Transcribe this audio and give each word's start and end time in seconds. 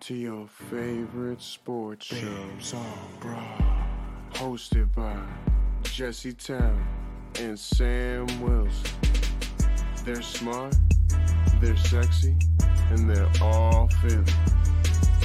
to 0.00 0.14
your 0.14 0.46
favorite 0.70 1.42
sports 1.42 2.06
show, 2.06 2.78
on 2.78 2.98
Broad, 3.20 3.84
hosted 4.32 4.88
by 4.94 5.14
Jesse 5.82 6.32
Town 6.32 6.82
and 7.38 7.58
Sam 7.58 8.26
Wilson. 8.40 8.98
They're 10.06 10.22
smart, 10.22 10.74
they're 11.60 11.76
sexy, 11.76 12.34
and 12.90 13.10
they're 13.10 13.30
all 13.42 13.88
Philly. 14.00 14.24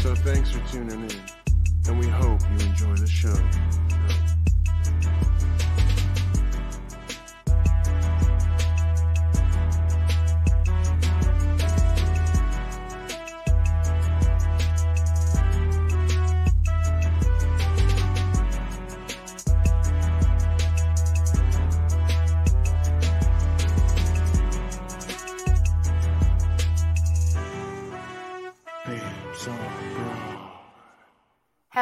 So 0.01 0.13
thanks 0.13 0.51
for 0.51 0.59
tuning 0.67 1.09
in, 1.09 1.21
and 1.87 1.97
we 1.97 2.07
hope 2.07 2.41
you 2.41 2.67
enjoy 2.67 2.95
the 2.95 3.07
show. 3.07 3.33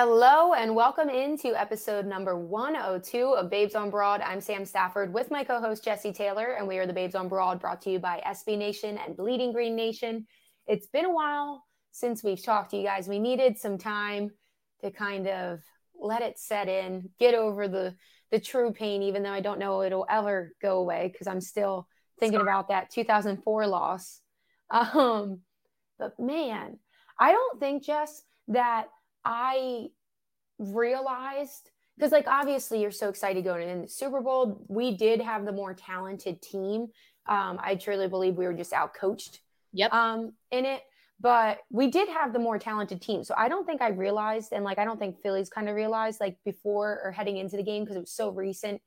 Hello 0.05 0.53
and 0.53 0.75
welcome 0.75 1.09
into 1.09 1.57
episode 1.57 2.05
number 2.05 2.37
102 2.37 3.35
of 3.35 3.49
Babes 3.49 3.73
on 3.73 3.89
Broad. 3.89 4.19
I'm 4.19 4.41
Sam 4.41 4.65
Stafford 4.65 5.13
with 5.13 5.31
my 5.31 5.45
co-host 5.45 5.81
Jesse 5.81 6.11
Taylor, 6.11 6.57
and 6.57 6.67
we 6.67 6.77
are 6.77 6.85
the 6.85 6.91
Babes 6.91 7.15
on 7.15 7.29
Broad 7.29 7.61
brought 7.61 7.81
to 7.83 7.89
you 7.89 7.99
by 7.99 8.21
SB 8.27 8.57
Nation 8.57 8.97
and 8.97 9.15
Bleeding 9.15 9.53
Green 9.53 9.77
Nation. 9.77 10.27
It's 10.67 10.87
been 10.87 11.05
a 11.05 11.09
while 11.09 11.63
since 11.93 12.21
we've 12.21 12.43
talked 12.43 12.71
to 12.71 12.77
you 12.77 12.83
guys. 12.83 13.07
We 13.07 13.17
needed 13.17 13.57
some 13.57 13.77
time 13.77 14.31
to 14.81 14.91
kind 14.91 15.25
of 15.25 15.61
let 15.97 16.21
it 16.21 16.37
set 16.37 16.67
in, 16.67 17.09
get 17.17 17.33
over 17.33 17.69
the 17.69 17.95
the 18.29 18.41
true 18.41 18.73
pain, 18.73 19.03
even 19.03 19.23
though 19.23 19.31
I 19.31 19.39
don't 19.39 19.57
know 19.57 19.83
it'll 19.83 20.05
ever 20.09 20.51
go 20.61 20.79
away 20.79 21.11
because 21.13 21.27
I'm 21.27 21.39
still 21.39 21.87
thinking 22.19 22.41
about 22.41 22.67
that 22.67 22.89
2004 22.89 23.67
loss. 23.67 24.19
Um, 24.69 25.39
but 25.97 26.19
man, 26.19 26.79
I 27.17 27.31
don't 27.31 27.59
think, 27.59 27.85
Jess, 27.85 28.23
that 28.49 28.87
I 29.25 29.87
realized 30.59 31.69
because, 31.97 32.11
like, 32.11 32.27
obviously, 32.27 32.81
you're 32.81 32.91
so 32.91 33.09
excited 33.09 33.43
going 33.43 33.69
in 33.69 33.81
the 33.83 33.87
Super 33.87 34.19
Bowl. 34.21 34.65
We 34.67 34.97
did 34.97 35.21
have 35.21 35.45
the 35.45 35.51
more 35.51 35.73
talented 35.75 36.41
team. 36.41 36.87
Um, 37.27 37.59
I 37.61 37.75
truly 37.75 38.07
believe 38.07 38.35
we 38.35 38.45
were 38.45 38.53
just 38.53 38.73
out 38.73 38.93
coached 38.95 39.39
Yep. 39.73 39.93
um, 39.93 40.33
in 40.51 40.65
it, 40.65 40.81
but 41.19 41.59
we 41.69 41.89
did 41.91 42.09
have 42.09 42.33
the 42.33 42.39
more 42.39 42.57
talented 42.59 43.01
team. 43.01 43.23
So 43.23 43.33
I 43.37 43.47
don't 43.47 43.65
think 43.65 43.81
I 43.81 43.89
realized, 43.89 44.53
and 44.53 44.63
like, 44.65 44.77
I 44.79 44.85
don't 44.85 44.99
think 44.99 45.21
Phillies 45.21 45.49
kind 45.49 45.69
of 45.69 45.75
realized, 45.75 46.19
like, 46.19 46.37
before 46.43 46.99
or 47.03 47.11
heading 47.11 47.37
into 47.37 47.57
the 47.57 47.63
game 47.63 47.83
because 47.83 47.95
it 47.95 48.01
was 48.01 48.11
so 48.11 48.29
recent 48.29 48.81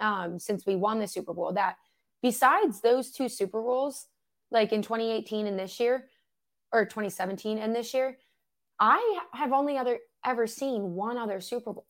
um, 0.00 0.38
since 0.38 0.64
we 0.66 0.76
won 0.76 0.98
the 0.98 1.06
Super 1.06 1.34
Bowl 1.34 1.52
that 1.52 1.76
besides 2.22 2.80
those 2.80 3.10
two 3.10 3.28
Super 3.28 3.60
Bowls, 3.60 4.06
like 4.50 4.72
in 4.72 4.82
2018 4.82 5.46
and 5.46 5.58
this 5.58 5.78
year, 5.78 6.08
or 6.72 6.84
2017 6.84 7.58
and 7.58 7.74
this 7.74 7.92
year, 7.94 8.16
I 8.84 9.20
have 9.32 9.52
only 9.54 9.78
other 9.78 9.98
ever 10.26 10.46
seen 10.46 10.92
one 10.92 11.16
other 11.16 11.40
Super 11.40 11.72
Bowl, 11.72 11.86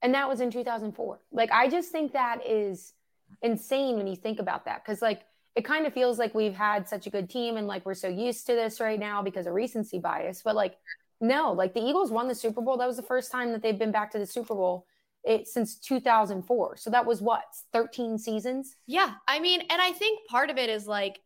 and 0.00 0.14
that 0.14 0.30
was 0.30 0.40
in 0.40 0.50
2004. 0.50 1.20
Like 1.30 1.50
I 1.52 1.68
just 1.68 1.92
think 1.92 2.14
that 2.14 2.38
is 2.46 2.94
insane 3.42 3.98
when 3.98 4.06
you 4.06 4.16
think 4.16 4.40
about 4.40 4.64
that 4.64 4.82
because 4.82 5.02
like 5.02 5.20
it 5.54 5.64
kind 5.66 5.86
of 5.86 5.92
feels 5.92 6.18
like 6.18 6.34
we've 6.34 6.54
had 6.54 6.88
such 6.88 7.06
a 7.06 7.10
good 7.10 7.28
team 7.28 7.58
and 7.58 7.66
like 7.66 7.84
we're 7.84 7.92
so 7.92 8.08
used 8.08 8.46
to 8.46 8.54
this 8.54 8.80
right 8.80 8.98
now 8.98 9.20
because 9.20 9.46
of 9.46 9.52
recency 9.52 9.98
bias, 9.98 10.40
but 10.42 10.56
like 10.56 10.78
no, 11.20 11.52
like 11.52 11.74
the 11.74 11.84
Eagles 11.84 12.10
won 12.10 12.28
the 12.28 12.34
Super 12.34 12.62
Bowl. 12.62 12.78
That 12.78 12.88
was 12.88 12.96
the 12.96 13.02
first 13.02 13.30
time 13.30 13.52
that 13.52 13.60
they've 13.60 13.78
been 13.78 13.92
back 13.92 14.10
to 14.12 14.18
the 14.18 14.24
Super 14.24 14.54
Bowl 14.54 14.86
it, 15.22 15.48
since 15.48 15.76
2004. 15.76 16.78
So 16.78 16.88
that 16.88 17.04
was 17.04 17.20
what 17.20 17.44
13 17.74 18.16
seasons. 18.16 18.74
Yeah. 18.86 19.16
I 19.28 19.38
mean, 19.38 19.60
and 19.68 19.82
I 19.82 19.92
think 19.92 20.26
part 20.28 20.48
of 20.48 20.56
it 20.56 20.70
is 20.70 20.86
like 20.86 21.20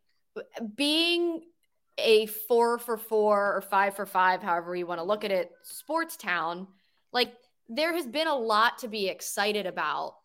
being 0.75 1.43
a 1.99 2.27
four 2.27 2.79
for 2.79 2.97
four 2.97 3.57
or 3.57 3.61
five 3.61 3.95
for 3.97 4.07
five, 4.07 4.43
however 4.43 4.75
you 4.75 4.87
want 4.87 5.01
to 5.01 5.05
look 5.05 5.25
at 5.25 5.31
it, 5.31 5.51
sports 5.63 6.17
town. 6.17 6.67
Like 7.13 7.33
there 7.69 7.95
has 7.95 8.07
been 8.07 8.27
a 8.27 8.37
lot 8.37 8.79
to 8.79 8.89
be 8.89 9.09
excited 9.09 9.67
about 9.67 10.17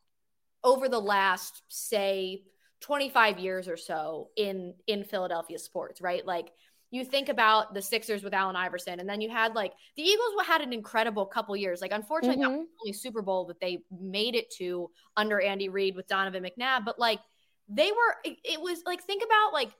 over 0.63 0.89
the 0.89 0.99
last, 0.99 1.61
say, 1.69 2.43
25 2.81 3.39
years 3.39 3.67
or 3.67 3.77
so 3.77 4.29
in 4.35 4.73
in 4.87 5.03
Philadelphia 5.03 5.59
sports, 5.59 6.01
right? 6.01 6.25
Like 6.25 6.51
you 6.91 7.05
think 7.05 7.29
about 7.29 7.73
the 7.73 7.81
Sixers 7.81 8.23
with 8.23 8.33
Allen 8.33 8.55
Iverson, 8.55 8.99
and 8.99 9.07
then 9.07 9.21
you 9.21 9.29
had 9.29 9.53
like 9.53 9.73
the 9.95 10.01
Eagles 10.01 10.33
had 10.45 10.61
an 10.61 10.73
incredible 10.73 11.25
couple 11.25 11.55
years. 11.55 11.81
Like, 11.81 11.91
unfortunately, 11.91 12.41
that 12.41 12.49
mm-hmm. 12.49 12.59
was 12.59 12.67
the 12.67 12.83
only 12.83 12.93
Super 12.93 13.21
Bowl 13.21 13.45
that 13.45 13.59
they 13.59 13.79
made 13.91 14.35
it 14.35 14.49
to 14.55 14.89
under 15.15 15.39
Andy 15.39 15.69
Reid 15.69 15.95
with 15.95 16.07
Donovan 16.07 16.43
McNabb. 16.43 16.85
But 16.85 16.97
like, 16.97 17.19
they 17.67 17.91
were, 17.91 18.15
it, 18.23 18.37
it 18.43 18.59
was 18.61 18.81
like, 18.85 19.03
think 19.03 19.23
about 19.23 19.53
like 19.53 19.71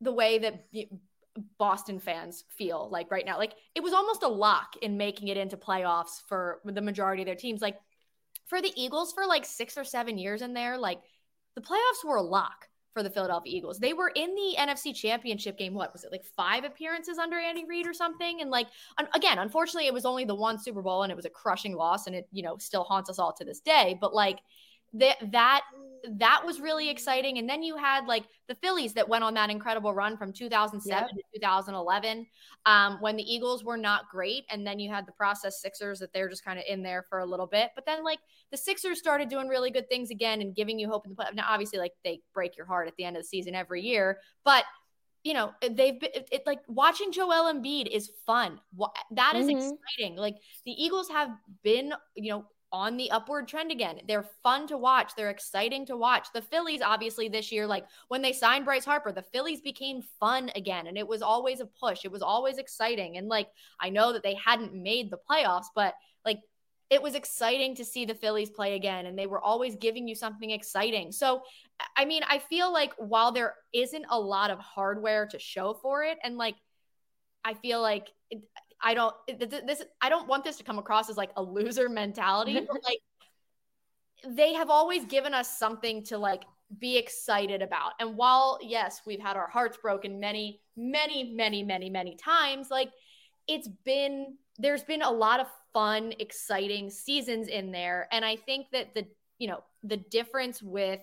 the 0.00 0.12
way 0.12 0.38
that 0.38 0.66
Boston 1.58 1.98
fans 1.98 2.44
feel 2.48 2.88
like 2.90 3.10
right 3.10 3.26
now. 3.26 3.38
Like, 3.38 3.54
it 3.74 3.82
was 3.82 3.92
almost 3.92 4.22
a 4.22 4.28
lock 4.28 4.76
in 4.82 4.96
making 4.96 5.28
it 5.28 5.36
into 5.36 5.56
playoffs 5.56 6.22
for 6.28 6.60
the 6.64 6.80
majority 6.80 7.22
of 7.22 7.26
their 7.26 7.34
teams. 7.34 7.60
Like, 7.60 7.78
for 8.46 8.62
the 8.62 8.72
Eagles, 8.76 9.12
for 9.12 9.26
like 9.26 9.44
six 9.44 9.76
or 9.76 9.84
seven 9.84 10.18
years 10.18 10.42
in 10.42 10.54
there, 10.54 10.78
like 10.78 11.00
the 11.54 11.60
playoffs 11.60 12.04
were 12.04 12.16
a 12.16 12.22
lock 12.22 12.68
for 12.92 13.02
the 13.02 13.10
Philadelphia 13.10 13.54
Eagles. 13.54 13.78
They 13.78 13.92
were 13.92 14.10
in 14.14 14.34
the 14.34 14.54
NFC 14.58 14.94
Championship 14.94 15.58
game. 15.58 15.74
What 15.74 15.92
was 15.92 16.04
it 16.04 16.12
like 16.12 16.24
five 16.24 16.64
appearances 16.64 17.18
under 17.18 17.38
Andy 17.38 17.64
Reid 17.66 17.86
or 17.86 17.92
something? 17.92 18.40
And 18.40 18.50
like 18.50 18.68
un- 18.96 19.08
again, 19.14 19.38
unfortunately, 19.38 19.86
it 19.86 19.92
was 19.92 20.06
only 20.06 20.24
the 20.24 20.34
one 20.34 20.58
Super 20.58 20.80
Bowl 20.80 21.02
and 21.02 21.12
it 21.12 21.16
was 21.16 21.26
a 21.26 21.30
crushing 21.30 21.76
loss, 21.76 22.06
and 22.06 22.16
it 22.16 22.28
you 22.32 22.42
know 22.42 22.56
still 22.56 22.84
haunts 22.84 23.10
us 23.10 23.18
all 23.18 23.34
to 23.34 23.44
this 23.44 23.60
day. 23.60 23.98
But 24.00 24.14
like 24.14 24.38
that 24.98 25.16
that 25.32 25.62
that 26.08 26.42
was 26.46 26.60
really 26.60 26.88
exciting. 26.88 27.38
And 27.38 27.48
then 27.48 27.64
you 27.64 27.76
had 27.76 28.06
like 28.06 28.24
the 28.46 28.54
Phillies 28.54 28.92
that 28.92 29.08
went 29.08 29.24
on 29.24 29.34
that 29.34 29.50
incredible 29.50 29.92
run 29.92 30.16
from 30.16 30.32
2007 30.32 31.02
Yep. 31.02 31.10
to 31.10 31.22
2011 31.40 32.26
um, 32.64 32.98
when 33.00 33.16
the 33.16 33.24
Eagles 33.24 33.64
were 33.64 33.76
not 33.76 34.08
great. 34.08 34.44
And 34.50 34.64
then 34.64 34.78
you 34.78 34.88
had 34.88 35.04
the 35.04 35.10
process 35.12 35.60
Sixers 35.60 35.98
that 35.98 36.12
they're 36.12 36.28
just 36.28 36.44
kind 36.44 36.60
of 36.60 36.64
in 36.68 36.80
there 36.84 37.02
for 37.08 37.18
a 37.18 37.26
little 37.26 37.48
bit. 37.48 37.70
But 37.74 37.86
then 37.86 38.04
like 38.04 38.20
the 38.52 38.56
Sixers 38.56 39.00
started 39.00 39.28
doing 39.28 39.48
really 39.48 39.72
good 39.72 39.88
things 39.88 40.10
again 40.10 40.40
and 40.40 40.54
giving 40.54 40.78
you 40.78 40.88
hope 40.88 41.06
in 41.06 41.10
the 41.10 41.16
playoffs. 41.16 41.34
Now, 41.34 41.46
obviously, 41.48 41.80
like 41.80 41.94
they 42.04 42.20
break 42.32 42.56
your 42.56 42.66
heart 42.66 42.86
at 42.86 42.94
the 42.96 43.02
end 43.04 43.16
of 43.16 43.22
the 43.24 43.28
season 43.28 43.56
every 43.56 43.82
year, 43.82 44.20
but 44.44 44.64
you 45.24 45.34
know 45.34 45.50
they've 45.60 45.98
been 45.98 46.10
it, 46.14 46.28
it- 46.30 46.46
like 46.46 46.60
watching 46.68 47.10
Joel 47.10 47.52
Embiid 47.52 47.88
is 47.88 48.12
fun. 48.26 48.60
That 49.10 49.34
is 49.34 49.46
Mhm. 49.48 49.72
exciting. 49.72 50.14
Like 50.16 50.36
the 50.64 50.70
Eagles 50.70 51.08
have 51.08 51.30
been, 51.64 51.92
you 52.14 52.30
know, 52.30 52.44
on 52.76 52.98
the 52.98 53.10
upward 53.10 53.48
trend 53.48 53.72
again. 53.72 54.00
They're 54.06 54.28
fun 54.42 54.66
to 54.66 54.76
watch. 54.76 55.12
They're 55.16 55.30
exciting 55.30 55.86
to 55.86 55.96
watch. 55.96 56.28
The 56.34 56.42
Phillies, 56.42 56.82
obviously, 56.82 57.28
this 57.28 57.50
year, 57.50 57.66
like 57.66 57.86
when 58.08 58.20
they 58.20 58.34
signed 58.34 58.66
Bryce 58.66 58.84
Harper, 58.84 59.12
the 59.12 59.22
Phillies 59.22 59.62
became 59.62 60.02
fun 60.20 60.50
again. 60.54 60.86
And 60.86 60.98
it 60.98 61.08
was 61.08 61.22
always 61.22 61.60
a 61.60 61.66
push. 61.66 62.04
It 62.04 62.12
was 62.12 62.20
always 62.20 62.58
exciting. 62.58 63.16
And 63.16 63.28
like, 63.28 63.48
I 63.80 63.88
know 63.88 64.12
that 64.12 64.22
they 64.22 64.34
hadn't 64.34 64.74
made 64.74 65.10
the 65.10 65.18
playoffs, 65.30 65.68
but 65.74 65.94
like, 66.24 66.40
it 66.90 67.02
was 67.02 67.14
exciting 67.14 67.74
to 67.76 67.84
see 67.84 68.04
the 68.04 68.14
Phillies 68.14 68.50
play 68.50 68.76
again, 68.76 69.06
and 69.06 69.18
they 69.18 69.26
were 69.26 69.40
always 69.40 69.74
giving 69.74 70.06
you 70.06 70.14
something 70.14 70.50
exciting. 70.50 71.10
So, 71.10 71.42
I 71.96 72.04
mean, 72.04 72.22
I 72.28 72.38
feel 72.38 72.72
like 72.72 72.92
while 72.96 73.32
there 73.32 73.54
isn't 73.72 74.04
a 74.08 74.20
lot 74.20 74.50
of 74.52 74.60
hardware 74.60 75.26
to 75.26 75.38
show 75.38 75.74
for 75.82 76.04
it, 76.04 76.16
and 76.22 76.36
like, 76.36 76.54
I 77.44 77.54
feel 77.54 77.82
like 77.82 78.06
it, 78.30 78.42
I 78.80 78.94
don't 78.94 79.14
this 79.38 79.82
I 80.00 80.08
don't 80.08 80.28
want 80.28 80.44
this 80.44 80.56
to 80.58 80.64
come 80.64 80.78
across 80.78 81.08
as 81.08 81.16
like 81.16 81.30
a 81.36 81.42
loser 81.42 81.88
mentality, 81.88 82.60
but 82.66 82.82
like 82.84 83.00
they 84.26 84.54
have 84.54 84.70
always 84.70 85.04
given 85.04 85.34
us 85.34 85.58
something 85.58 86.02
to 86.04 86.18
like 86.18 86.44
be 86.78 86.96
excited 86.96 87.62
about. 87.62 87.92
And 88.00 88.16
while 88.16 88.58
yes, 88.62 89.02
we've 89.06 89.20
had 89.20 89.36
our 89.36 89.48
hearts 89.48 89.78
broken 89.80 90.20
many, 90.20 90.60
many, 90.76 91.32
many, 91.32 91.62
many, 91.62 91.90
many 91.90 92.16
times, 92.16 92.70
like 92.70 92.90
it's 93.46 93.68
been 93.84 94.36
there's 94.58 94.84
been 94.84 95.02
a 95.02 95.10
lot 95.10 95.40
of 95.40 95.46
fun, 95.72 96.14
exciting 96.18 96.90
seasons 96.90 97.48
in 97.48 97.70
there. 97.70 98.08
And 98.10 98.24
I 98.24 98.36
think 98.36 98.68
that 98.72 98.94
the 98.94 99.06
you 99.38 99.48
know, 99.48 99.62
the 99.82 99.98
difference 99.98 100.62
with 100.62 101.00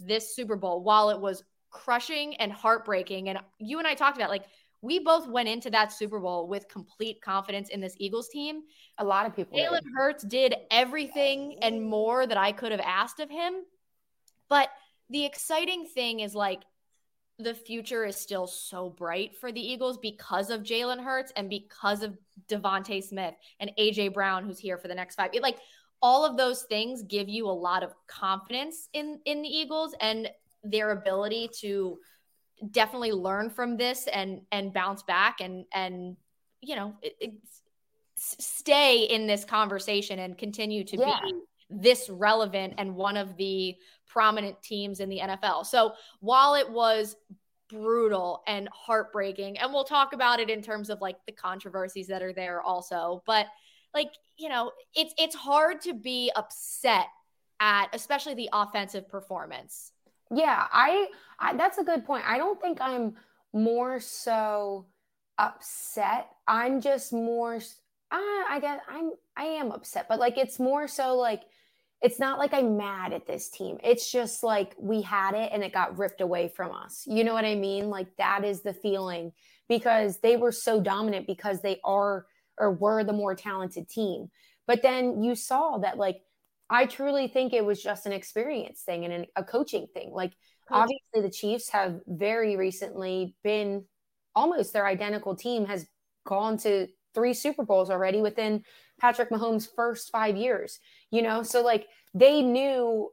this 0.00 0.34
Super 0.34 0.56
Bowl, 0.56 0.82
while 0.82 1.10
it 1.10 1.20
was 1.20 1.44
crushing 1.70 2.36
and 2.36 2.52
heartbreaking, 2.52 3.28
and 3.28 3.38
you 3.58 3.78
and 3.78 3.86
I 3.86 3.94
talked 3.94 4.16
about 4.16 4.30
like 4.30 4.44
we 4.80 4.98
both 5.00 5.28
went 5.28 5.48
into 5.48 5.70
that 5.70 5.92
Super 5.92 6.20
Bowl 6.20 6.46
with 6.46 6.68
complete 6.68 7.20
confidence 7.20 7.68
in 7.68 7.80
this 7.80 7.94
Eagles 7.98 8.28
team. 8.28 8.62
A 8.98 9.04
lot 9.04 9.26
of 9.26 9.34
people. 9.34 9.58
Jalen 9.58 9.82
Hurts 9.96 10.24
did 10.24 10.54
everything 10.70 11.58
and 11.62 11.82
more 11.82 12.26
that 12.26 12.36
I 12.36 12.52
could 12.52 12.70
have 12.72 12.80
asked 12.80 13.20
of 13.20 13.28
him. 13.28 13.54
But 14.48 14.68
the 15.10 15.24
exciting 15.24 15.86
thing 15.86 16.20
is 16.20 16.34
like 16.34 16.62
the 17.38 17.54
future 17.54 18.04
is 18.04 18.16
still 18.16 18.46
so 18.46 18.90
bright 18.90 19.36
for 19.36 19.52
the 19.52 19.60
Eagles 19.60 19.98
because 19.98 20.50
of 20.50 20.62
Jalen 20.62 21.02
Hurts 21.02 21.32
and 21.36 21.48
because 21.48 22.02
of 22.02 22.16
DeVonta 22.48 23.02
Smith 23.02 23.34
and 23.60 23.70
AJ 23.78 24.14
Brown, 24.14 24.44
who's 24.44 24.58
here 24.58 24.78
for 24.78 24.88
the 24.88 24.94
next 24.94 25.14
five. 25.16 25.30
It, 25.32 25.42
like 25.42 25.58
all 26.00 26.24
of 26.24 26.36
those 26.36 26.62
things 26.62 27.02
give 27.02 27.28
you 27.28 27.46
a 27.46 27.50
lot 27.50 27.82
of 27.82 27.92
confidence 28.06 28.88
in 28.92 29.18
in 29.24 29.42
the 29.42 29.48
Eagles 29.48 29.94
and 30.00 30.30
their 30.64 30.90
ability 30.90 31.48
to 31.60 31.98
definitely 32.70 33.12
learn 33.12 33.50
from 33.50 33.76
this 33.76 34.06
and 34.12 34.42
and 34.52 34.72
bounce 34.72 35.02
back 35.02 35.40
and 35.40 35.64
and 35.72 36.16
you 36.60 36.74
know 36.74 36.94
it, 37.02 37.16
it, 37.20 37.32
stay 38.16 39.04
in 39.04 39.26
this 39.26 39.44
conversation 39.44 40.18
and 40.18 40.36
continue 40.36 40.84
to 40.84 40.96
yeah. 40.96 41.20
be 41.22 41.34
this 41.70 42.08
relevant 42.10 42.74
and 42.78 42.94
one 42.94 43.16
of 43.16 43.36
the 43.36 43.76
prominent 44.06 44.60
teams 44.62 45.00
in 45.00 45.08
the 45.08 45.18
NFL. 45.18 45.66
So 45.66 45.92
while 46.20 46.54
it 46.54 46.68
was 46.68 47.14
brutal 47.68 48.42
and 48.46 48.68
heartbreaking 48.72 49.58
and 49.58 49.72
we'll 49.72 49.84
talk 49.84 50.14
about 50.14 50.40
it 50.40 50.48
in 50.48 50.62
terms 50.62 50.88
of 50.88 51.00
like 51.00 51.16
the 51.26 51.32
controversies 51.32 52.06
that 52.08 52.22
are 52.22 52.32
there 52.32 52.62
also, 52.62 53.22
but 53.26 53.46
like, 53.94 54.10
you 54.36 54.48
know, 54.48 54.72
it's 54.94 55.14
it's 55.18 55.34
hard 55.34 55.80
to 55.82 55.94
be 55.94 56.32
upset 56.34 57.06
at 57.60 57.88
especially 57.92 58.34
the 58.34 58.48
offensive 58.52 59.08
performance 59.08 59.92
yeah, 60.34 60.66
I, 60.72 61.08
I 61.38 61.56
that's 61.56 61.78
a 61.78 61.84
good 61.84 62.04
point. 62.04 62.24
I 62.26 62.38
don't 62.38 62.60
think 62.60 62.80
I'm 62.80 63.14
more 63.52 64.00
so 64.00 64.86
upset. 65.38 66.28
I'm 66.46 66.80
just 66.80 67.12
more 67.12 67.60
uh, 68.10 68.16
I 68.48 68.58
guess 68.60 68.80
I'm 68.88 69.12
I 69.36 69.44
am 69.44 69.70
upset, 69.70 70.06
but 70.08 70.18
like 70.18 70.38
it's 70.38 70.58
more 70.58 70.88
so 70.88 71.16
like 71.16 71.42
it's 72.00 72.20
not 72.20 72.38
like 72.38 72.54
I'm 72.54 72.76
mad 72.76 73.12
at 73.12 73.26
this 73.26 73.50
team. 73.50 73.78
It's 73.82 74.10
just 74.10 74.42
like 74.42 74.74
we 74.78 75.02
had 75.02 75.34
it 75.34 75.50
and 75.52 75.64
it 75.64 75.72
got 75.72 75.98
ripped 75.98 76.20
away 76.20 76.48
from 76.48 76.72
us. 76.72 77.04
You 77.06 77.24
know 77.24 77.34
what 77.34 77.44
I 77.44 77.56
mean? 77.56 77.90
Like 77.90 78.16
that 78.18 78.44
is 78.44 78.62
the 78.62 78.72
feeling 78.72 79.32
because 79.68 80.20
they 80.20 80.36
were 80.36 80.52
so 80.52 80.80
dominant 80.80 81.26
because 81.26 81.60
they 81.60 81.80
are 81.84 82.26
or 82.56 82.72
were 82.72 83.04
the 83.04 83.12
more 83.12 83.34
talented 83.34 83.88
team. 83.88 84.30
But 84.66 84.82
then 84.82 85.22
you 85.22 85.34
saw 85.34 85.78
that 85.78 85.98
like 85.98 86.20
I 86.70 86.86
truly 86.86 87.28
think 87.28 87.52
it 87.52 87.64
was 87.64 87.82
just 87.82 88.06
an 88.06 88.12
experience 88.12 88.82
thing 88.82 89.04
and 89.04 89.12
an, 89.12 89.26
a 89.36 89.44
coaching 89.44 89.86
thing. 89.94 90.10
Like, 90.12 90.32
obviously, 90.70 91.22
the 91.22 91.30
Chiefs 91.30 91.70
have 91.70 92.00
very 92.06 92.56
recently 92.56 93.34
been 93.42 93.84
almost 94.34 94.72
their 94.72 94.86
identical 94.86 95.34
team 95.34 95.66
has 95.66 95.86
gone 96.26 96.58
to 96.58 96.88
three 97.14 97.34
Super 97.34 97.64
Bowls 97.64 97.90
already 97.90 98.20
within 98.20 98.62
Patrick 99.00 99.30
Mahomes' 99.30 99.68
first 99.74 100.10
five 100.10 100.36
years, 100.36 100.78
you 101.10 101.22
know? 101.22 101.42
So, 101.42 101.62
like, 101.62 101.86
they 102.14 102.42
knew 102.42 103.10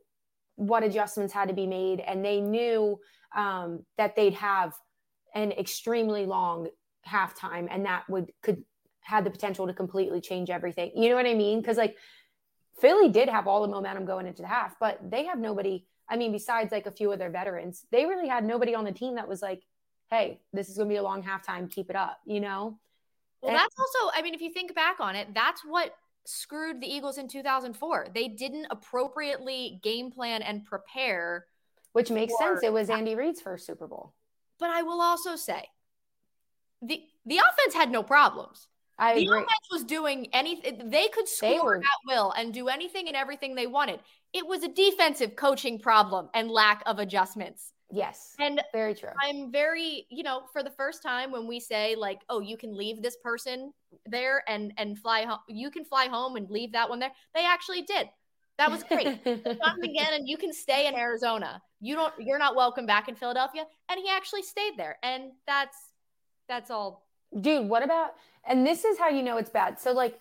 what 0.56 0.84
adjustments 0.84 1.34
had 1.34 1.50
to 1.50 1.54
be 1.54 1.68
made 1.68 2.00
and 2.00 2.24
they 2.24 2.40
knew 2.42 3.00
um, 3.36 3.86
that 3.98 4.16
they'd 4.16 4.34
have 4.34 4.74
an 5.34 5.52
extremely 5.52 6.26
long 6.26 6.68
halftime 7.08 7.68
and 7.70 7.86
that 7.86 8.04
would 8.10 8.32
could 8.42 8.64
had 9.02 9.24
the 9.24 9.30
potential 9.30 9.68
to 9.68 9.74
completely 9.74 10.20
change 10.20 10.50
everything. 10.50 10.92
You 10.96 11.10
know 11.10 11.16
what 11.16 11.28
I 11.28 11.36
mean? 11.36 11.62
Because 11.62 11.78
like 11.78 11.96
Philly 12.80 13.10
did 13.10 13.30
have 13.30 13.48
all 13.48 13.62
the 13.62 13.68
momentum 13.68 14.06
going 14.06 14.28
into 14.28 14.42
the 14.42 14.48
half, 14.48 14.76
but 14.80 15.00
they 15.10 15.26
have 15.26 15.40
nobody. 15.40 15.86
I 16.10 16.18
mean, 16.18 16.32
besides 16.32 16.72
like 16.72 16.86
a 16.86 16.92
few 16.92 17.12
of 17.12 17.20
their 17.20 17.32
veterans, 17.32 17.86
they 17.92 18.06
really 18.06 18.28
had 18.28 18.44
nobody 18.44 18.76
on 18.76 18.86
the 18.86 18.92
team 18.92 19.16
that 19.16 19.28
was 19.28 19.42
like, 19.42 19.64
hey, 20.12 20.40
this 20.54 20.70
is 20.70 20.78
going 20.78 20.90
to 20.90 20.94
be 20.94 20.98
a 20.98 21.04
long 21.04 21.24
halftime. 21.24 21.72
Keep 21.72 21.90
it 21.90 21.96
up, 21.96 22.20
you 22.26 22.40
know? 22.40 22.78
Well, 23.42 23.52
and- 23.52 23.60
that's 23.60 23.76
also, 23.80 24.12
I 24.14 24.22
mean, 24.22 24.34
if 24.34 24.42
you 24.42 24.52
think 24.52 24.76
back 24.76 25.00
on 25.00 25.16
it, 25.16 25.34
that's 25.34 25.62
what 25.66 25.96
screwed 26.26 26.82
the 26.82 26.88
Eagles 26.88 27.18
in 27.18 27.28
2004. 27.28 28.08
They 28.14 28.28
didn't 28.28 28.68
appropriately 28.70 29.80
game 29.84 30.12
plan 30.12 30.42
and 30.42 30.66
prepare. 30.66 31.46
Which 31.94 32.12
makes 32.12 32.38
sense. 32.38 32.62
It 32.62 32.74
was 32.74 32.90
Andy 32.90 33.16
Reid's 33.16 33.42
first 33.42 33.66
Super 33.66 33.88
Bowl. 33.88 34.14
But 34.60 34.70
I 34.70 34.82
will 34.82 35.02
also 35.02 35.36
say 35.36 35.66
the 36.82 37.02
the 37.26 37.38
offense 37.38 37.74
had 37.74 37.90
no 37.90 38.04
problems. 38.04 38.68
I 38.98 39.16
the 39.16 39.26
agree. 39.26 39.38
offense 39.40 39.68
was 39.72 39.84
doing 39.84 40.28
anything. 40.34 40.90
They 40.90 41.08
could 41.10 41.28
score 41.28 41.80
they 41.80 41.86
at 41.86 42.16
will 42.16 42.32
and 42.32 42.54
do 42.54 42.68
anything 42.68 43.08
and 43.08 43.16
everything 43.16 43.56
they 43.56 43.68
wanted. 43.68 44.00
It 44.34 44.48
was 44.48 44.64
a 44.64 44.70
defensive 44.70 45.36
coaching 45.36 45.80
problem 45.80 46.30
and 46.34 46.50
lack 46.50 46.82
of 46.86 47.00
adjustments. 47.00 47.74
Yes. 47.92 48.36
And 48.40 48.62
very 48.74 48.96
true. 48.96 49.10
I'm 49.22 49.52
very, 49.52 50.08
you 50.10 50.24
know, 50.24 50.44
for 50.52 50.64
the 50.64 50.72
first 50.72 51.04
time 51.04 51.32
when 51.32 51.48
we 51.48 51.60
say 51.60 51.96
like, 51.96 52.22
oh, 52.30 52.40
you 52.40 52.58
can 52.58 52.76
leave 52.76 53.02
this 53.02 53.18
person 53.18 53.72
there 54.06 54.44
and 54.48 54.74
and 54.78 54.98
fly 54.98 55.24
home, 55.24 55.40
you 55.48 55.70
can 55.70 55.86
fly 55.86 56.08
home 56.08 56.36
and 56.36 56.50
leave 56.50 56.72
that 56.72 56.90
one 56.90 57.00
there. 57.00 57.12
They 57.34 57.46
actually 57.46 57.84
did. 57.84 58.10
That 58.58 58.72
was 58.72 58.84
great. 58.84 59.24
Come 59.24 59.82
again, 59.84 60.14
and 60.14 60.28
you 60.28 60.38
can 60.38 60.54
stay 60.54 60.88
in 60.88 60.96
Arizona. 60.96 61.62
You 61.82 61.96
don't. 61.96 62.14
You're 62.20 62.40
not 62.40 62.56
welcome 62.56 62.86
back 62.86 63.10
in 63.10 63.16
Philadelphia. 63.16 63.66
And 63.90 64.00
he 64.00 64.10
actually 64.10 64.44
stayed 64.44 64.74
there, 64.78 64.98
and 65.04 65.32
that's 65.46 65.78
that's 66.48 66.72
all. 66.72 67.06
Dude, 67.42 67.68
what 67.68 67.84
about 67.84 68.12
and 68.48 68.66
this 68.66 68.86
is 68.86 68.98
how 68.98 69.10
you 69.10 69.24
know 69.24 69.38
it's 69.38 69.50
bad. 69.50 69.80
So, 69.80 69.92
like, 69.92 70.20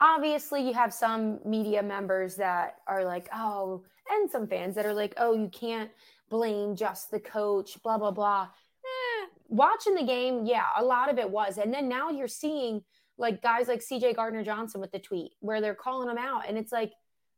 obviously, 0.00 0.66
you 0.66 0.74
have 0.74 0.92
some 0.92 1.40
media 1.44 1.82
members 1.82 2.36
that 2.36 2.76
are 2.86 3.04
like, 3.04 3.28
oh, 3.34 3.84
and 4.10 4.30
some 4.30 4.46
fans 4.46 4.74
that 4.74 4.86
are 4.86 4.94
like, 4.94 5.14
oh, 5.16 5.34
you 5.34 5.48
can't 5.48 5.90
blame 6.30 6.76
just 6.76 7.10
the 7.10 7.20
coach, 7.20 7.82
blah, 7.82 7.98
blah, 7.98 8.10
blah. 8.10 8.48
Eh, 8.84 9.26
watching 9.48 9.94
the 9.94 10.04
game, 10.04 10.46
yeah, 10.46 10.66
a 10.76 10.84
lot 10.84 11.10
of 11.10 11.18
it 11.18 11.30
was. 11.30 11.58
And 11.58 11.72
then 11.72 11.88
now 11.88 12.10
you're 12.10 12.28
seeing 12.28 12.82
like 13.18 13.42
guys 13.42 13.68
like 13.68 13.80
CJ 13.80 14.16
Gardner 14.16 14.42
Johnson 14.42 14.80
with 14.80 14.92
the 14.92 14.98
tweet 14.98 15.32
where 15.40 15.60
they're 15.60 15.74
calling 15.74 16.08
him 16.08 16.18
out. 16.18 16.48
And 16.48 16.56
it's 16.56 16.72
like, 16.72 16.92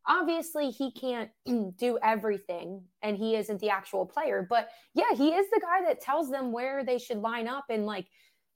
obviously 0.07 0.71
he 0.71 0.91
can't 0.93 1.31
do 1.77 1.99
everything 2.03 2.83
and 3.03 3.17
he 3.17 3.37
isn't 3.37 3.61
the 3.61 3.71
actual 3.71 4.05
player 4.05 4.47
but 4.49 4.69
yeah 4.95 5.15
he 5.15 5.29
is 5.29 5.47
the 5.51 5.61
guy 5.61 5.87
that 5.87 6.01
tells 6.01 6.31
them 6.31 6.53
where 6.53 6.85
they 6.85 6.99
should 6.99 7.19
line 7.19 7.49
up 7.49 7.67
and 7.71 7.87
like 7.87 8.07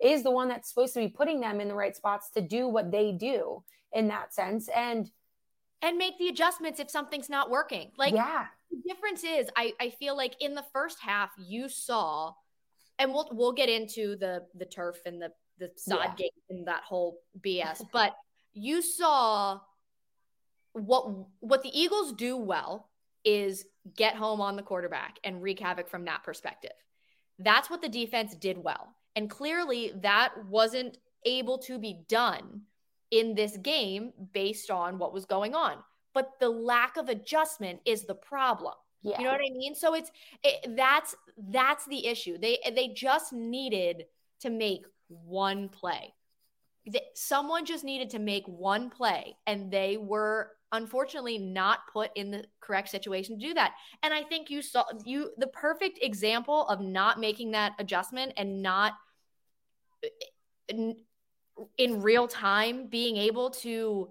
is 0.02 0.22
the 0.22 0.30
one 0.30 0.48
that's 0.48 0.68
supposed 0.68 0.94
to 0.94 1.00
be 1.00 1.08
putting 1.08 1.40
them 1.40 1.60
in 1.60 1.68
the 1.68 1.74
right 1.74 1.96
spots 1.96 2.30
to 2.30 2.40
do 2.40 2.68
what 2.68 2.90
they 2.90 3.12
do 3.12 3.62
in 3.92 4.08
that 4.08 4.34
sense. 4.34 4.68
And 4.74 5.10
and 5.82 5.98
make 5.98 6.18
the 6.18 6.28
adjustments 6.28 6.80
if 6.80 6.90
something's 6.90 7.28
not 7.28 7.50
working. 7.50 7.90
Like 7.98 8.14
yeah. 8.14 8.46
the 8.70 8.78
difference 8.88 9.24
is 9.24 9.48
i 9.56 9.72
i 9.80 9.90
feel 9.90 10.16
like 10.16 10.34
in 10.40 10.54
the 10.54 10.64
first 10.72 10.98
half 11.00 11.30
you 11.38 11.68
saw 11.68 12.32
and 12.98 13.12
we'll 13.12 13.28
we'll 13.32 13.52
get 13.52 13.68
into 13.68 14.16
the 14.16 14.42
the 14.54 14.64
turf 14.64 14.96
and 15.06 15.20
the 15.20 15.30
the 15.58 15.70
sod 15.76 15.98
yeah. 16.02 16.14
gate 16.16 16.32
and 16.50 16.66
that 16.66 16.82
whole 16.82 17.20
bs 17.40 17.82
but 17.92 18.14
you 18.52 18.82
saw 18.82 19.60
what 20.72 21.08
what 21.40 21.62
the 21.62 21.78
eagles 21.78 22.12
do 22.12 22.36
well 22.36 22.90
is 23.24 23.64
get 23.96 24.14
home 24.14 24.40
on 24.40 24.56
the 24.56 24.62
quarterback 24.62 25.18
and 25.24 25.42
wreak 25.42 25.60
havoc 25.60 25.88
from 25.88 26.04
that 26.04 26.22
perspective. 26.22 26.72
That's 27.38 27.68
what 27.68 27.82
the 27.82 27.88
defense 27.88 28.34
did 28.34 28.56
well 28.56 28.94
and 29.16 29.30
clearly 29.30 29.92
that 30.02 30.32
wasn't 30.46 30.98
able 31.24 31.58
to 31.58 31.78
be 31.78 32.04
done 32.08 32.60
in 33.10 33.34
this 33.34 33.56
game 33.56 34.12
based 34.32 34.70
on 34.70 34.98
what 34.98 35.12
was 35.12 35.24
going 35.24 35.54
on. 35.54 35.78
But 36.14 36.32
the 36.38 36.48
lack 36.48 36.96
of 36.96 37.08
adjustment 37.08 37.80
is 37.84 38.04
the 38.04 38.14
problem. 38.14 38.74
Yeah. 39.02 39.18
You 39.18 39.24
know 39.24 39.32
what 39.32 39.40
I 39.40 39.54
mean? 39.56 39.74
So 39.74 39.94
it's 39.94 40.10
it, 40.42 40.76
that's 40.76 41.14
that's 41.50 41.86
the 41.86 42.06
issue. 42.06 42.38
They 42.38 42.58
they 42.74 42.88
just 42.88 43.32
needed 43.32 44.04
to 44.40 44.50
make 44.50 44.84
one 45.08 45.68
play. 45.68 46.14
Someone 47.14 47.64
just 47.64 47.84
needed 47.84 48.10
to 48.10 48.18
make 48.18 48.46
one 48.46 48.90
play 48.90 49.36
and 49.46 49.70
they 49.70 49.96
were 49.96 50.52
unfortunately 50.72 51.38
not 51.38 51.80
put 51.92 52.10
in 52.16 52.30
the 52.30 52.44
correct 52.60 52.88
situation 52.88 53.38
to 53.38 53.46
do 53.46 53.54
that. 53.54 53.74
And 54.02 54.12
I 54.12 54.22
think 54.22 54.50
you 54.50 54.62
saw 54.62 54.84
you 55.04 55.30
the 55.38 55.46
perfect 55.48 56.00
example 56.02 56.66
of 56.68 56.80
not 56.80 57.20
making 57.20 57.52
that 57.52 57.72
adjustment 57.78 58.32
and 58.36 58.62
not 58.62 58.94
in, 60.68 60.96
in 61.78 62.02
real 62.02 62.28
time 62.28 62.86
being 62.86 63.16
able 63.16 63.50
to 63.50 64.08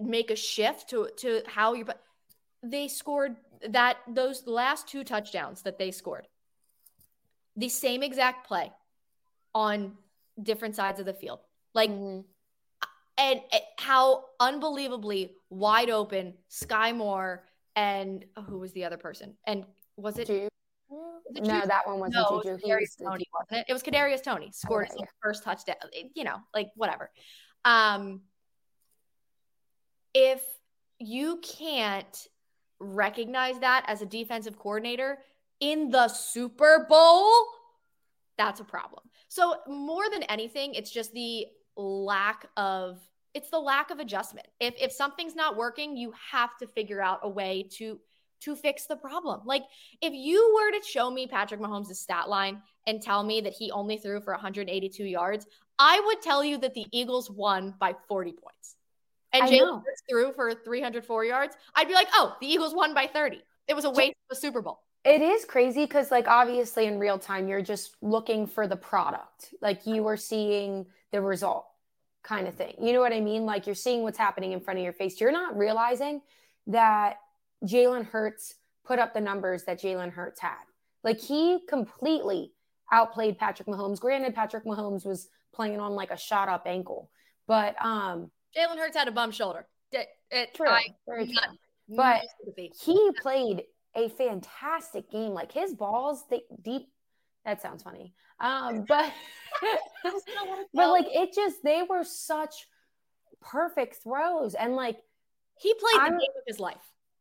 make 0.00 0.30
a 0.30 0.36
shift 0.36 0.90
to 0.90 1.08
to 1.16 1.42
how 1.46 1.74
you 1.74 1.86
they 2.62 2.88
scored 2.88 3.36
that 3.68 3.96
those 4.08 4.46
last 4.46 4.88
two 4.88 5.04
touchdowns 5.04 5.62
that 5.62 5.78
they 5.78 5.90
scored 5.90 6.26
the 7.56 7.68
same 7.68 8.02
exact 8.02 8.46
play 8.46 8.70
on 9.54 9.92
different 10.42 10.76
sides 10.76 11.00
of 11.00 11.06
the 11.06 11.14
field 11.14 11.40
like 11.74 11.90
mm-hmm. 11.90 12.20
and, 13.18 13.40
and, 13.52 13.62
how 13.78 14.24
unbelievably 14.40 15.32
wide 15.48 15.90
open 15.90 16.34
Skyy 16.50 16.94
Moore 16.94 17.44
and 17.76 18.24
oh, 18.36 18.42
who 18.42 18.58
was 18.58 18.72
the 18.72 18.84
other 18.84 18.96
person 18.96 19.34
and 19.46 19.64
was 19.96 20.18
it 20.18 20.26
Juju? 20.26 20.48
No 20.90 21.62
that 21.66 21.86
one 21.86 21.98
wasn't 21.98 22.14
no, 22.14 22.42
Juju. 22.42 22.58
It 22.64 22.80
was 22.80 22.96
Toney, 22.96 23.26
wasn't 23.32 23.60
it? 23.60 23.66
it 23.68 23.72
was 23.72 23.82
Kadarius 23.82 24.22
Toney 24.22 24.50
scored 24.52 24.88
okay, 24.90 25.00
his 25.00 25.08
first 25.22 25.42
touchdown 25.42 25.76
you 26.14 26.24
know 26.24 26.36
like 26.54 26.68
whatever 26.76 27.10
um 27.64 28.20
if 30.14 30.40
you 30.98 31.40
can't 31.42 32.28
recognize 32.78 33.58
that 33.60 33.84
as 33.86 34.02
a 34.02 34.06
defensive 34.06 34.58
coordinator 34.58 35.18
in 35.60 35.90
the 35.90 36.08
Super 36.08 36.86
Bowl, 36.88 37.30
that's 38.36 38.60
a 38.60 38.64
problem. 38.64 39.02
So 39.28 39.56
more 39.66 40.08
than 40.10 40.22
anything, 40.24 40.74
it's 40.74 40.90
just 40.90 41.12
the 41.12 41.46
lack 41.76 42.46
of 42.56 42.98
it's 43.34 43.50
the 43.50 43.58
lack 43.58 43.90
of 43.90 43.98
adjustment. 43.98 44.46
If 44.60 44.74
if 44.80 44.92
something's 44.92 45.34
not 45.34 45.56
working, 45.56 45.96
you 45.96 46.12
have 46.30 46.56
to 46.58 46.66
figure 46.66 47.02
out 47.02 47.20
a 47.22 47.28
way 47.28 47.68
to 47.72 48.00
to 48.40 48.56
fix 48.56 48.86
the 48.86 48.96
problem. 48.96 49.40
Like 49.44 49.62
if 50.02 50.12
you 50.12 50.54
were 50.54 50.78
to 50.78 50.84
show 50.86 51.10
me 51.10 51.26
Patrick 51.26 51.60
Mahomes' 51.60 51.94
stat 51.96 52.28
line 52.28 52.62
and 52.86 53.02
tell 53.02 53.22
me 53.22 53.40
that 53.42 53.52
he 53.52 53.70
only 53.70 53.98
threw 53.98 54.20
for 54.20 54.32
182 54.32 55.04
yards, 55.04 55.46
I 55.78 56.00
would 56.06 56.22
tell 56.22 56.44
you 56.44 56.58
that 56.58 56.74
the 56.74 56.86
Eagles 56.92 57.30
won 57.30 57.74
by 57.78 57.94
40 58.08 58.32
points 58.32 58.76
and 59.32 59.48
Jalen 59.48 59.82
threw 60.08 60.32
for 60.32 60.52
304 60.54 61.24
yards, 61.24 61.56
I'd 61.74 61.88
be 61.88 61.94
like, 61.94 62.08
oh, 62.12 62.36
the 62.40 62.46
Eagles 62.46 62.74
won 62.74 62.94
by 62.94 63.06
30. 63.06 63.42
It 63.68 63.74
was 63.74 63.84
a 63.84 63.90
waste 63.90 64.16
of 64.30 64.36
the 64.36 64.36
Super 64.36 64.62
Bowl. 64.62 64.80
It 65.04 65.22
is 65.22 65.44
crazy 65.44 65.84
because, 65.84 66.10
like, 66.10 66.26
obviously 66.26 66.86
in 66.86 66.98
real 66.98 67.18
time, 67.18 67.48
you're 67.48 67.62
just 67.62 67.96
looking 68.02 68.46
for 68.46 68.66
the 68.66 68.76
product. 68.76 69.54
Like, 69.60 69.86
you 69.86 70.06
are 70.08 70.16
seeing 70.16 70.86
the 71.12 71.20
result 71.20 71.66
kind 72.22 72.48
of 72.48 72.54
thing. 72.54 72.74
You 72.80 72.92
know 72.92 73.00
what 73.00 73.12
I 73.12 73.20
mean? 73.20 73.46
Like, 73.46 73.66
you're 73.66 73.76
seeing 73.76 74.02
what's 74.02 74.18
happening 74.18 74.52
in 74.52 74.60
front 74.60 74.78
of 74.78 74.84
your 74.84 74.92
face. 74.92 75.20
You're 75.20 75.32
not 75.32 75.56
realizing 75.56 76.22
that 76.68 77.18
Jalen 77.68 78.06
Hurts 78.06 78.54
put 78.84 78.98
up 78.98 79.14
the 79.14 79.20
numbers 79.20 79.64
that 79.64 79.80
Jalen 79.80 80.12
Hurts 80.12 80.40
had. 80.40 80.64
Like, 81.02 81.20
he 81.20 81.60
completely 81.68 82.52
outplayed 82.92 83.38
Patrick 83.38 83.68
Mahomes. 83.68 84.00
Granted, 84.00 84.34
Patrick 84.34 84.64
Mahomes 84.64 85.04
was 85.04 85.28
playing 85.54 85.80
on 85.80 85.92
like 85.92 86.10
a 86.10 86.16
shot 86.16 86.48
up 86.48 86.64
ankle, 86.66 87.10
but 87.46 87.74
um, 87.84 88.30
Jalen 88.56 88.78
Hurts 88.78 88.96
had 88.96 89.08
a 89.08 89.12
bum 89.12 89.30
shoulder. 89.30 89.66
It, 89.92 90.08
it, 90.30 90.54
true, 90.54 90.68
I, 90.68 90.84
true. 91.08 91.26
but 91.88 92.22
he 92.84 93.10
played 93.20 93.62
a 93.94 94.08
fantastic 94.10 95.10
game. 95.10 95.30
Like 95.30 95.52
his 95.52 95.74
balls, 95.74 96.24
they 96.30 96.42
deep. 96.62 96.88
That 97.44 97.62
sounds 97.62 97.82
funny. 97.82 98.14
Um, 98.40 98.84
but 98.88 99.12
but 100.74 100.90
like 100.90 101.06
it 101.08 101.34
just 101.34 101.62
they 101.62 101.82
were 101.88 102.04
such 102.04 102.66
perfect 103.40 104.02
throws 104.02 104.54
and 104.54 104.74
like 104.74 104.96
he 105.58 105.72
played 105.74 106.00
I'm, 106.00 106.14
the 106.14 106.20
game 106.20 106.30
of 106.36 106.42
his 106.46 106.60
life. 106.60 106.76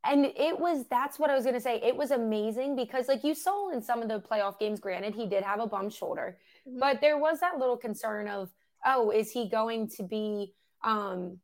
And 0.08 0.26
it 0.26 0.60
was 0.60 0.86
that's 0.90 1.18
what 1.18 1.30
I 1.30 1.36
was 1.36 1.46
gonna 1.46 1.60
say. 1.60 1.82
It 1.84 1.96
was 1.96 2.12
amazing 2.12 2.76
because 2.76 3.08
like 3.08 3.24
you 3.24 3.34
saw 3.34 3.72
in 3.72 3.82
some 3.82 4.02
of 4.02 4.08
the 4.08 4.20
playoff 4.20 4.60
games, 4.60 4.80
granted, 4.80 5.16
he 5.16 5.26
did 5.28 5.44
have 5.44 5.60
a 5.60 5.68
bum 5.68 5.90
shoulder, 5.90 6.38
mm-hmm. 6.68 6.80
but 6.80 7.02
there 7.02 7.18
was 7.18 7.40
that 7.40 7.58
little 7.58 7.78
concern 7.78 8.28
of, 8.28 8.52
oh, 8.86 9.10
is 9.10 9.32
he 9.32 9.50
going 9.50 9.90
to 9.98 10.04
be 10.04 10.54
um, 10.84 11.40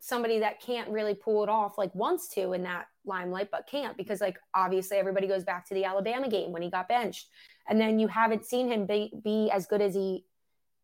somebody 0.00 0.40
that 0.40 0.60
can't 0.60 0.88
really 0.88 1.14
pull 1.14 1.42
it 1.42 1.48
off, 1.48 1.78
like 1.78 1.94
wants 1.94 2.28
to 2.28 2.52
in 2.54 2.62
that 2.62 2.86
limelight, 3.04 3.50
but 3.50 3.68
can't 3.70 3.96
because, 3.96 4.20
like, 4.20 4.38
obviously 4.54 4.96
everybody 4.96 5.26
goes 5.26 5.44
back 5.44 5.66
to 5.68 5.74
the 5.74 5.84
Alabama 5.84 6.28
game 6.28 6.52
when 6.52 6.62
he 6.62 6.70
got 6.70 6.88
benched. 6.88 7.28
And 7.68 7.80
then 7.80 7.98
you 7.98 8.08
haven't 8.08 8.46
seen 8.46 8.66
him 8.68 8.86
be, 8.86 9.12
be 9.22 9.50
as 9.52 9.66
good 9.66 9.80
as 9.80 9.94
he 9.94 10.24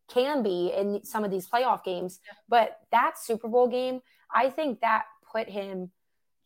can 0.07 0.41
be 0.43 0.71
in 0.75 1.03
some 1.03 1.25
of 1.25 1.31
these 1.31 1.49
playoff 1.49 1.83
games. 1.83 2.19
But 2.47 2.77
that 2.91 3.17
Super 3.17 3.47
Bowl 3.47 3.67
game, 3.67 4.01
I 4.33 4.49
think 4.49 4.79
that 4.81 5.03
put 5.31 5.49
him 5.49 5.91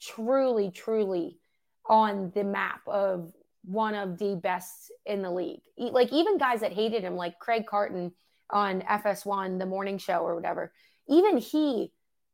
truly, 0.01 0.71
truly 0.71 1.37
on 1.85 2.31
the 2.33 2.43
map 2.43 2.81
of 2.87 3.31
one 3.63 3.95
of 3.95 4.17
the 4.17 4.35
best 4.35 4.91
in 5.05 5.21
the 5.21 5.31
league. 5.31 5.61
Like 5.77 6.11
even 6.11 6.37
guys 6.37 6.61
that 6.61 6.73
hated 6.73 7.03
him, 7.03 7.15
like 7.15 7.39
Craig 7.39 7.65
Carton 7.67 8.11
on 8.49 8.81
FS1, 8.81 9.59
the 9.59 9.65
morning 9.65 9.97
show 9.97 10.19
or 10.19 10.35
whatever, 10.35 10.71
even 11.07 11.37
he 11.37 11.91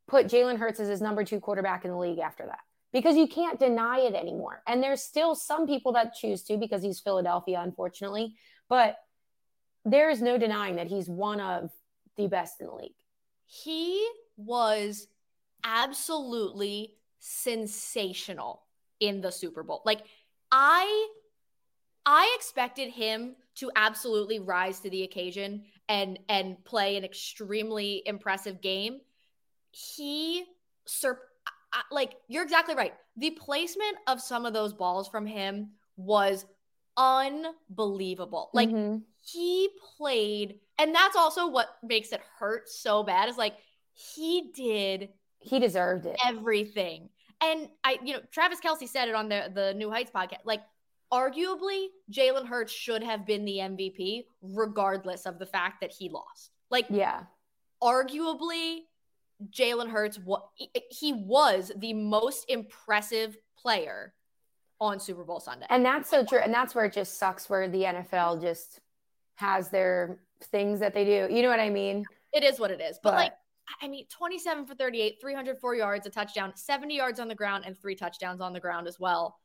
put 0.07 0.27
Jalen 0.27 0.57
Hurts 0.57 0.79
as 0.79 0.87
his 0.87 1.01
number 1.01 1.23
two 1.23 1.39
quarterback 1.39 1.83
in 1.83 1.91
the 1.91 1.97
league 1.97 2.19
after 2.19 2.45
that 2.45 2.59
because 2.93 3.17
you 3.17 3.27
can't 3.27 3.59
deny 3.59 3.99
it 3.99 4.15
anymore. 4.15 4.61
And 4.67 4.81
there's 4.81 5.01
still 5.01 5.35
some 5.35 5.67
people 5.67 5.93
that 5.93 6.13
choose 6.13 6.43
to 6.43 6.57
because 6.57 6.81
he's 6.81 6.99
Philadelphia, 6.99 7.59
unfortunately. 7.61 8.35
But 8.69 8.97
there 9.85 10.09
is 10.09 10.21
no 10.21 10.37
denying 10.37 10.75
that 10.77 10.87
he's 10.87 11.09
one 11.09 11.39
of 11.41 11.71
the 12.15 12.27
best 12.27 12.61
in 12.61 12.67
the 12.67 12.73
league. 12.73 12.95
He 13.45 14.07
was 14.37 15.07
absolutely 15.63 16.96
sensational 17.19 18.63
in 18.99 19.21
the 19.21 19.31
Super 19.31 19.63
Bowl. 19.63 19.81
Like 19.85 20.03
I 20.51 21.07
I 22.05 22.33
expected 22.37 22.89
him 22.89 23.35
to 23.55 23.71
absolutely 23.75 24.39
rise 24.39 24.79
to 24.79 24.89
the 24.89 25.03
occasion 25.03 25.65
and 25.89 26.19
and 26.29 26.63
play 26.63 26.97
an 26.97 27.03
extremely 27.03 28.03
impressive 28.05 28.61
game. 28.61 29.01
He 29.71 30.45
sur- 30.85 31.21
like 31.91 32.15
you're 32.27 32.43
exactly 32.43 32.75
right. 32.75 32.93
The 33.17 33.31
placement 33.31 33.97
of 34.07 34.21
some 34.21 34.45
of 34.45 34.53
those 34.53 34.73
balls 34.73 35.07
from 35.07 35.25
him 35.25 35.71
was 35.97 36.45
unbelievable. 36.95 38.49
Like 38.53 38.69
mm-hmm. 38.69 38.99
he 39.25 39.69
played 39.97 40.59
and 40.79 40.93
that's 40.93 41.15
also 41.15 41.47
what 41.47 41.67
makes 41.83 42.11
it 42.11 42.21
hurt 42.39 42.69
so 42.69 43.03
bad 43.03 43.29
is 43.29 43.37
like 43.37 43.55
he 43.93 44.51
did 44.53 45.09
he 45.47 45.59
deserved 45.59 46.05
it. 46.05 46.17
Everything. 46.25 47.09
And 47.41 47.69
I, 47.83 47.99
you 48.03 48.13
know, 48.13 48.19
Travis 48.31 48.59
Kelce 48.59 48.87
said 48.87 49.09
it 49.09 49.15
on 49.15 49.29
the 49.29 49.51
the 49.53 49.73
New 49.75 49.89
Heights 49.89 50.11
podcast. 50.13 50.39
Like 50.45 50.61
arguably 51.11 51.87
Jalen 52.11 52.47
Hurts 52.47 52.71
should 52.71 53.03
have 53.03 53.25
been 53.25 53.45
the 53.45 53.57
MVP 53.57 54.25
regardless 54.41 55.25
of 55.25 55.39
the 55.39 55.45
fact 55.45 55.81
that 55.81 55.91
he 55.91 56.09
lost. 56.09 56.51
Like, 56.69 56.85
yeah, 56.89 57.23
arguably 57.81 58.79
Jalen 59.49 59.89
Hurts, 59.89 60.17
what 60.17 60.47
he 60.89 61.13
was 61.13 61.71
the 61.75 61.93
most 61.93 62.45
impressive 62.49 63.37
player 63.57 64.13
on 64.79 64.99
Super 64.99 65.23
Bowl 65.23 65.39
Sunday. 65.39 65.65
And 65.69 65.85
that's 65.85 66.09
so 66.09 66.25
true. 66.25 66.39
And 66.39 66.53
that's 66.53 66.75
where 66.75 66.85
it 66.85 66.93
just 66.93 67.17
sucks 67.17 67.49
where 67.49 67.67
the 67.67 67.83
NFL 67.83 68.41
just 68.41 68.79
has 69.35 69.69
their 69.69 70.19
things 70.51 70.79
that 70.79 70.93
they 70.93 71.05
do. 71.05 71.33
You 71.33 71.41
know 71.41 71.49
what 71.49 71.59
I 71.59 71.69
mean? 71.69 72.05
It 72.33 72.43
is 72.43 72.59
what 72.59 72.71
it 72.71 72.81
is. 72.81 72.99
But, 73.01 73.11
but 73.11 73.15
like, 73.15 73.33
I 73.81 73.87
mean, 73.87 74.05
27 74.09 74.65
for 74.65 74.75
38, 74.75 75.17
304 75.19 75.75
yards, 75.75 76.07
a 76.07 76.09
touchdown, 76.09 76.53
70 76.55 76.95
yards 76.95 77.19
on 77.19 77.27
the 77.27 77.35
ground, 77.35 77.63
and 77.67 77.77
three 77.77 77.95
touchdowns 77.95 78.41
on 78.41 78.53
the 78.53 78.59
ground 78.59 78.87
as 78.87 78.99
well. 78.99 79.37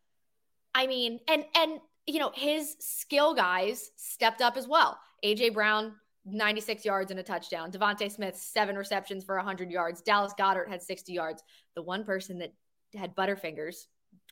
I 0.75 0.87
mean, 0.87 1.21
and 1.29 1.45
and 1.57 1.81
you 2.07 2.19
know, 2.19 2.33
his 2.35 2.77
skill 2.81 3.35
guys 3.35 3.91
stepped 3.97 4.41
up 4.41 4.57
as 4.57 4.67
well. 4.67 4.99
AJ 5.25 5.55
Brown 5.55 5.95
96 6.25 6.85
yards 6.85 7.11
and 7.11 7.21
a 7.21 7.23
touchdown. 7.23 7.71
DeVonta 7.71 8.11
Smith, 8.11 8.37
seven 8.37 8.77
receptions 8.77 9.25
for 9.25 9.37
100 9.37 9.71
yards. 9.71 10.03
Dallas 10.03 10.33
Goedert 10.39 10.69
had 10.69 10.83
60 10.83 11.13
yards. 11.13 11.43
The 11.75 11.83
one 11.83 12.05
person 12.05 12.39
that 12.39 12.53
had 12.95 13.15
Butterfingers, 13.15 13.87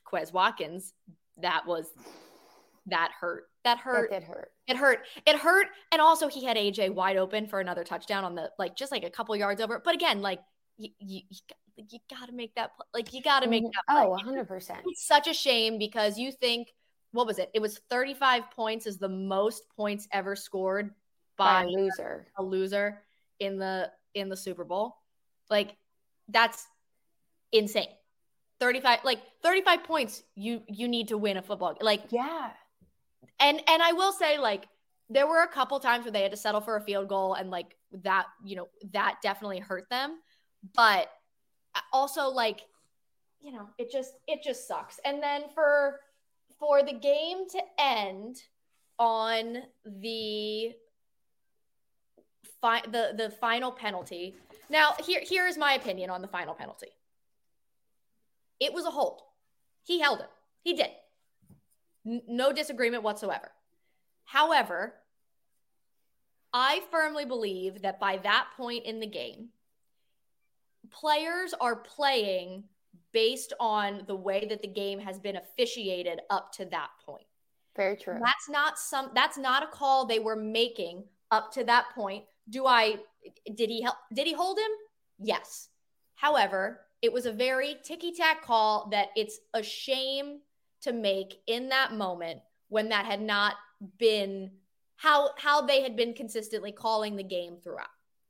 Quez 0.05 0.31
Watkins, 0.33 0.93
that 1.41 1.65
was 1.65 1.87
that 2.87 3.11
hurt. 3.19 3.45
That 3.63 3.77
hurt. 3.77 4.09
That 4.09 4.21
did 4.21 4.27
hurt. 4.27 4.51
It 4.67 4.77
hurt. 4.77 4.99
It 5.25 5.35
hurt. 5.37 5.67
And 5.91 6.01
also, 6.01 6.27
he 6.27 6.43
had 6.43 6.57
AJ 6.57 6.93
wide 6.93 7.17
open 7.17 7.47
for 7.47 7.59
another 7.59 7.83
touchdown 7.83 8.23
on 8.23 8.35
the 8.35 8.51
like 8.57 8.75
just 8.75 8.91
like 8.91 9.03
a 9.03 9.09
couple 9.09 9.35
yards 9.35 9.61
over. 9.61 9.81
But 9.83 9.93
again, 9.93 10.21
like 10.21 10.39
you, 10.77 10.89
you, 10.99 11.21
you 11.75 11.99
got 12.09 12.27
to 12.27 12.31
make 12.31 12.55
that 12.55 12.71
like 12.93 13.13
you 13.13 13.21
got 13.21 13.41
to 13.41 13.49
make 13.49 13.63
mm-hmm. 13.63 13.93
that. 13.93 14.07
Play. 14.25 14.31
Oh, 14.31 14.45
100%. 14.45 14.77
It's 14.85 15.05
such 15.05 15.27
a 15.27 15.33
shame 15.33 15.77
because 15.77 16.17
you 16.17 16.31
think 16.31 16.69
what 17.11 17.27
was 17.27 17.39
it? 17.39 17.51
It 17.53 17.61
was 17.61 17.79
35 17.89 18.51
points 18.51 18.87
is 18.87 18.97
the 18.97 19.09
most 19.09 19.63
points 19.75 20.07
ever 20.11 20.35
scored 20.35 20.91
by, 21.37 21.63
by 21.63 21.63
a 21.63 21.67
loser. 21.67 22.27
A 22.37 22.43
loser 22.43 23.01
in 23.39 23.57
the 23.57 23.91
in 24.15 24.29
the 24.29 24.37
Super 24.37 24.63
Bowl. 24.63 24.95
Like 25.49 25.75
that's 26.29 26.67
insane. 27.51 27.87
35 28.59 28.99
like 29.03 29.19
35 29.41 29.83
points 29.83 30.23
you 30.35 30.61
you 30.67 30.87
need 30.87 31.07
to 31.07 31.17
win 31.17 31.37
a 31.37 31.41
football 31.41 31.75
like 31.81 32.03
yeah 32.11 32.51
and 33.41 33.61
and 33.67 33.81
i 33.81 33.91
will 33.91 34.11
say 34.11 34.37
like 34.37 34.67
there 35.09 35.27
were 35.27 35.43
a 35.43 35.47
couple 35.47 35.79
times 35.79 36.05
where 36.05 36.11
they 36.11 36.21
had 36.21 36.31
to 36.31 36.37
settle 36.37 36.61
for 36.61 36.77
a 36.77 36.81
field 36.81 37.09
goal 37.09 37.33
and 37.33 37.49
like 37.49 37.75
that 38.03 38.27
you 38.43 38.55
know 38.55 38.69
that 38.93 39.17
definitely 39.21 39.59
hurt 39.59 39.89
them 39.89 40.19
but 40.75 41.09
also 41.91 42.29
like 42.29 42.61
you 43.41 43.51
know, 43.51 43.69
it 43.77 43.91
just 43.91 44.13
it 44.27 44.43
just 44.43 44.67
sucks. 44.67 44.99
And 45.03 45.21
then 45.21 45.43
for 45.53 45.99
for 46.59 46.83
the 46.83 46.93
game 46.93 47.47
to 47.49 47.61
end 47.79 48.37
on 48.99 49.63
the 49.85 50.73
fi- 52.61 52.85
the 52.85 53.13
the 53.17 53.33
final 53.41 53.71
penalty. 53.71 54.35
Now, 54.69 54.93
here 55.03 55.21
here 55.21 55.47
is 55.47 55.57
my 55.57 55.73
opinion 55.73 56.09
on 56.09 56.21
the 56.21 56.27
final 56.27 56.53
penalty. 56.53 56.89
It 58.59 58.73
was 58.73 58.85
a 58.85 58.91
hold. 58.91 59.21
He 59.83 59.99
held 59.99 60.19
it. 60.19 60.29
He 60.61 60.73
did. 60.73 60.91
N- 62.05 62.21
no 62.27 62.51
disagreement 62.51 63.03
whatsoever. 63.03 63.51
However, 64.25 64.95
I 66.53 66.81
firmly 66.91 67.25
believe 67.25 67.81
that 67.81 67.99
by 67.99 68.17
that 68.17 68.47
point 68.57 68.85
in 68.85 68.99
the 68.99 69.07
game, 69.07 69.49
players 70.89 71.53
are 71.59 71.77
playing 71.77 72.63
based 73.13 73.53
on 73.59 74.03
the 74.07 74.15
way 74.15 74.45
that 74.49 74.61
the 74.61 74.67
game 74.67 74.99
has 74.99 75.19
been 75.19 75.37
officiated 75.37 76.21
up 76.29 76.51
to 76.53 76.65
that 76.65 76.89
point. 77.05 77.25
Very 77.75 77.95
true. 77.95 78.19
That's 78.21 78.49
not 78.49 78.77
some 78.77 79.11
that's 79.15 79.37
not 79.37 79.63
a 79.63 79.67
call 79.67 80.05
they 80.05 80.19
were 80.19 80.35
making 80.35 81.03
up 81.29 81.51
to 81.53 81.63
that 81.63 81.85
point. 81.95 82.25
Do 82.49 82.65
I 82.65 82.97
did 83.55 83.69
he 83.69 83.81
help 83.81 83.95
did 84.13 84.27
he 84.27 84.33
hold 84.33 84.59
him? 84.59 84.71
Yes. 85.19 85.69
However, 86.15 86.81
it 87.01 87.11
was 87.11 87.25
a 87.25 87.31
very 87.31 87.77
ticky-tack 87.83 88.43
call 88.43 88.89
that 88.91 89.07
it's 89.15 89.39
a 89.53 89.63
shame 89.63 90.39
to 90.81 90.93
make 90.93 91.35
in 91.47 91.69
that 91.69 91.93
moment 91.93 92.41
when 92.69 92.89
that 92.89 93.05
had 93.05 93.21
not 93.21 93.55
been 93.97 94.51
how 94.95 95.31
how 95.37 95.61
they 95.61 95.81
had 95.81 95.95
been 95.95 96.13
consistently 96.13 96.71
calling 96.71 97.15
the 97.15 97.23
game 97.23 97.57
throughout. 97.63 97.87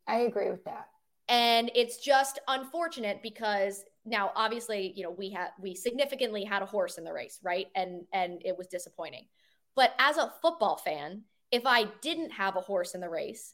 I 0.07 0.19
agree 0.19 0.49
with 0.49 0.63
that. 0.65 0.87
And 1.27 1.71
it's 1.75 1.97
just 1.97 2.39
unfortunate 2.47 3.21
because 3.21 3.83
now 4.05 4.31
obviously, 4.35 4.93
you 4.95 5.03
know, 5.03 5.11
we 5.11 5.29
had 5.29 5.49
we 5.59 5.75
significantly 5.75 6.43
had 6.43 6.61
a 6.61 6.65
horse 6.65 6.97
in 6.97 7.03
the 7.03 7.13
race, 7.13 7.39
right? 7.43 7.67
And 7.75 8.03
and 8.13 8.41
it 8.43 8.57
was 8.57 8.67
disappointing. 8.67 9.27
But 9.75 9.93
as 9.99 10.17
a 10.17 10.33
football 10.41 10.77
fan, 10.77 11.23
if 11.51 11.65
I 11.65 11.85
didn't 12.01 12.31
have 12.31 12.55
a 12.55 12.61
horse 12.61 12.95
in 12.95 13.01
the 13.01 13.09
race, 13.09 13.53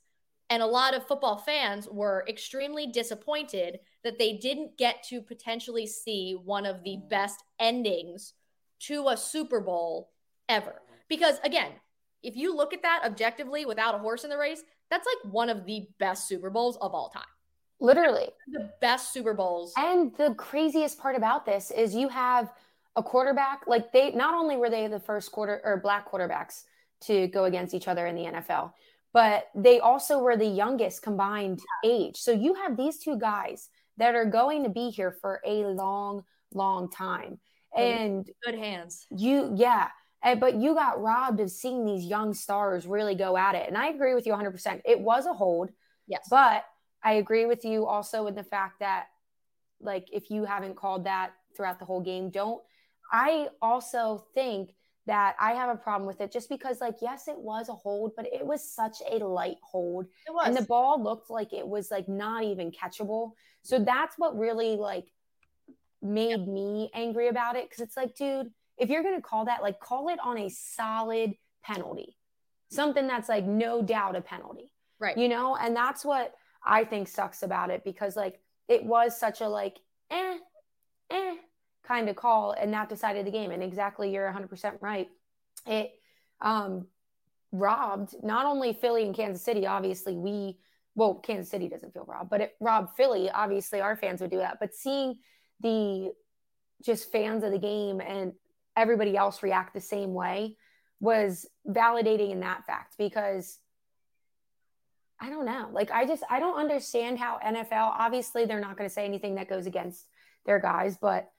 and 0.50 0.64
a 0.64 0.68
lot 0.68 0.94
of 0.94 1.08
football 1.08 1.38
fans 1.38 1.88
were 1.92 2.24
extremely 2.28 2.88
disappointed 2.88 3.80
that 4.04 4.18
they 4.18 4.38
didn't 4.38 4.78
get 4.78 5.04
to 5.10 5.22
potentially 5.22 5.86
see 5.86 6.38
one 6.44 6.66
of 6.66 6.84
the 6.84 7.00
best 7.10 7.44
endings 7.60 8.34
to 8.80 9.08
a 9.10 9.18
Super 9.18 9.60
Bowl 9.60 10.12
ever. 10.50 10.82
Because 11.10 11.40
again, 11.44 11.72
if 12.24 12.36
you 12.36 12.56
look 12.56 12.74
at 12.74 12.82
that 12.82 13.02
objectively 13.06 13.66
without 13.66 13.96
a 13.96 14.00
horse 14.00 14.24
in 14.24 14.30
the 14.30 14.38
race, 14.38 14.62
that's 14.90 15.06
like 15.06 15.34
one 15.34 15.50
of 15.50 15.66
the 15.66 15.88
best 16.00 16.28
Super 16.28 16.50
Bowls 16.50 16.78
of 16.78 16.94
all 16.94 17.10
time. 17.10 17.24
Literally. 17.80 18.30
The 18.52 18.72
best 18.82 19.14
Super 19.14 19.34
Bowls. 19.34 19.74
And 19.78 20.16
the 20.18 20.34
craziest 20.36 21.00
part 21.00 21.16
about 21.16 21.46
this 21.46 21.72
is 21.72 21.94
you 21.94 22.10
have 22.10 22.52
a 22.96 23.04
quarterback, 23.04 23.62
like 23.68 23.92
they 23.92 24.12
not 24.12 24.34
only 24.34 24.58
were 24.58 24.70
they 24.70 24.88
the 24.88 25.00
first 25.00 25.32
quarter 25.32 25.62
or 25.64 25.78
black 25.78 26.12
quarterbacks 26.12 26.64
to 27.02 27.28
go 27.28 27.44
against 27.46 27.76
each 27.76 27.88
other 27.88 28.08
in 28.08 28.16
the 28.16 28.24
NFL, 28.24 28.74
but 29.14 29.50
they 29.56 29.80
also 29.80 30.20
were 30.20 30.36
the 30.36 30.46
youngest 30.46 31.04
combined 31.04 31.60
age. 31.86 32.18
So 32.18 32.32
you 32.32 32.56
have 32.56 32.76
these 32.76 32.98
two 32.98 33.18
guys 33.18 33.70
that 33.98 34.16
are 34.16 34.26
going 34.26 34.64
to 34.64 34.70
be 34.70 34.90
here 34.90 35.12
for 35.12 35.42
a 35.46 35.66
long, 35.66 36.24
long 36.54 36.90
time. 36.90 37.40
And 37.76 38.30
good 38.44 38.56
hands. 38.56 39.06
You, 39.10 39.54
yeah. 39.56 39.90
And, 40.24 40.40
but 40.40 40.56
you 40.56 40.74
got 40.74 41.02
robbed 41.02 41.40
of 41.40 41.52
seeing 41.52 41.86
these 41.86 42.06
young 42.06 42.34
stars 42.34 42.88
really 42.88 43.16
go 43.16 43.38
at 43.38 43.56
it. 43.56 43.68
And 43.68 43.78
I 43.78 43.88
agree 43.90 44.16
with 44.16 44.26
you 44.26 44.34
100%. 44.34 44.82
It 44.86 45.00
was 45.00 45.26
a 45.26 45.34
hold. 45.34 45.70
Yes. 46.08 46.28
But 46.30 46.66
I 47.04 47.14
agree 47.14 47.46
with 47.46 47.64
you 47.66 47.86
also 47.86 48.24
with 48.24 48.36
the 48.36 48.44
fact 48.44 48.80
that, 48.80 49.08
like, 49.80 50.08
if 50.12 50.32
you 50.32 50.46
haven't 50.46 50.76
called 50.76 51.06
that 51.06 51.34
throughout 51.56 51.78
the 51.80 51.86
whole 51.86 52.02
game, 52.02 52.32
don't. 52.32 52.62
I 53.12 53.50
also 53.62 54.26
think 54.34 54.72
that 55.06 55.36
I 55.40 55.54
have 55.54 55.70
a 55.70 55.78
problem 55.78 56.08
with 56.08 56.20
it 56.20 56.32
just 56.32 56.50
because, 56.50 56.82
like, 56.82 56.96
yes, 57.02 57.28
it 57.28 57.38
was 57.38 57.70
a 57.70 57.74
hold, 57.74 58.14
but 58.18 58.26
it 58.26 58.46
was 58.46 58.70
such 58.70 58.98
a 59.10 59.24
light 59.24 59.58
hold. 59.62 60.06
It 60.28 60.34
was. 60.34 60.48
And 60.48 60.58
the 60.58 60.64
ball 60.64 61.02
looked 61.02 61.30
like 61.30 61.54
it 61.54 61.66
was, 61.66 61.92
like, 61.92 62.10
not 62.10 62.44
even 62.44 62.72
catchable. 62.72 63.34
So 63.62 63.80
that's 63.80 64.16
what 64.18 64.38
really, 64.38 64.76
like, 64.76 65.06
made 66.02 66.48
me 66.48 66.90
angry 66.94 67.28
about 67.28 67.56
it. 67.56 67.70
Cause 67.70 67.80
it's 67.80 67.98
like, 67.98 68.16
dude, 68.16 68.52
if 68.78 68.90
you're 68.90 69.04
going 69.04 69.16
to 69.16 69.22
call 69.22 69.46
that, 69.46 69.62
like, 69.62 69.80
call 69.80 70.10
it 70.10 70.20
on 70.24 70.38
a 70.38 70.50
solid 70.50 71.34
penalty, 71.64 72.16
something 72.70 73.08
that's, 73.08 73.30
like, 73.30 73.46
no 73.46 73.82
doubt 73.82 74.16
a 74.16 74.22
penalty. 74.22 74.72
Right. 75.00 75.18
You 75.18 75.30
know? 75.30 75.56
And 75.56 75.76
that's 75.76 76.06
what 76.06 76.34
I 76.64 76.84
think 76.84 77.08
sucks 77.08 77.44
about 77.44 77.70
it 77.70 77.84
because, 77.84 78.16
like, 78.16 78.40
it 78.68 78.84
was 78.84 79.20
such 79.20 79.42
a, 79.42 79.48
like, 79.48 79.78
eh, 80.12 80.38
eh 81.10 81.36
kind 81.88 82.10
of 82.10 82.16
call 82.16 82.52
and 82.52 82.74
that 82.74 82.90
decided 82.90 83.26
the 83.26 83.32
game 83.32 83.52
and 83.52 83.64
exactly 83.64 84.12
you're 84.12 84.30
100% 84.30 84.74
right 84.82 85.08
it 85.66 85.92
um 86.42 86.86
robbed 87.54 88.14
not 88.24 88.46
only 88.46 88.74
philly 88.74 89.04
and 89.04 89.16
kansas 89.16 89.44
city 89.44 89.66
obviously 89.66 90.16
we 90.16 90.58
well 90.96 91.16
kansas 91.16 91.50
city 91.50 91.70
doesn't 91.70 91.94
feel 91.94 92.06
robbed 92.06 92.30
but 92.30 92.42
it 92.42 92.56
robbed 92.60 92.90
philly 92.98 93.30
obviously 93.30 93.80
our 93.80 93.96
fans 93.96 94.20
would 94.20 94.30
do 94.30 94.38
that 94.38 94.58
but 94.60 94.76
seeing 94.76 95.18
the 95.62 96.12
just 96.84 97.12
fans 97.12 97.44
of 97.44 97.52
the 97.52 97.60
game 97.60 98.02
and 98.02 98.34
everybody 98.76 99.18
else 99.18 99.42
react 99.42 99.74
the 99.74 99.82
same 99.82 100.14
way 100.14 100.56
was 101.00 101.48
validating 101.68 102.32
in 102.32 102.40
that 102.42 102.66
fact 102.66 102.96
because 102.98 103.60
I 105.20 105.30
don't 105.30 105.46
know. 105.46 105.70
Like 105.72 105.92
I 105.92 106.06
just 106.06 106.24
I 106.30 106.40
don't 106.40 106.60
understand 106.60 107.18
how 107.18 107.40
NFL 107.44 107.72
obviously 107.72 108.46
they're 108.46 108.60
not 108.60 108.78
going 108.78 108.90
to 108.90 108.94
say 108.94 109.06
anything 109.06 109.36
that 109.36 109.50
goes 109.50 109.66
against 109.66 110.06
their 110.46 110.60
guys, 110.60 110.98
but 110.98 111.30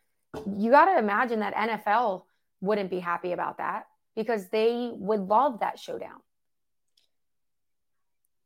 you 0.57 0.70
got 0.70 0.87
to 0.87 0.98
imagine 0.98 1.40
that 1.40 1.54
NFL 1.54 2.24
wouldn't 2.61 2.90
be 2.90 2.98
happy 2.98 3.33
about 3.33 3.59
that 3.59 3.87
because 4.16 4.48
they 4.48 4.90
would 4.94 5.20
love 5.20 5.61
that 5.61 5.78
showdown. 5.78 6.20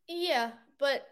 Yeah, 0.07 0.51
but 0.79 1.07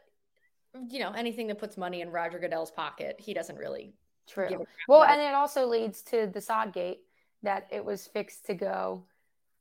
you 0.88 1.00
know, 1.00 1.12
anything 1.12 1.48
that 1.48 1.58
puts 1.58 1.76
money 1.76 2.00
in 2.00 2.10
Roger 2.10 2.38
Goodell's 2.38 2.70
pocket, 2.70 3.16
he 3.18 3.34
doesn't 3.34 3.56
really. 3.56 3.94
True. 4.30 4.64
Well, 4.88 5.02
and 5.02 5.20
it 5.20 5.34
also 5.34 5.66
leads 5.66 6.02
to 6.02 6.30
the 6.32 6.40
Sodgate 6.40 7.00
that 7.42 7.66
it 7.70 7.84
was 7.84 8.06
fixed 8.06 8.46
to 8.46 8.54
go 8.54 9.04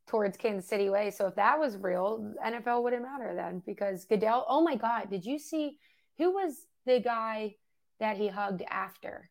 towards 0.07 0.37
Kansas 0.37 0.67
City 0.67 0.89
way. 0.89 1.11
So 1.11 1.27
if 1.27 1.35
that 1.35 1.59
was 1.59 1.77
real, 1.77 2.33
NFL 2.45 2.83
wouldn't 2.83 3.03
matter 3.03 3.33
then 3.35 3.61
because 3.65 4.05
Goodell. 4.05 4.45
Oh 4.49 4.61
my 4.61 4.75
God, 4.75 5.09
did 5.09 5.25
you 5.25 5.39
see 5.39 5.77
who 6.17 6.33
was 6.33 6.65
the 6.85 6.99
guy 6.99 7.55
that 7.99 8.17
he 8.17 8.27
hugged 8.27 8.63
after? 8.69 9.29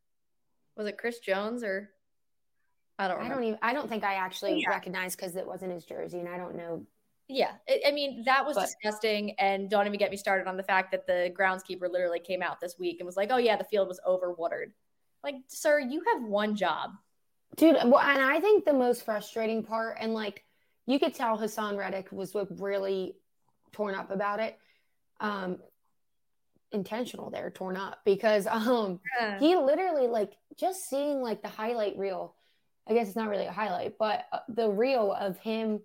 Was 0.77 0.87
it 0.87 0.99
Chris 0.99 1.19
Jones 1.19 1.63
or? 1.63 1.91
I 2.99 3.07
don't. 3.07 3.19
Remember. 3.19 3.35
I 3.35 3.37
don't 3.37 3.47
even. 3.47 3.59
I 3.63 3.73
don't 3.73 3.89
think 3.89 4.05
I 4.05 4.15
actually 4.15 4.63
yeah. 4.63 4.71
recognized 4.71 5.19
because 5.19 5.37
it 5.37 5.47
wasn't 5.47 5.73
his 5.73 5.85
jersey, 5.85 6.19
and 6.19 6.29
I 6.29 6.37
don't 6.37 6.57
know. 6.57 6.85
Yeah, 7.29 7.53
I 7.87 7.93
mean 7.93 8.25
that 8.25 8.47
was 8.47 8.57
but, 8.57 8.67
disgusting, 8.67 9.33
and 9.39 9.69
don't 9.69 9.87
even 9.87 9.99
get 9.99 10.11
me 10.11 10.17
started 10.17 10.49
on 10.49 10.57
the 10.57 10.63
fact 10.63 10.93
that 10.93 11.07
the 11.07 11.33
groundskeeper 11.39 11.91
literally 11.93 12.21
came 12.21 12.43
out 12.43 12.59
this 12.61 12.77
week 12.79 13.01
and 13.01 13.07
was 13.07 13.17
like, 13.17 13.31
"Oh 13.31 13.37
yeah, 13.37 13.57
the 13.57 13.65
field 13.65 13.87
was 13.87 14.01
overwatered." 14.07 14.73
Like, 15.23 15.37
sir, 15.49 15.81
you 15.81 16.03
have 16.13 16.23
one 16.23 16.57
job, 16.57 16.91
dude. 17.57 17.77
Well, 17.85 17.99
and 17.99 18.23
I 18.23 18.41
think 18.41 18.65
the 18.65 18.73
most 18.73 19.05
frustrating 19.05 19.63
part, 19.63 19.97
and 20.01 20.15
like 20.15 20.45
you 20.87 20.99
could 20.99 21.15
tell 21.15 21.37
Haason 21.39 21.77
Reddick 21.77 22.11
was 22.13 22.35
really 22.51 23.17
torn 23.73 23.95
up 23.95 24.11
about 24.11 24.41
it. 24.41 24.59
Um, 25.21 25.59
intentional 26.73 27.31
there, 27.31 27.51
torn 27.51 27.77
up 27.77 27.99
because 28.05 28.47
um 28.47 29.01
yeah. 29.19 29.39
he 29.39 29.57
literally 29.57 30.07
like 30.07 30.33
just 30.57 30.89
seeing 30.89 31.23
like 31.23 31.43
the 31.43 31.49
highlight 31.49 31.97
reel. 31.99 32.35
I 32.89 32.95
guess 32.95 33.09
it's 33.09 33.17
not 33.17 33.29
really 33.29 33.47
a 33.47 33.53
highlight, 33.53 33.95
but 33.99 34.25
uh, 34.33 34.39
the 34.49 34.71
reel 34.71 35.13
of 35.13 35.39
him 35.39 35.81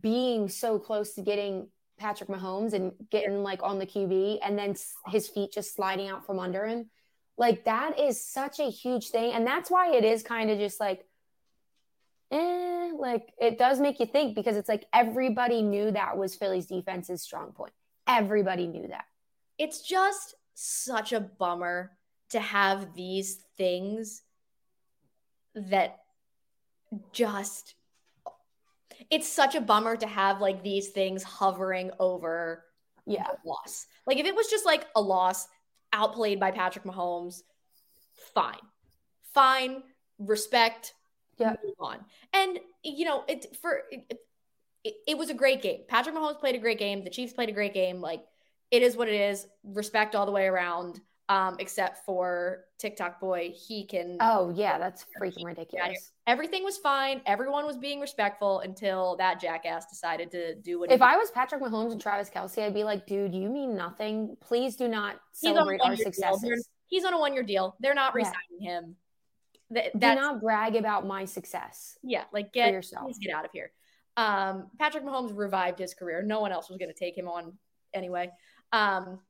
being 0.00 0.48
so 0.48 0.78
close 0.78 1.14
to 1.14 1.22
getting 1.22 1.68
Patrick 1.98 2.30
Mahomes 2.30 2.72
and 2.72 2.92
getting 3.10 3.42
like 3.42 3.62
on 3.62 3.78
the 3.78 3.86
QB 3.86 4.38
and 4.42 4.58
then 4.58 4.74
his 5.06 5.28
feet 5.28 5.52
just 5.52 5.74
sliding 5.74 6.08
out 6.08 6.24
from 6.24 6.38
under 6.38 6.66
him. 6.66 6.88
Like 7.38 7.64
that 7.64 7.98
is 7.98 8.22
such 8.22 8.58
a 8.58 8.68
huge 8.68 9.10
thing. 9.10 9.32
And 9.32 9.46
that's 9.46 9.70
why 9.70 9.94
it 9.94 10.04
is 10.04 10.24
kind 10.24 10.50
of 10.50 10.58
just 10.58 10.80
like, 10.80 11.06
eh, 12.32 12.90
like 12.98 13.32
it 13.40 13.58
does 13.58 13.78
make 13.78 14.00
you 14.00 14.06
think 14.06 14.34
because 14.34 14.56
it's 14.56 14.68
like 14.68 14.84
everybody 14.92 15.62
knew 15.62 15.92
that 15.92 16.18
was 16.18 16.34
Philly's 16.34 16.66
defense's 16.66 17.22
strong 17.22 17.52
point. 17.52 17.72
Everybody 18.08 18.66
knew 18.66 18.88
that. 18.88 19.04
It's 19.56 19.82
just 19.82 20.34
such 20.54 21.12
a 21.12 21.20
bummer 21.20 21.92
to 22.30 22.40
have 22.40 22.94
these 22.94 23.36
things 23.56 24.22
that 25.54 26.00
just 27.12 27.74
it's 29.10 29.28
such 29.28 29.54
a 29.54 29.60
bummer 29.60 29.96
to 29.96 30.06
have 30.06 30.40
like 30.40 30.62
these 30.64 30.88
things 30.88 31.22
hovering 31.22 31.92
over 32.00 32.64
yeah 33.06 33.28
loss. 33.44 33.86
Like 34.06 34.18
if 34.18 34.26
it 34.26 34.34
was 34.34 34.48
just 34.48 34.66
like 34.66 34.86
a 34.96 35.00
loss 35.00 35.46
outplayed 35.92 36.40
by 36.40 36.50
Patrick 36.50 36.84
Mahomes, 36.84 37.42
fine. 38.34 38.58
Fine, 39.34 39.82
respect, 40.18 40.94
yeah. 41.38 41.54
move 41.64 41.74
on. 41.78 41.98
And 42.32 42.58
you 42.82 43.04
know, 43.04 43.24
it 43.28 43.56
for 43.60 43.82
it, 43.90 44.20
it, 44.84 44.94
it 45.06 45.18
was 45.18 45.30
a 45.30 45.34
great 45.34 45.62
game. 45.62 45.80
Patrick 45.88 46.14
Mahomes 46.14 46.40
played 46.40 46.54
a 46.54 46.58
great 46.58 46.78
game. 46.78 47.04
The 47.04 47.10
Chiefs 47.10 47.32
played 47.32 47.48
a 47.48 47.52
great 47.52 47.74
game. 47.74 48.00
Like 48.00 48.24
it 48.70 48.82
is 48.82 48.96
what 48.96 49.08
it 49.08 49.20
is. 49.20 49.46
Respect 49.64 50.14
all 50.14 50.26
the 50.26 50.32
way 50.32 50.46
around. 50.46 51.00
Um, 51.30 51.56
except 51.58 52.06
for 52.06 52.64
TikTok 52.78 53.20
boy. 53.20 53.52
He 53.54 53.84
can. 53.84 54.16
Oh 54.18 54.48
yeah, 54.48 54.78
that's 54.78 55.04
freaking 55.20 55.44
ridiculous. 55.44 56.12
Everything 56.26 56.64
was 56.64 56.78
fine. 56.78 57.20
Everyone 57.26 57.66
was 57.66 57.76
being 57.76 58.00
respectful 58.00 58.60
until 58.60 59.14
that 59.18 59.38
jackass 59.38 59.84
decided 59.90 60.30
to 60.30 60.54
do 60.54 60.80
what. 60.80 60.90
If 60.90 61.02
I 61.02 61.18
was 61.18 61.30
Patrick 61.30 61.60
Mahomes 61.60 61.92
and 61.92 62.00
Travis 62.00 62.30
Kelce, 62.30 62.64
I'd 62.64 62.72
be 62.72 62.82
like, 62.82 63.06
dude, 63.06 63.34
you 63.34 63.50
mean 63.50 63.76
nothing. 63.76 64.38
Please 64.40 64.76
do 64.76 64.88
not 64.88 65.20
celebrate 65.32 65.82
our 65.82 65.96
successes. 65.96 66.66
He's 66.86 67.04
on 67.04 67.12
a 67.12 67.18
one-year 67.18 67.42
deal. 67.42 67.76
They're 67.78 67.92
not 67.94 68.14
resigning 68.14 68.34
yeah. 68.60 68.78
him. 68.78 68.96
Th- 69.74 69.92
do 69.92 70.14
not 70.14 70.40
brag 70.40 70.76
about 70.76 71.06
my 71.06 71.26
success. 71.26 71.98
Yeah, 72.02 72.24
like 72.32 72.54
get 72.54 72.72
yourself. 72.72 73.04
Please 73.04 73.18
get 73.18 73.34
out 73.34 73.44
of 73.44 73.50
here. 73.52 73.70
Um, 74.16 74.68
Patrick 74.78 75.04
Mahomes 75.04 75.36
revived 75.36 75.78
his 75.78 75.92
career. 75.92 76.22
No 76.22 76.40
one 76.40 76.52
else 76.52 76.70
was 76.70 76.78
going 76.78 76.90
to 76.90 76.98
take 76.98 77.16
him 77.16 77.28
on 77.28 77.52
anyway. 77.92 78.30
Um, 78.72 79.20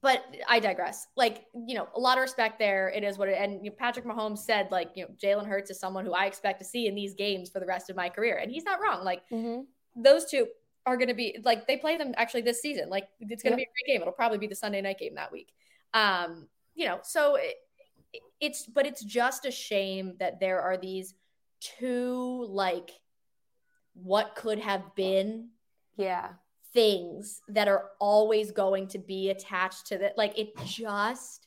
but 0.00 0.24
I 0.48 0.60
digress. 0.60 1.06
Like, 1.16 1.46
you 1.54 1.74
know, 1.74 1.88
a 1.94 2.00
lot 2.00 2.18
of 2.18 2.22
respect 2.22 2.58
there. 2.58 2.88
It 2.88 3.02
is 3.02 3.18
what 3.18 3.28
it 3.28 3.38
and 3.38 3.64
you 3.64 3.70
know, 3.70 3.76
Patrick 3.78 4.04
Mahomes 4.04 4.38
said, 4.38 4.68
like, 4.70 4.90
you 4.94 5.04
know, 5.04 5.10
Jalen 5.22 5.46
Hurts 5.46 5.70
is 5.70 5.80
someone 5.80 6.04
who 6.04 6.12
I 6.12 6.26
expect 6.26 6.60
to 6.60 6.64
see 6.64 6.86
in 6.86 6.94
these 6.94 7.14
games 7.14 7.50
for 7.50 7.60
the 7.60 7.66
rest 7.66 7.90
of 7.90 7.96
my 7.96 8.08
career. 8.08 8.36
And 8.36 8.50
he's 8.50 8.64
not 8.64 8.80
wrong. 8.80 9.04
Like 9.04 9.28
mm-hmm. 9.30 9.62
those 9.96 10.30
two 10.30 10.46
are 10.86 10.96
gonna 10.96 11.14
be 11.14 11.38
like 11.44 11.66
they 11.66 11.76
play 11.76 11.96
them 11.96 12.14
actually 12.16 12.42
this 12.42 12.60
season. 12.60 12.88
Like 12.88 13.08
it's 13.20 13.42
gonna 13.42 13.56
yep. 13.56 13.58
be 13.58 13.62
a 13.62 13.66
great 13.66 13.94
game. 13.94 14.02
It'll 14.02 14.12
probably 14.12 14.38
be 14.38 14.46
the 14.46 14.54
Sunday 14.54 14.80
night 14.80 14.98
game 14.98 15.14
that 15.16 15.32
week. 15.32 15.52
Um, 15.94 16.48
you 16.74 16.86
know, 16.86 17.00
so 17.02 17.36
it, 17.36 17.56
it's 18.40 18.66
but 18.66 18.86
it's 18.86 19.02
just 19.02 19.46
a 19.46 19.50
shame 19.50 20.14
that 20.18 20.40
there 20.40 20.60
are 20.60 20.76
these 20.76 21.14
two 21.60 22.46
like 22.48 22.92
what 23.94 24.36
could 24.36 24.60
have 24.60 24.94
been 24.94 25.48
yeah 25.96 26.28
things 26.72 27.40
that 27.48 27.68
are 27.68 27.86
always 27.98 28.50
going 28.50 28.88
to 28.88 28.98
be 28.98 29.30
attached 29.30 29.86
to 29.86 29.98
that. 29.98 30.18
Like 30.18 30.38
it 30.38 30.56
just 30.64 31.46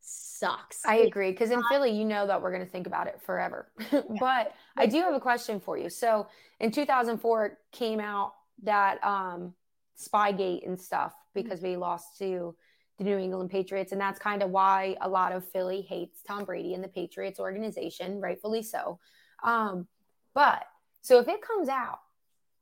sucks. 0.00 0.84
I 0.84 0.98
agree. 0.98 1.30
Because 1.30 1.50
in 1.50 1.62
Philly, 1.70 1.90
you 1.90 2.04
know 2.04 2.26
that 2.26 2.40
we're 2.40 2.52
going 2.52 2.64
to 2.64 2.70
think 2.70 2.86
about 2.86 3.06
it 3.06 3.20
forever. 3.24 3.70
but 4.20 4.54
I 4.76 4.86
do 4.86 5.00
have 5.00 5.14
a 5.14 5.20
question 5.20 5.60
for 5.60 5.76
you. 5.76 5.90
So 5.90 6.28
in 6.60 6.70
2004, 6.70 7.46
it 7.46 7.52
came 7.72 8.00
out 8.00 8.32
that 8.62 9.02
um, 9.04 9.54
Spygate 9.98 10.66
and 10.66 10.80
stuff 10.80 11.14
because 11.34 11.60
we 11.62 11.76
lost 11.76 12.18
to 12.18 12.54
the 12.98 13.04
New 13.04 13.18
England 13.18 13.50
Patriots. 13.50 13.92
And 13.92 14.00
that's 14.00 14.18
kind 14.18 14.42
of 14.42 14.50
why 14.50 14.96
a 15.00 15.08
lot 15.08 15.32
of 15.32 15.44
Philly 15.44 15.82
hates 15.82 16.22
Tom 16.22 16.44
Brady 16.44 16.74
and 16.74 16.82
the 16.82 16.88
Patriots 16.88 17.40
organization, 17.40 18.20
rightfully 18.20 18.62
so. 18.62 18.98
Um, 19.44 19.86
but 20.34 20.64
so 21.02 21.18
if 21.18 21.28
it 21.28 21.42
comes 21.42 21.68
out 21.68 21.98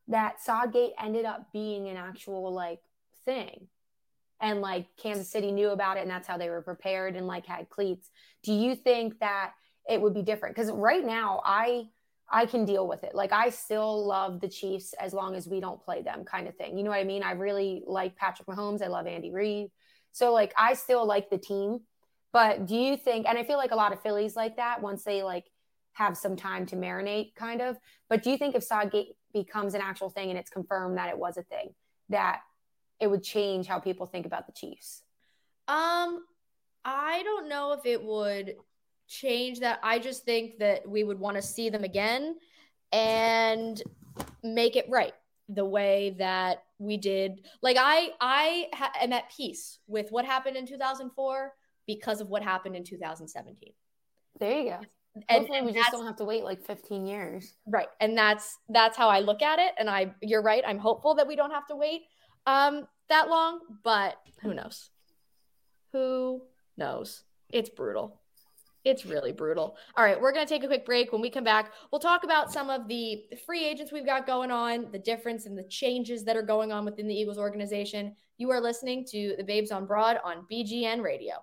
that 0.08 0.40
Sodgate 0.40 0.92
ended 1.02 1.24
up 1.24 1.52
being 1.52 1.88
an 1.88 1.96
actual 1.96 2.52
like 2.52 2.80
thing. 3.24 3.68
And 4.40 4.60
like 4.60 4.86
Kansas 4.96 5.30
City 5.30 5.52
knew 5.52 5.70
about 5.70 5.96
it 5.96 6.00
and 6.00 6.10
that's 6.10 6.28
how 6.28 6.36
they 6.36 6.50
were 6.50 6.60
prepared 6.60 7.16
and 7.16 7.26
like 7.26 7.46
had 7.46 7.70
cleats. 7.70 8.10
Do 8.42 8.52
you 8.52 8.74
think 8.74 9.18
that 9.20 9.52
it 9.88 10.00
would 10.00 10.12
be 10.12 10.22
different? 10.22 10.54
Because 10.54 10.70
right 10.70 11.04
now 11.04 11.40
I 11.44 11.84
I 12.30 12.46
can 12.46 12.64
deal 12.64 12.88
with 12.88 13.04
it. 13.04 13.14
Like 13.14 13.32
I 13.32 13.50
still 13.50 14.06
love 14.06 14.40
the 14.40 14.48
Chiefs 14.48 14.92
as 14.94 15.14
long 15.14 15.34
as 15.34 15.46
we 15.46 15.60
don't 15.60 15.82
play 15.82 16.02
them 16.02 16.24
kind 16.24 16.48
of 16.48 16.56
thing. 16.56 16.76
You 16.76 16.84
know 16.84 16.90
what 16.90 16.98
I 16.98 17.04
mean? 17.04 17.22
I 17.22 17.32
really 17.32 17.82
like 17.86 18.16
Patrick 18.16 18.48
Mahomes. 18.48 18.82
I 18.82 18.88
love 18.88 19.06
Andy 19.06 19.30
Reid. 19.30 19.70
So 20.12 20.32
like 20.32 20.52
I 20.58 20.74
still 20.74 21.06
like 21.06 21.30
the 21.30 21.38
team. 21.38 21.80
But 22.32 22.66
do 22.66 22.76
you 22.76 22.96
think 22.96 23.26
and 23.26 23.38
I 23.38 23.44
feel 23.44 23.56
like 23.56 23.70
a 23.70 23.76
lot 23.76 23.92
of 23.92 24.02
Phillies 24.02 24.36
like 24.36 24.56
that 24.56 24.82
once 24.82 25.04
they 25.04 25.22
like 25.22 25.44
have 25.94 26.16
some 26.16 26.36
time 26.36 26.66
to 26.66 26.76
marinate 26.76 27.34
kind 27.34 27.62
of. 27.62 27.78
But 28.08 28.22
do 28.22 28.30
you 28.30 28.36
think 28.36 28.54
if 28.54 28.62
Sodgate 28.62 29.16
becomes 29.34 29.74
an 29.74 29.82
actual 29.82 30.08
thing 30.08 30.30
and 30.30 30.38
it's 30.38 30.50
confirmed 30.50 30.96
that 30.96 31.10
it 31.10 31.18
was 31.18 31.36
a 31.36 31.42
thing, 31.42 31.74
that 32.08 32.40
it 33.00 33.08
would 33.08 33.22
change 33.22 33.66
how 33.66 33.78
people 33.78 34.06
think 34.06 34.24
about 34.24 34.46
the 34.46 34.52
Chiefs? 34.52 35.02
Um, 35.68 36.24
I 36.84 37.22
don't 37.24 37.48
know 37.48 37.72
if 37.72 37.84
it 37.84 38.02
would 38.02 38.54
change 39.06 39.60
that. 39.60 39.80
I 39.82 39.98
just 39.98 40.24
think 40.24 40.58
that 40.60 40.88
we 40.88 41.04
would 41.04 41.18
want 41.18 41.36
to 41.36 41.42
see 41.42 41.68
them 41.68 41.84
again 41.84 42.36
and 42.92 43.82
make 44.42 44.76
it 44.76 44.86
right 44.88 45.12
the 45.48 45.64
way 45.64 46.14
that 46.18 46.62
we 46.78 46.96
did. 46.96 47.46
Like 47.60 47.76
I, 47.78 48.10
I 48.20 48.68
ha- 48.72 48.92
am 49.02 49.12
at 49.12 49.30
peace 49.36 49.78
with 49.86 50.10
what 50.10 50.24
happened 50.24 50.56
in 50.56 50.66
2004 50.66 51.52
because 51.86 52.20
of 52.20 52.28
what 52.28 52.42
happened 52.42 52.76
in 52.76 52.84
2017. 52.84 53.72
There 54.38 54.58
you 54.58 54.70
go 54.70 54.80
and, 55.14 55.24
Hopefully 55.28 55.62
we 55.62 55.72
just 55.72 55.92
don't 55.92 56.06
have 56.06 56.16
to 56.16 56.24
wait 56.24 56.44
like 56.44 56.64
15 56.64 57.06
years. 57.06 57.54
Right. 57.66 57.86
And 58.00 58.16
that's 58.16 58.58
that's 58.68 58.96
how 58.96 59.08
I 59.08 59.20
look 59.20 59.42
at 59.42 59.58
it. 59.58 59.72
And 59.78 59.88
I 59.88 60.14
you're 60.20 60.42
right. 60.42 60.62
I'm 60.66 60.78
hopeful 60.78 61.14
that 61.14 61.26
we 61.26 61.36
don't 61.36 61.52
have 61.52 61.66
to 61.68 61.76
wait 61.76 62.02
um 62.46 62.86
that 63.08 63.28
long, 63.28 63.60
but 63.82 64.16
who 64.42 64.54
knows? 64.54 64.90
Who 65.92 66.42
knows? 66.76 67.22
It's 67.50 67.68
brutal. 67.68 68.20
It's 68.84 69.06
really 69.06 69.32
brutal. 69.32 69.76
All 69.96 70.04
right, 70.04 70.20
we're 70.20 70.32
going 70.32 70.46
to 70.46 70.52
take 70.52 70.62
a 70.62 70.66
quick 70.66 70.84
break. 70.84 71.10
When 71.10 71.22
we 71.22 71.30
come 71.30 71.44
back, 71.44 71.72
we'll 71.90 72.00
talk 72.00 72.22
about 72.22 72.52
some 72.52 72.68
of 72.68 72.86
the 72.86 73.24
free 73.46 73.64
agents 73.64 73.92
we've 73.92 74.04
got 74.04 74.26
going 74.26 74.50
on, 74.50 74.88
the 74.92 74.98
difference 74.98 75.46
and 75.46 75.56
the 75.56 75.64
changes 75.64 76.22
that 76.24 76.36
are 76.36 76.42
going 76.42 76.70
on 76.70 76.84
within 76.84 77.08
the 77.08 77.14
Eagles 77.14 77.38
organization. 77.38 78.14
You 78.36 78.50
are 78.50 78.60
listening 78.60 79.06
to 79.06 79.36
the 79.38 79.44
Babes 79.44 79.70
on 79.70 79.86
Broad 79.86 80.18
on 80.22 80.44
BGN 80.52 81.02
Radio. 81.02 81.36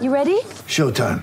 You 0.00 0.10
ready? 0.10 0.40
Showtime. 0.66 1.22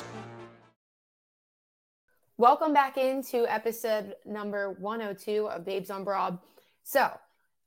Welcome 2.41 2.73
back 2.73 2.97
into 2.97 3.45
episode 3.45 4.15
number 4.25 4.71
102 4.79 5.47
of 5.47 5.63
Babes 5.63 5.91
on 5.91 6.03
Broad. 6.03 6.39
So, 6.81 7.07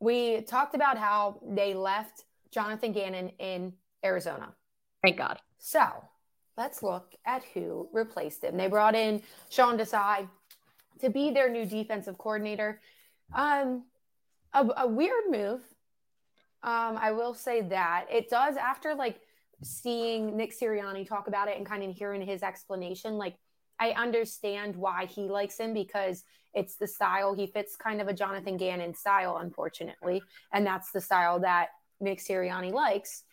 we 0.00 0.40
talked 0.40 0.74
about 0.74 0.98
how 0.98 1.38
they 1.48 1.74
left 1.74 2.24
Jonathan 2.50 2.90
Gannon 2.90 3.28
in 3.38 3.74
Arizona. 4.04 4.52
Thank 5.00 5.16
God. 5.16 5.38
So, 5.60 5.87
let's 6.58 6.82
look 6.82 7.14
at 7.24 7.44
who 7.54 7.88
replaced 7.92 8.42
him. 8.42 8.56
They 8.56 8.66
brought 8.66 8.96
in 8.96 9.22
Sean 9.48 9.78
Desai 9.78 10.28
to 10.98 11.08
be 11.08 11.30
their 11.30 11.48
new 11.48 11.66
defensive 11.66 12.18
coordinator. 12.18 12.80
Um, 13.32 13.84
a, 14.52 14.66
a 14.78 14.88
weird 14.88 15.30
move. 15.30 15.60
Um, 16.64 16.98
I 17.00 17.12
will 17.12 17.34
say 17.34 17.60
that 17.60 18.06
it 18.10 18.28
does 18.28 18.56
after 18.56 18.96
like 18.96 19.20
seeing 19.62 20.37
Nick 20.37 20.52
Sirianni 20.52 21.06
talk 21.06 21.28
about 21.28 21.46
it 21.46 21.58
and 21.58 21.64
kind 21.64 21.84
of 21.84 21.94
hearing 21.94 22.22
his 22.22 22.42
explanation, 22.42 23.18
like 23.18 23.37
I 23.78 23.90
understand 23.90 24.76
why 24.76 25.06
he 25.06 25.28
likes 25.28 25.58
him 25.58 25.74
because 25.74 26.24
it's 26.52 26.76
the 26.76 26.87
style 26.87 27.34
he 27.34 27.46
fits 27.46 27.76
kind 27.76 28.00
of 28.00 28.08
a 28.08 28.12
Jonathan 28.12 28.56
Gannon 28.56 28.94
style, 28.94 29.38
unfortunately, 29.38 30.22
and 30.52 30.66
that's 30.66 30.92
the 30.92 31.00
style 31.00 31.40
that 31.40 31.68
Nick 32.00 32.20
Sirianni 32.20 32.72
likes. 32.72 33.24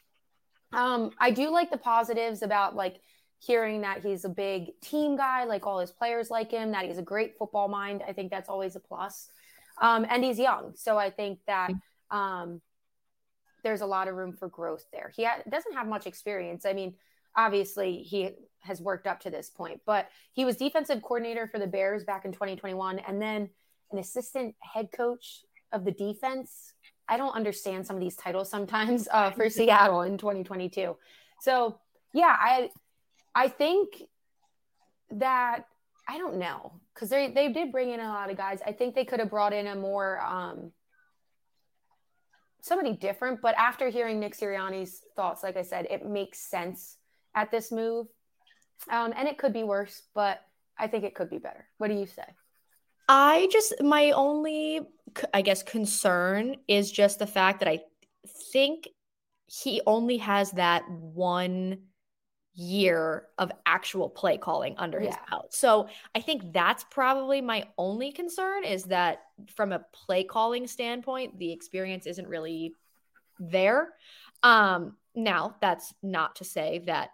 Um, 0.73 1.12
I 1.19 1.32
do 1.32 1.49
like 1.51 1.69
the 1.69 1.77
positives 1.77 2.41
about 2.41 2.75
like 2.75 3.01
hearing 3.39 3.82
that 3.82 4.04
he's 4.04 4.25
a 4.25 4.30
big 4.30 4.80
team 4.82 5.15
guy, 5.17 5.43
like 5.43 5.65
all 5.65 5.80
his 5.80 5.91
players 5.91 6.30
like 6.30 6.51
him, 6.51 6.71
that 6.71 6.86
he's 6.86 6.97
a 6.97 7.04
great 7.04 7.38
football 7.38 7.67
mind. 7.67 8.01
I 8.08 8.13
think 8.13 8.32
that's 8.32 8.49
always 8.49 8.75
a 8.75 8.80
plus. 8.80 9.30
Um, 9.82 10.06
and 10.10 10.23
he's 10.23 10.39
young, 10.39 10.73
so 10.75 10.97
I 10.97 11.10
think 11.10 11.39
that 11.47 11.71
um, 12.12 12.62
there's 13.63 13.82
a 13.82 13.86
lot 13.86 14.08
of 14.08 14.15
room 14.15 14.34
for 14.34 14.47
growth 14.47 14.86
there. 14.91 15.12
He 15.15 15.23
ha- 15.23 15.41
doesn't 15.49 15.73
have 15.73 15.88
much 15.88 16.06
experience. 16.08 16.65
I 16.65 16.73
mean, 16.73 16.95
obviously 17.36 17.97
he 17.97 18.32
has 18.62 18.82
worked 18.82 19.08
up 19.08 19.19
to 19.21 19.30
this 19.30 19.50
point. 19.50 19.82
But 19.86 20.10
he 20.34 20.45
was 20.45 20.56
defensive 20.56 21.02
coordinator 21.02 21.47
for 21.47 21.60
the 21.60 21.67
Bears 21.67 22.04
back 22.04 22.26
in 22.26 22.32
2021 22.32 23.00
and 23.00 23.21
then 23.21 23.50
an 23.91 24.00
assistant 24.00 24.56
head 24.60 24.89
coach 24.95 25.43
of 25.71 25.86
the 25.86 25.91
defense. 25.91 26.74
I 27.08 27.17
don't 27.17 27.36
understand 27.36 27.86
some 27.86 27.95
of 27.95 28.02
these 28.02 28.15
titles 28.15 28.50
sometimes 28.50 29.08
uh, 29.12 29.32
for 29.32 29.50
Seattle 29.50 30.02
in 30.02 30.17
2022. 30.17 30.95
So 31.41 31.80
yeah, 32.13 32.36
I 32.39 32.69
I 33.34 33.47
think 33.47 33.89
that 35.12 35.65
I 36.08 36.17
don't 36.17 36.38
know 36.38 36.74
because 36.93 37.10
they 37.10 37.32
they 37.32 37.52
did 37.52 37.71
bring 37.71 37.89
in 37.91 38.00
a 38.00 38.08
lot 38.08 38.30
of 38.30 38.38
guys. 38.38 38.60
I 38.65 38.71
think 38.71 38.95
they 38.95 39.06
could 39.06 39.19
have 39.19 39.30
brought 39.30 39.54
in 39.54 39.67
a 39.67 39.76
more 39.76 40.21
um 40.21 40.71
somebody 42.62 42.95
different. 42.95 43.41
But 43.41 43.56
after 43.56 43.89
hearing 43.89 44.19
Nick 44.19 44.38
Sirianni's 44.38 45.02
thoughts, 45.15 45.43
like 45.43 45.58
I 45.58 45.63
said, 45.63 45.88
it 45.89 46.06
makes 46.06 46.39
sense 46.39 46.97
at 47.36 47.52
this 47.52 47.71
move. 47.71 48.08
Um, 48.89 49.13
and 49.15 49.28
it 49.28 49.38
could 49.38 49.54
be 49.54 49.63
worse, 49.63 50.02
but 50.13 50.41
I 50.78 50.88
think 50.88 51.04
it 51.04 51.15
could 51.15 51.30
be 51.30 51.38
better. 51.38 51.65
What 51.78 51.89
do 51.89 51.94
you 51.94 52.08
say? 52.08 52.24
I 53.08 53.48
just 53.52 53.82
my 53.82 54.12
only 54.12 54.82
I 55.34 55.41
guess 55.41 55.63
concern 55.63 56.56
is 56.67 56.91
just 56.91 57.20
the 57.20 57.28
fact 57.28 57.60
that 57.60 57.67
I 57.67 57.82
think 58.52 58.88
he 59.48 59.82
only 59.86 60.17
has 60.17 60.52
that 60.52 60.89
one 60.89 61.80
year 62.54 63.28
of 63.38 63.52
actual 63.65 64.10
play 64.10 64.38
calling 64.38 64.76
under 64.78 65.00
his 65.00 65.15
belt. 65.30 65.54
So 65.54 65.88
I 66.15 66.22
think 66.22 66.54
that's 66.54 66.86
probably 66.89 67.41
my 67.41 67.67
only 67.78 68.12
concern 68.12 68.63
is 68.63 68.86
that 68.86 69.24
from 69.56 69.72
a 69.72 69.86
play 69.94 70.24
calling 70.24 70.67
standpoint, 70.67 71.38
the 71.38 71.52
experience 71.52 72.06
isn't 72.06 72.28
really 72.28 72.74
there. 73.39 73.89
Um 74.44 74.96
now 75.15 75.56
that's 75.60 75.94
not 76.02 76.38
to 76.38 76.46
say 76.46 76.80
that 76.86 77.10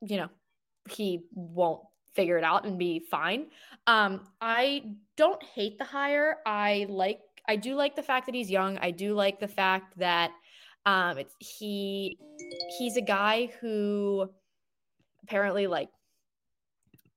you 0.00 0.16
know 0.16 0.28
he 0.90 1.24
won't 1.34 1.80
figure 2.14 2.38
it 2.38 2.44
out 2.44 2.64
and 2.64 2.78
be 2.78 2.98
fine. 2.98 3.46
Um 3.86 4.26
I 4.40 4.96
don't 5.16 5.42
hate 5.42 5.78
the 5.78 5.84
hire. 5.84 6.38
I 6.46 6.86
like 6.88 7.20
I 7.48 7.56
do 7.56 7.74
like 7.74 7.94
the 7.94 8.02
fact 8.02 8.26
that 8.26 8.34
he's 8.34 8.50
young. 8.50 8.78
I 8.78 8.90
do 8.90 9.14
like 9.14 9.38
the 9.38 9.48
fact 9.48 9.96
that 9.98 10.32
um 10.86 11.18
it's 11.18 11.34
he 11.38 12.18
he's 12.78 12.96
a 12.96 13.02
guy 13.02 13.50
who 13.60 14.28
apparently 15.22 15.66
like 15.66 15.90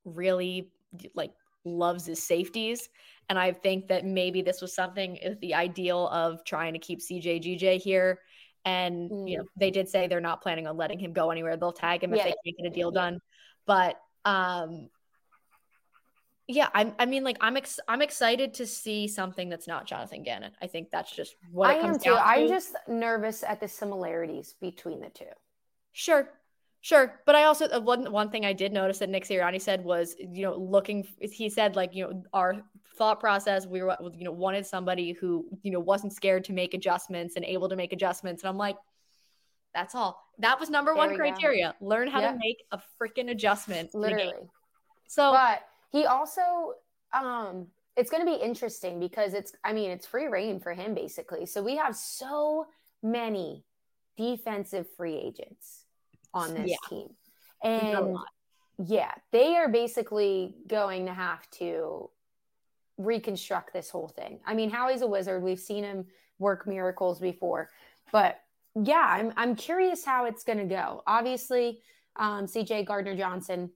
really 0.04 0.70
like 1.16 1.32
loves 1.64 2.06
his 2.06 2.22
safeties. 2.22 2.90
And 3.30 3.38
i 3.38 3.52
think 3.52 3.88
that 3.90 4.06
maybe 4.06 4.42
this 4.42 4.60
was 4.60 4.74
something 4.74 5.16
is 5.18 5.38
the 5.38 5.54
ideal 5.54 6.08
of 6.08 6.44
trying 6.46 6.74
to 6.74 6.80
keep 6.80 7.00
cjgj 7.00 7.82
here. 7.82 8.20
And 8.66 9.30
you 9.30 9.38
know 9.38 9.46
they 9.58 9.72
did 9.72 9.88
say 9.88 10.08
they're 10.08 10.20
not 10.20 10.42
planning 10.42 10.68
on 10.68 10.76
letting 10.76 11.00
him 11.00 11.14
go 11.14 11.32
anywhere. 11.32 11.56
They'll 11.56 11.72
tag 11.72 12.04
him 12.04 12.14
if 12.14 12.24
they 12.24 12.34
can't 12.44 12.58
get 12.58 12.68
a 12.68 12.70
deal 12.70 12.92
done 12.92 13.22
but 13.70 14.02
um 14.26 14.90
yeah 16.48 16.70
I'm, 16.74 16.94
i 16.98 17.06
mean 17.06 17.24
like 17.24 17.38
i'm 17.40 17.56
ex- 17.56 17.80
i'm 17.88 18.02
excited 18.02 18.56
to 18.56 18.66
see 18.66 19.08
something 19.08 19.48
that's 19.48 19.68
not 19.68 19.86
jonathan 19.86 20.24
gannon 20.24 20.54
i 20.60 20.66
think 20.66 20.90
that's 20.90 21.16
just 21.16 21.36
what 21.52 21.70
I 21.70 21.76
it 21.76 21.82
comes 21.82 21.98
am 21.98 22.02
too. 22.02 22.10
down 22.16 22.24
I'm 22.26 22.48
just 22.48 22.76
nervous 22.88 23.44
at 23.44 23.60
the 23.60 23.68
similarities 23.68 24.56
between 24.60 25.02
the 25.02 25.10
two. 25.10 25.26
Sure. 25.94 26.30
Sure. 26.82 27.20
But 27.26 27.36
I 27.36 27.44
also 27.44 27.66
uh, 27.68 27.82
one 27.82 28.10
one 28.12 28.30
thing 28.30 28.46
I 28.46 28.54
did 28.54 28.72
notice 28.72 29.00
that 29.00 29.10
Nick 29.10 29.26
Sirianni 29.26 29.62
said 29.62 29.84
was, 29.84 30.16
you 30.18 30.44
know, 30.44 30.56
looking 30.56 31.06
he 31.20 31.50
said 31.50 31.76
like, 31.76 31.94
you 31.94 32.06
know, 32.06 32.24
our 32.34 32.56
thought 32.98 33.20
process, 33.20 33.68
we 33.68 33.82
were 33.82 33.98
you 34.18 34.24
know, 34.24 34.32
wanted 34.32 34.66
somebody 34.66 35.12
who, 35.12 35.46
you 35.62 35.72
know, 35.72 35.80
wasn't 35.82 36.14
scared 36.14 36.46
to 36.46 36.54
make 36.54 36.74
adjustments 36.74 37.36
and 37.36 37.44
able 37.44 37.68
to 37.68 37.76
make 37.76 37.92
adjustments. 37.92 38.44
And 38.44 38.50
I'm 38.50 38.58
like, 38.58 38.78
that's 39.80 39.96
all. 39.96 40.22
That 40.40 40.60
was 40.60 40.70
number 40.70 40.92
There 40.92 40.98
one 40.98 41.10
we 41.12 41.16
go. 41.18 41.22
criteria. 41.24 41.76
Learn 41.82 42.08
how 42.10 42.20
Yeah. 42.22 42.34
to 42.34 42.38
make 42.38 42.64
a 42.72 42.82
freaking 43.00 43.30
adjustment. 43.32 43.94
in 43.94 44.04
a 44.04 44.08
game. 44.10 44.18
Literally. 44.18 44.50
So 45.08 45.32
but 45.32 45.62
he 45.92 46.06
also 46.06 46.74
um 47.14 47.68
it's 47.96 48.12
going 48.12 48.26
to 48.26 48.32
be 48.32 48.38
interesting 48.42 49.00
because 49.00 49.34
it's 49.34 49.54
i 49.64 49.74
mean 49.74 49.90
it's 49.90 50.06
free 50.06 50.28
reign 50.28 50.60
for 50.60 50.74
him 50.74 50.94
basically 50.94 51.46
so 51.48 51.64
we 51.64 51.76
have 51.76 51.96
so 51.96 52.68
many 53.02 53.64
defensive 54.16 54.86
free 54.96 55.16
agents 55.18 55.86
on 56.36 56.54
this 56.54 56.70
Yeah. 56.70 56.78
team 56.90 57.08
and 57.64 58.16
yeah 58.78 59.12
they 59.32 59.56
are 59.58 59.68
basically 59.70 60.56
going 60.68 61.08
to 61.08 61.14
have 61.14 61.50
to 61.52 62.12
reconstruct 62.98 63.74
this 63.74 63.90
whole 63.90 64.10
thing 64.10 64.40
i 64.46 64.54
mean 64.54 64.70
howie's 64.70 65.02
a 65.02 65.08
wizard 65.08 65.42
we've 65.42 65.60
seen 65.60 65.84
him 65.84 66.06
work 66.38 66.68
miracles 66.68 67.20
before 67.20 67.70
but 68.12 68.40
yeah 68.76 69.06
i'm, 69.08 69.34
I'm 69.38 69.56
curious 69.56 70.06
how 70.06 70.26
it's 70.26 70.44
going 70.44 70.60
to 70.60 70.66
go 70.66 71.04
obviously 71.08 71.80
um, 72.16 72.46
cj 72.46 72.86
gardner 72.86 73.16
johnson 73.16 73.72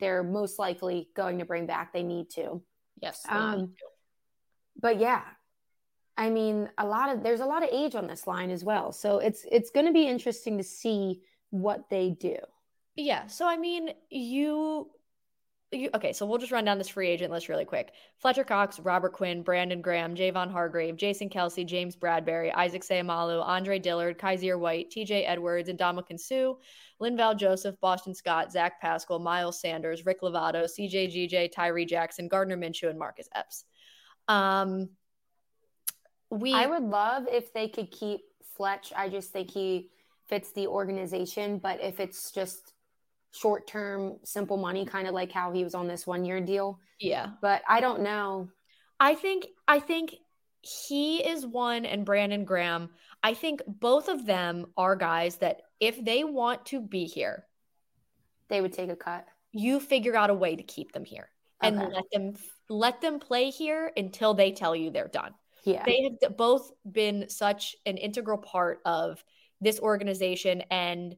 they're 0.00 0.24
most 0.24 0.58
likely 0.58 1.08
going 1.14 1.38
to 1.38 1.44
bring 1.44 1.66
back. 1.66 1.92
They 1.92 2.02
need 2.02 2.28
to. 2.30 2.60
yes. 3.00 3.22
they 3.22 3.32
need 3.32 3.40
Um, 3.40 3.60
to. 3.68 3.84
but 4.80 4.98
yeah, 4.98 5.22
I 6.16 6.30
mean, 6.30 6.68
a 6.76 6.84
lot 6.84 7.14
of 7.14 7.22
there's 7.22 7.38
a 7.40 7.46
lot 7.46 7.62
of 7.62 7.68
age 7.72 7.94
on 7.94 8.08
this 8.08 8.26
line 8.26 8.50
as 8.50 8.64
well. 8.64 8.90
So 8.90 9.18
it's 9.18 9.46
it's 9.50 9.70
going 9.70 9.86
to 9.86 9.92
be 9.92 10.06
interesting 10.08 10.58
to 10.58 10.64
see 10.64 11.22
what 11.50 11.88
they 11.90 12.10
do. 12.10 12.36
Yeah. 12.96 13.28
So 13.28 13.46
I 13.46 13.56
mean, 13.56 13.90
you, 14.10 14.90
you 15.82 15.90
okay. 15.94 16.12
So 16.12 16.26
we'll 16.26 16.38
just 16.38 16.52
run 16.52 16.64
down 16.64 16.78
this 16.78 16.88
free 16.88 17.08
agent 17.08 17.32
list 17.32 17.48
really 17.48 17.64
quick. 17.64 17.92
Fletcher 18.18 18.44
Cox, 18.44 18.78
Robert 18.78 19.12
Quinn, 19.12 19.42
Brandon 19.42 19.80
Graham, 19.80 20.14
Javon 20.14 20.50
Hargrave, 20.50 20.96
Jason 20.96 21.28
Kelce, 21.28 21.66
James 21.66 21.96
Bradberry, 21.96 22.52
Isaac 22.54 22.82
Seumalo, 22.82 23.42
Andre 23.44 23.78
Dillard, 23.78 24.18
Kyzir 24.18 24.58
White, 24.58 24.90
TJ 24.90 25.24
Edwards, 25.26 25.68
and 25.68 25.78
Ndamukong 25.78 26.20
Suh, 26.20 26.54
Linval 27.00 27.36
Joseph, 27.36 27.80
Boston 27.80 28.14
Scott, 28.14 28.52
Zach 28.52 28.80
Pascal, 28.80 29.18
Miles 29.18 29.60
Sanders, 29.60 30.04
Rick 30.04 30.22
Lovato, 30.22 30.64
CJ 30.64 31.30
GJ, 31.30 31.52
Tyree 31.52 31.86
Jackson, 31.86 32.28
Gardner 32.28 32.56
Minshew, 32.56 32.90
and 32.90 32.98
Marcus 32.98 33.28
Epps. 33.34 33.64
Um, 34.28 34.90
we 36.30 36.52
I 36.52 36.66
would 36.66 36.82
love 36.82 37.24
if 37.30 37.52
they 37.52 37.68
could 37.68 37.90
keep 37.90 38.20
Fletch. 38.56 38.92
I 38.96 39.08
just 39.08 39.32
think 39.32 39.50
he 39.50 39.90
fits 40.28 40.52
the 40.52 40.66
organization. 40.66 41.58
But 41.58 41.80
if 41.82 42.00
it's 42.00 42.30
just 42.30 42.72
short 43.34 43.66
term, 43.66 44.18
simple 44.24 44.56
money, 44.56 44.84
kind 44.86 45.08
of 45.08 45.14
like 45.14 45.32
how 45.32 45.52
he 45.52 45.64
was 45.64 45.74
on 45.74 45.88
this 45.88 46.06
one 46.06 46.24
year 46.24 46.40
deal. 46.40 46.78
yeah. 47.00 47.30
But 47.42 47.62
I 47.68 47.80
don't 47.80 48.02
know. 48.02 48.48
I 49.00 49.14
think 49.16 49.46
I 49.66 49.80
think 49.80 50.14
he 50.62 51.18
is 51.18 51.44
one 51.46 51.84
and 51.84 52.06
Brandon 52.06 52.44
Graham. 52.44 52.90
I 53.22 53.34
think 53.34 53.60
both 53.66 54.08
of 54.08 54.24
them 54.24 54.66
are 54.76 54.96
guys 54.96 55.36
that 55.36 55.62
if 55.80 56.02
they 56.02 56.24
want 56.24 56.64
to 56.66 56.80
be 56.80 57.04
here, 57.06 57.44
They 58.48 58.60
would 58.60 58.72
take 58.72 58.90
a 58.90 58.96
cut. 58.96 59.26
you 59.52 59.80
figure 59.80 60.16
out 60.16 60.30
a 60.30 60.34
way 60.34 60.56
to 60.56 60.62
keep 60.62 60.92
them 60.92 61.04
here 61.04 61.28
and 61.62 61.80
Okay. 61.82 61.92
let 61.94 62.04
them 62.12 62.34
let 62.70 63.00
them 63.00 63.18
play 63.18 63.50
here 63.50 63.92
until 63.96 64.32
they 64.34 64.52
tell 64.52 64.74
you 64.76 64.90
they're 64.90 65.08
done. 65.08 65.34
Yeah. 65.64 65.82
They 65.84 66.16
have 66.22 66.36
both 66.36 66.70
been 66.90 67.28
such 67.28 67.74
an 67.84 67.96
integral 67.96 68.38
part 68.38 68.80
of 68.84 69.22
this 69.60 69.80
organization 69.80 70.62
and 70.70 71.16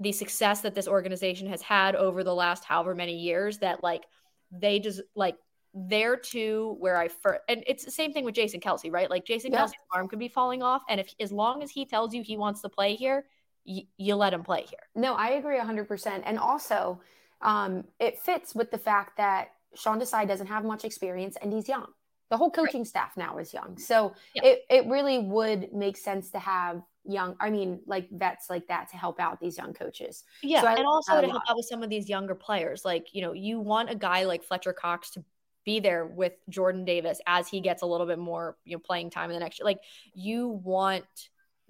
the 0.00 0.12
success 0.12 0.60
that 0.60 0.74
this 0.74 0.86
organization 0.88 1.48
has 1.48 1.60
had 1.62 1.96
over 1.96 2.22
the 2.22 2.34
last 2.34 2.64
however 2.64 2.94
many 2.94 3.16
years 3.16 3.58
that 3.58 3.82
like 3.82 4.04
they 4.52 4.78
just 4.78 5.00
like 5.16 5.36
they're 5.74 6.16
two 6.16 6.76
where 6.78 6.96
I 6.96 7.08
first 7.08 7.40
and 7.48 7.62
it's 7.66 7.84
the 7.84 7.90
same 7.90 8.12
thing 8.12 8.24
with 8.24 8.34
Jason 8.34 8.60
Kelce, 8.60 8.90
right? 8.92 9.10
Like 9.10 9.24
Jason 9.24 9.52
Yeah. 9.52 9.64
Kelce's 9.64 9.74
arm 9.92 10.08
could 10.08 10.18
be 10.18 10.28
falling 10.28 10.62
off, 10.62 10.82
and 10.88 10.98
if 11.00 11.14
as 11.20 11.30
long 11.32 11.62
as 11.62 11.70
he 11.70 11.84
tells 11.84 12.14
you 12.14 12.22
he 12.22 12.36
wants 12.36 12.62
to 12.62 12.68
play 12.68 12.94
here, 12.94 13.26
y- 13.66 13.86
you 13.96 14.14
let 14.14 14.32
him 14.32 14.42
play 14.42 14.62
here. 14.62 14.78
No, 14.94 15.14
I 15.14 15.30
agree 15.30 15.58
100%. 15.58 16.22
And 16.24 16.38
also, 16.38 17.00
um, 17.42 17.84
it 18.00 18.18
fits 18.18 18.54
with 18.54 18.70
the 18.70 18.78
fact 18.78 19.18
that 19.18 19.48
Sean 19.74 20.00
Desai 20.00 20.26
doesn't 20.26 20.46
have 20.46 20.64
much 20.64 20.84
experience 20.84 21.36
and 21.40 21.52
he's 21.52 21.68
young. 21.68 21.86
The 22.30 22.36
whole 22.36 22.50
coaching 22.50 22.84
staff 22.84 23.16
now 23.16 23.38
is 23.38 23.52
young. 23.52 23.78
So 23.78 24.14
Yeah. 24.34 24.44
it, 24.44 24.64
it 24.70 24.86
really 24.86 25.18
would 25.18 25.72
make 25.72 25.96
sense 25.96 26.30
to 26.30 26.38
have 26.38 26.82
young, 27.08 27.34
I 27.40 27.50
mean, 27.50 27.80
like 27.86 28.08
vets 28.10 28.48
like 28.50 28.68
that 28.68 28.90
to 28.90 28.96
help 28.96 29.18
out 29.18 29.40
these 29.40 29.56
young 29.58 29.72
coaches. 29.72 30.22
Yeah, 30.42 30.60
So 30.60 30.66
and 30.68 30.86
also 30.86 31.20
to 31.20 31.28
help 31.28 31.42
out 31.48 31.56
with 31.56 31.66
some 31.66 31.82
of 31.82 31.90
these 31.90 32.08
younger 32.08 32.34
players, 32.34 32.84
like 32.84 33.14
you 33.14 33.22
know, 33.22 33.32
you 33.32 33.58
want 33.60 33.90
a 33.90 33.94
guy 33.96 34.24
like 34.26 34.44
Fletcher 34.44 34.72
Cox 34.72 35.10
to 35.12 35.24
be 35.64 35.80
there 35.80 36.06
with 36.06 36.32
Jordan 36.48 36.84
Davis 36.84 37.20
as 37.26 37.48
he 37.48 37.60
gets 37.60 37.82
a 37.82 37.86
little 37.86 38.06
bit 38.06 38.18
more 38.18 38.56
you 38.64 38.76
know 38.76 38.80
playing 38.80 39.10
time 39.10 39.30
in 39.30 39.34
the 39.34 39.40
next 39.40 39.58
year. 39.58 39.64
Like 39.64 39.80
you 40.14 40.48
want 40.48 41.04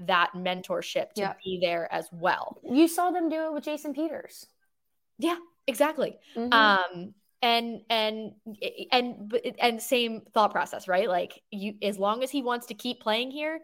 that 0.00 0.32
mentorship 0.34 1.12
to 1.14 1.22
Yeah. 1.22 1.32
be 1.44 1.58
there 1.60 1.92
as 1.92 2.08
well. 2.12 2.60
You 2.62 2.86
saw 2.86 3.10
them 3.10 3.28
do 3.28 3.46
it 3.46 3.52
with 3.52 3.64
Jason 3.64 3.94
Peters. 3.94 4.46
Yeah, 5.18 5.36
exactly. 5.66 6.18
Mhm. 6.36 6.52
um 6.52 7.14
and 7.40 7.82
and 7.88 8.32
and 8.92 9.28
but- 9.28 9.42
and 9.60 9.80
same 9.80 10.22
thought 10.34 10.50
process 10.50 10.88
right 10.88 11.08
like 11.08 11.40
you 11.52 11.74
as 11.82 11.96
long 11.96 12.24
as 12.24 12.30
he 12.32 12.42
wants 12.42 12.66
to 12.66 12.74
keep 12.74 13.00
playing 13.00 13.30
here 13.30 13.60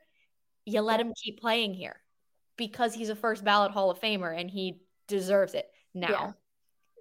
you 0.66 0.80
let 0.80 1.00
him 1.00 1.12
keep 1.22 1.40
playing 1.40 1.74
here 1.74 1.96
because 2.56 2.94
he's 2.94 3.08
a 3.08 3.16
first 3.16 3.44
ballot 3.44 3.72
hall 3.72 3.90
of 3.90 4.00
famer 4.00 4.38
and 4.38 4.50
he 4.50 4.80
deserves 5.08 5.54
it 5.54 5.66
now 5.92 6.08
Yeah. 6.10 6.32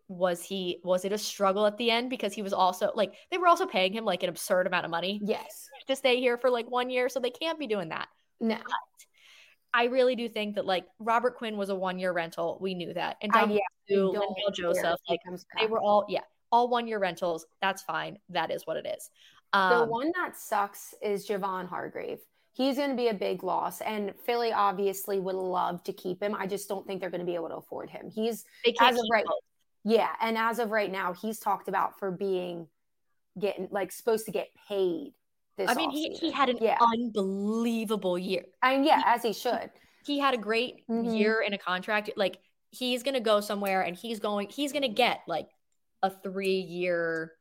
was 0.08 0.43
he 0.43 0.80
was 0.84 1.06
it 1.06 1.12
a 1.13 1.17
struggle 1.17 1.65
at 1.65 1.78
the 1.78 1.89
end 1.91 2.10
because 2.10 2.34
he 2.34 2.41
was 2.41 2.54
also 2.54 2.91
like 2.95 3.13
they 3.32 3.38
were 3.38 3.47
also 3.47 3.65
paying 3.65 3.93
him 3.93 4.04
like 4.06 4.23
an 4.23 4.30
absurd 4.30 4.67
amount 4.67 4.86
of 4.86 4.91
money 4.91 5.19
yes. 5.23 5.69
to 5.88 5.95
stay 5.95 6.19
here 6.19 6.38
for 6.38 6.49
like 6.49 6.69
one 6.69 6.89
year 6.89 7.08
so 7.10 7.19
they 7.19 7.30
can't 7.30 7.60
be 7.60 7.67
doing 7.67 7.89
that 7.89 8.08
No. 8.39 8.58
I 9.76 9.86
really 9.86 10.15
do 10.15 10.30
think 10.30 10.56
that 10.56 10.65
like 10.65 10.86
Robert 10.99 11.36
Quinn 11.38 11.58
was 11.58 11.69
a 11.69 11.76
one 11.76 11.97
year 11.97 12.12
rental. 12.12 12.60
We 12.62 12.76
knew 12.76 12.93
that. 12.93 13.17
And 13.23 13.32
Dominic 13.32 13.63
yeah, 13.88 13.97
I 13.97 14.12
don't 14.13 14.36
care 14.38 14.52
Joseph, 14.54 14.99
like 15.10 15.19
they 15.60 15.65
were 15.65 15.80
all 15.80 16.06
yeah, 16.08 16.19
all 16.52 16.67
one 16.67 16.86
year 16.88 16.99
rentals. 16.99 17.47
That's 17.60 17.82
fine. 17.82 18.19
That 18.30 18.52
is 18.52 18.67
what 18.67 18.78
it 18.78 18.86
is. 18.86 19.10
The 19.52 19.60
Um, 19.60 19.89
one 19.89 20.12
that 20.15 20.38
sucks 20.38 20.93
is 21.02 21.28
Javon 21.28 21.67
Hargrave 21.67 22.19
he's 22.54 22.78
going 22.78 22.89
to 22.89 22.96
be 22.96 23.10
a 23.10 23.13
big 23.13 23.44
loss. 23.44 23.82
And 23.82 24.13
Philly 24.26 24.54
obviously 24.54 25.20
would 25.20 25.36
love 25.36 25.84
to 25.84 25.94
keep 25.94 26.22
him. 26.22 26.36
I 26.36 26.48
just 26.48 26.70
don't 26.70 26.88
think 26.88 27.02
they're 27.02 27.10
going 27.10 27.20
to 27.20 27.26
be 27.26 27.36
able 27.36 27.50
to 27.50 27.56
afford 27.56 27.89
him. 27.89 28.10
He's 28.10 28.46
as 28.80 28.96
of 28.96 29.06
right, 29.12 29.26
yeah, 29.84 30.10
and 30.22 30.38
as 30.38 30.60
of 30.60 30.70
right 30.70 30.92
now, 30.92 31.13
he's 31.13 31.39
talked 31.39 31.68
about 31.68 32.00
for 32.00 32.12
being 32.12 32.68
getting 33.39 33.68
like 33.72 33.92
supposed 33.92 34.26
to 34.26 34.32
get 34.32 34.50
paid. 34.68 35.13
This 35.58 35.70
I 35.70 35.76
mean, 35.76 35.92
he, 35.92 36.10
he 36.13 36.32
had 36.32 36.50
an 36.50 36.58
yeah. 36.62 36.78
unbelievable 36.82 38.18
year. 38.18 38.44
I 38.62 38.76
mean, 38.76 38.86
yeah, 38.86 38.98
he, 38.98 39.04
as 39.06 39.24
he 39.24 39.34
should. 39.34 39.70
He 40.06 40.20
had 40.20 40.34
a 40.34 40.38
great 40.38 40.88
mm-hmm. 40.88 41.13
year 41.13 41.42
in 41.42 41.54
a 41.54 41.58
contract. 41.58 42.12
Like 42.16 42.39
he's 42.72 43.04
going 43.04 43.13
to 43.13 43.20
go 43.20 43.39
somewhere 43.39 43.82
and 43.82 43.96
he's 43.96 44.20
going. 44.20 44.50
He's 44.50 44.72
going 44.72 44.84
to 44.84 44.89
get 44.89 45.22
like 45.28 45.48
a 46.02 46.10
three 46.10 46.60
year, 46.60 47.34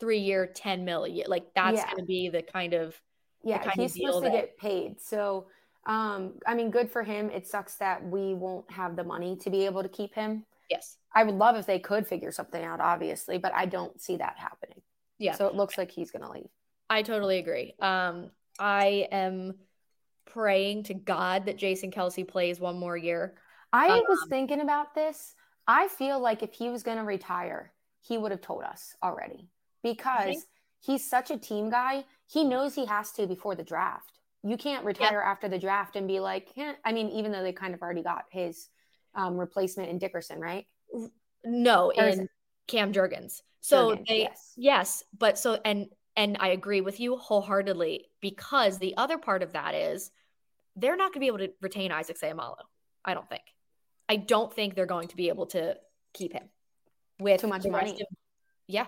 three 0.00 0.18
year, 0.18 0.46
ten 0.46 0.84
million. 0.84 1.26
Like 1.28 1.46
that's 1.54 1.78
yeah. 1.78 1.86
going 1.86 1.98
to 1.98 2.04
be 2.04 2.28
the 2.28 2.42
kind 2.42 2.74
of 2.74 3.00
yeah. 3.46 3.70
He's 3.74 3.94
supposed 3.94 4.24
to 4.24 4.30
get 4.30 4.58
paid. 4.58 5.00
So, 5.00 5.46
um, 5.86 6.34
I 6.46 6.54
mean, 6.54 6.70
good 6.70 6.90
for 6.90 7.02
him. 7.02 7.30
It 7.30 7.46
sucks 7.46 7.76
that 7.76 8.04
we 8.04 8.34
won't 8.34 8.70
have 8.70 8.96
the 8.96 9.04
money 9.04 9.36
to 9.36 9.50
be 9.50 9.64
able 9.64 9.82
to 9.82 9.88
keep 9.88 10.14
him. 10.14 10.44
Yes, 10.68 10.96
I 11.14 11.22
would 11.24 11.36
love 11.36 11.56
if 11.56 11.64
they 11.64 11.78
could 11.78 12.06
figure 12.06 12.32
something 12.32 12.62
out, 12.62 12.80
obviously, 12.80 13.38
but 13.38 13.54
I 13.54 13.66
don't 13.66 14.00
see 14.00 14.16
that 14.16 14.36
happening. 14.36 14.82
Yeah. 15.18 15.34
So 15.34 15.46
it 15.46 15.54
looks 15.54 15.78
like 15.78 15.90
he's 15.90 16.10
going 16.10 16.22
to 16.22 16.30
leave. 16.30 16.48
I 16.90 17.02
totally 17.02 17.38
agree. 17.38 17.74
Um, 17.80 18.30
I 18.58 19.08
am 19.10 19.54
praying 20.26 20.84
to 20.84 20.94
God 20.94 21.46
that 21.46 21.56
Jason 21.56 21.90
Kelce 21.90 22.26
plays 22.26 22.60
one 22.60 22.78
more 22.78 22.96
year. 22.96 23.34
I 23.72 23.88
um, 23.88 24.02
was 24.08 24.26
thinking 24.28 24.60
about 24.60 24.94
this. 24.94 25.34
I 25.66 25.88
feel 25.88 26.20
like 26.20 26.42
if 26.42 26.52
he 26.52 26.70
was 26.70 26.82
going 26.82 26.98
to 26.98 27.04
retire, 27.04 27.72
he 28.00 28.18
would 28.18 28.30
have 28.30 28.40
told 28.40 28.62
us 28.62 28.94
already 29.02 29.48
because 29.82 30.46
he's 30.80 31.08
such 31.08 31.30
a 31.30 31.36
team 31.36 31.70
guy. 31.70 32.04
He 32.26 32.44
knows 32.44 32.74
he 32.74 32.86
has 32.86 33.12
to 33.12 33.26
before 33.26 33.54
the 33.54 33.62
draft. 33.62 34.18
You 34.42 34.56
can't 34.56 34.84
retire 34.84 35.18
yep. 35.18 35.26
after 35.26 35.48
the 35.48 35.58
draft 35.58 35.96
and 35.96 36.06
be 36.06 36.20
like, 36.20 36.48
eh. 36.56 36.74
I 36.84 36.92
mean, 36.92 37.08
even 37.10 37.32
though 37.32 37.42
they 37.42 37.52
kind 37.52 37.74
of 37.74 37.82
already 37.82 38.02
got 38.02 38.24
his 38.30 38.68
um, 39.14 39.36
replacement 39.36 39.88
in 39.90 39.98
Dickerson, 39.98 40.40
right? 40.40 40.66
No, 41.44 41.90
in 41.90 42.28
Cam 42.68 42.92
Jurgens. 42.92 43.42
So 43.60 43.92
Jurgens, 43.92 44.06
they 44.08 44.20
yes. 44.20 44.52
yes, 44.56 45.04
but 45.18 45.38
so 45.38 45.58
and 45.64 45.86
and 46.16 46.36
I 46.40 46.48
agree 46.48 46.80
with 46.80 47.00
you 47.00 47.16
wholeheartedly 47.16 48.06
because 48.20 48.78
the 48.78 48.96
other 48.96 49.18
part 49.18 49.42
of 49.42 49.52
that 49.52 49.74
is 49.74 50.10
they're 50.76 50.96
not 50.96 51.12
going 51.12 51.14
to 51.14 51.20
be 51.20 51.26
able 51.26 51.38
to 51.38 51.52
retain 51.60 51.90
Isaac 51.90 52.18
Seumalo. 52.18 52.56
I 53.04 53.14
don't 53.14 53.28
think. 53.28 53.42
I 54.08 54.16
don't 54.16 54.52
think 54.52 54.74
they're 54.74 54.86
going 54.86 55.08
to 55.08 55.16
be 55.16 55.28
able 55.28 55.46
to 55.46 55.76
keep 56.14 56.32
him 56.32 56.48
with 57.18 57.40
too 57.40 57.48
much 57.48 57.66
money. 57.66 57.92
Of, 57.92 58.06
yeah, 58.66 58.86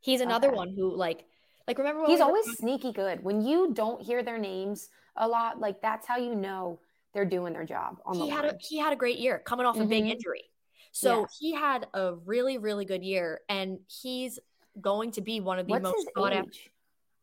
he's 0.00 0.20
another 0.20 0.48
okay. 0.48 0.56
one 0.56 0.74
who 0.76 0.94
like 0.94 1.24
like 1.70 1.78
remember 1.78 2.04
he's 2.06 2.20
always 2.20 2.46
were- 2.46 2.54
sneaky 2.54 2.92
good. 2.92 3.22
When 3.22 3.40
you 3.40 3.72
don't 3.72 4.02
hear 4.02 4.24
their 4.24 4.38
names 4.38 4.88
a 5.14 5.28
lot, 5.28 5.60
like 5.60 5.80
that's 5.80 6.04
how 6.04 6.16
you 6.16 6.34
know 6.34 6.80
they're 7.14 7.24
doing 7.24 7.52
their 7.52 7.64
job. 7.64 7.98
On 8.04 8.16
he 8.16 8.22
the 8.22 8.34
had 8.34 8.44
line. 8.44 8.54
a 8.54 8.58
he 8.58 8.78
had 8.78 8.92
a 8.92 8.96
great 8.96 9.18
year 9.18 9.40
coming 9.44 9.66
off 9.66 9.76
mm-hmm. 9.76 9.84
a 9.84 9.88
big 9.88 10.02
mm-hmm. 10.02 10.12
injury. 10.12 10.44
So 10.90 11.20
yeah. 11.20 11.26
he 11.38 11.54
had 11.54 11.86
a 11.94 12.14
really, 12.24 12.58
really 12.58 12.84
good 12.84 13.04
year, 13.04 13.40
and 13.48 13.78
he's 13.86 14.40
going 14.80 15.12
to 15.12 15.20
be 15.20 15.38
one 15.38 15.60
of 15.60 15.66
the 15.66 15.74
What's 15.74 15.84
most 15.84 16.08
sought 16.16 16.32
after. 16.32 16.50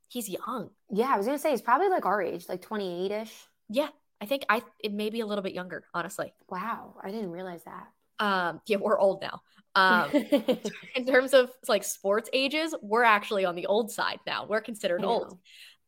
He's 0.07 0.29
young. 0.29 0.69
Yeah, 0.89 1.12
I 1.13 1.17
was 1.17 1.25
gonna 1.25 1.38
say 1.38 1.51
he's 1.51 1.62
probably 1.62 1.89
like 1.89 2.05
our 2.05 2.21
age, 2.21 2.45
like 2.47 2.62
twenty 2.62 3.05
eight 3.05 3.12
ish. 3.12 3.33
Yeah, 3.67 3.89
I 4.21 4.25
think 4.25 4.45
I 4.47 4.62
it 4.79 4.93
may 4.93 5.10
be 5.10 5.19
a 5.19 5.25
little 5.25 5.43
bit 5.43 5.53
younger, 5.53 5.83
honestly. 5.93 6.33
Wow, 6.49 6.95
I 7.03 7.12
didn't 7.12 7.31
realize 7.31 7.65
that. 7.65 7.88
Um, 8.19 8.62
yeah, 8.67 8.77
we're 8.77 8.99
old 8.99 9.21
now. 9.21 9.41
Um, 9.75 10.10
in 10.95 11.06
terms 11.06 11.34
of 11.34 11.51
like 11.67 11.84
sports 11.84 12.30
ages, 12.34 12.73
we're 12.82 13.03
actually 13.03 13.45
on 13.45 13.56
the 13.56 13.67
old 13.67 13.91
side 13.91 14.19
now. 14.25 14.45
We're 14.47 14.62
considered 14.62 15.03
old. 15.03 15.38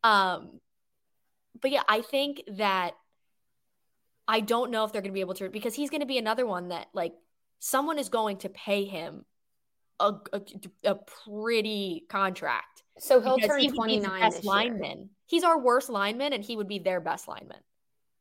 Um, 0.03 0.59
but 1.59 1.71
yeah, 1.71 1.83
I 1.87 2.01
think 2.01 2.43
that 2.57 2.93
I 4.27 4.41
don't 4.41 4.69
know 4.69 4.85
if 4.85 4.91
they're 4.91 5.01
going 5.01 5.11
to 5.11 5.15
be 5.15 5.21
able 5.21 5.33
to 5.35 5.49
because 5.49 5.73
he's 5.73 5.89
going 5.89 6.01
to 6.01 6.07
be 6.07 6.19
another 6.19 6.45
one 6.45 6.69
that 6.69 6.87
like 6.93 7.13
someone 7.57 7.97
is 7.97 8.09
going 8.09 8.37
to 8.37 8.49
pay 8.49 8.85
him 8.85 9.25
a, 9.99 10.13
a, 10.33 10.41
a 10.85 10.95
pretty 11.25 12.05
contract. 12.09 12.83
So 12.99 13.21
he'll 13.21 13.37
turn 13.37 13.73
29 13.73 14.21
best 14.21 14.43
lineman. 14.43 14.97
Year. 14.97 15.07
He's 15.25 15.43
our 15.43 15.59
worst 15.59 15.89
lineman 15.89 16.33
and 16.33 16.43
he 16.43 16.55
would 16.55 16.67
be 16.67 16.79
their 16.79 17.01
best 17.01 17.27
lineman. 17.27 17.57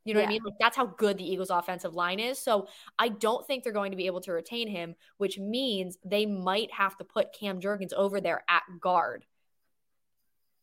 You 0.09 0.14
know 0.14 0.21
yeah. 0.21 0.27
what 0.27 0.31
I 0.31 0.33
mean? 0.33 0.42
Like 0.44 0.55
that's 0.59 0.77
how 0.77 0.87
good 0.87 1.18
the 1.18 1.31
Eagles 1.31 1.51
offensive 1.51 1.94
line 1.94 2.18
is. 2.18 2.38
So 2.38 2.66
I 2.99 3.11
don't 3.11 3.47
think 3.47 3.62
they're 3.62 3.75
going 3.75 3.90
to 3.90 3.97
be 3.97 4.07
able 4.07 4.23
to 4.23 4.33
retain 4.33 4.66
him, 4.66 4.94
which 5.18 5.38
means 5.38 5.99
they 6.03 6.25
might 6.25 6.73
have 6.73 6.97
to 6.97 7.05
put 7.05 7.35
Cam 7.35 7.61
Jurgens 7.61 7.92
over 7.92 8.18
there 8.18 8.42
at 8.49 8.62
guard 8.81 9.27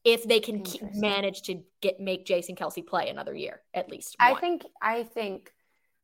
if 0.04 0.24
they 0.24 0.40
can 0.40 0.64
keep, 0.64 0.82
manage 0.96 1.44
to 1.44 1.62
get 1.82 2.00
make 2.00 2.26
Jason 2.26 2.56
Kelce 2.56 2.86
play 2.86 3.10
another 3.10 3.36
year 3.36 3.62
at 3.74 3.88
least. 3.90 4.16
One. 4.20 4.36
I 4.36 4.40
think 4.40 4.66
I 4.82 5.04
think 5.04 5.52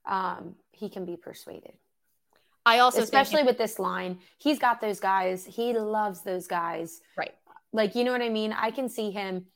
um, 0.06 0.56
he 0.72 0.90
can 0.90 1.06
be 1.06 1.18
persuaded. 1.18 1.74
I 2.64 2.78
also 2.78 3.02
especially 3.02 3.42
with 3.42 3.58
this 3.58 3.80
line, 3.80 4.20
he's 4.38 4.60
got 4.60 4.82
those 4.82 5.00
guys. 5.00 5.46
He 5.46 5.74
loves 5.74 6.22
those 6.22 6.46
guys. 6.46 7.02
Right. 7.18 7.34
Like 7.74 7.96
you 7.96 8.04
know 8.04 8.12
what 8.12 8.22
I 8.22 8.30
mean? 8.30 8.54
I 8.54 8.70
can 8.70 8.88
see 8.88 9.10
him 9.10 9.48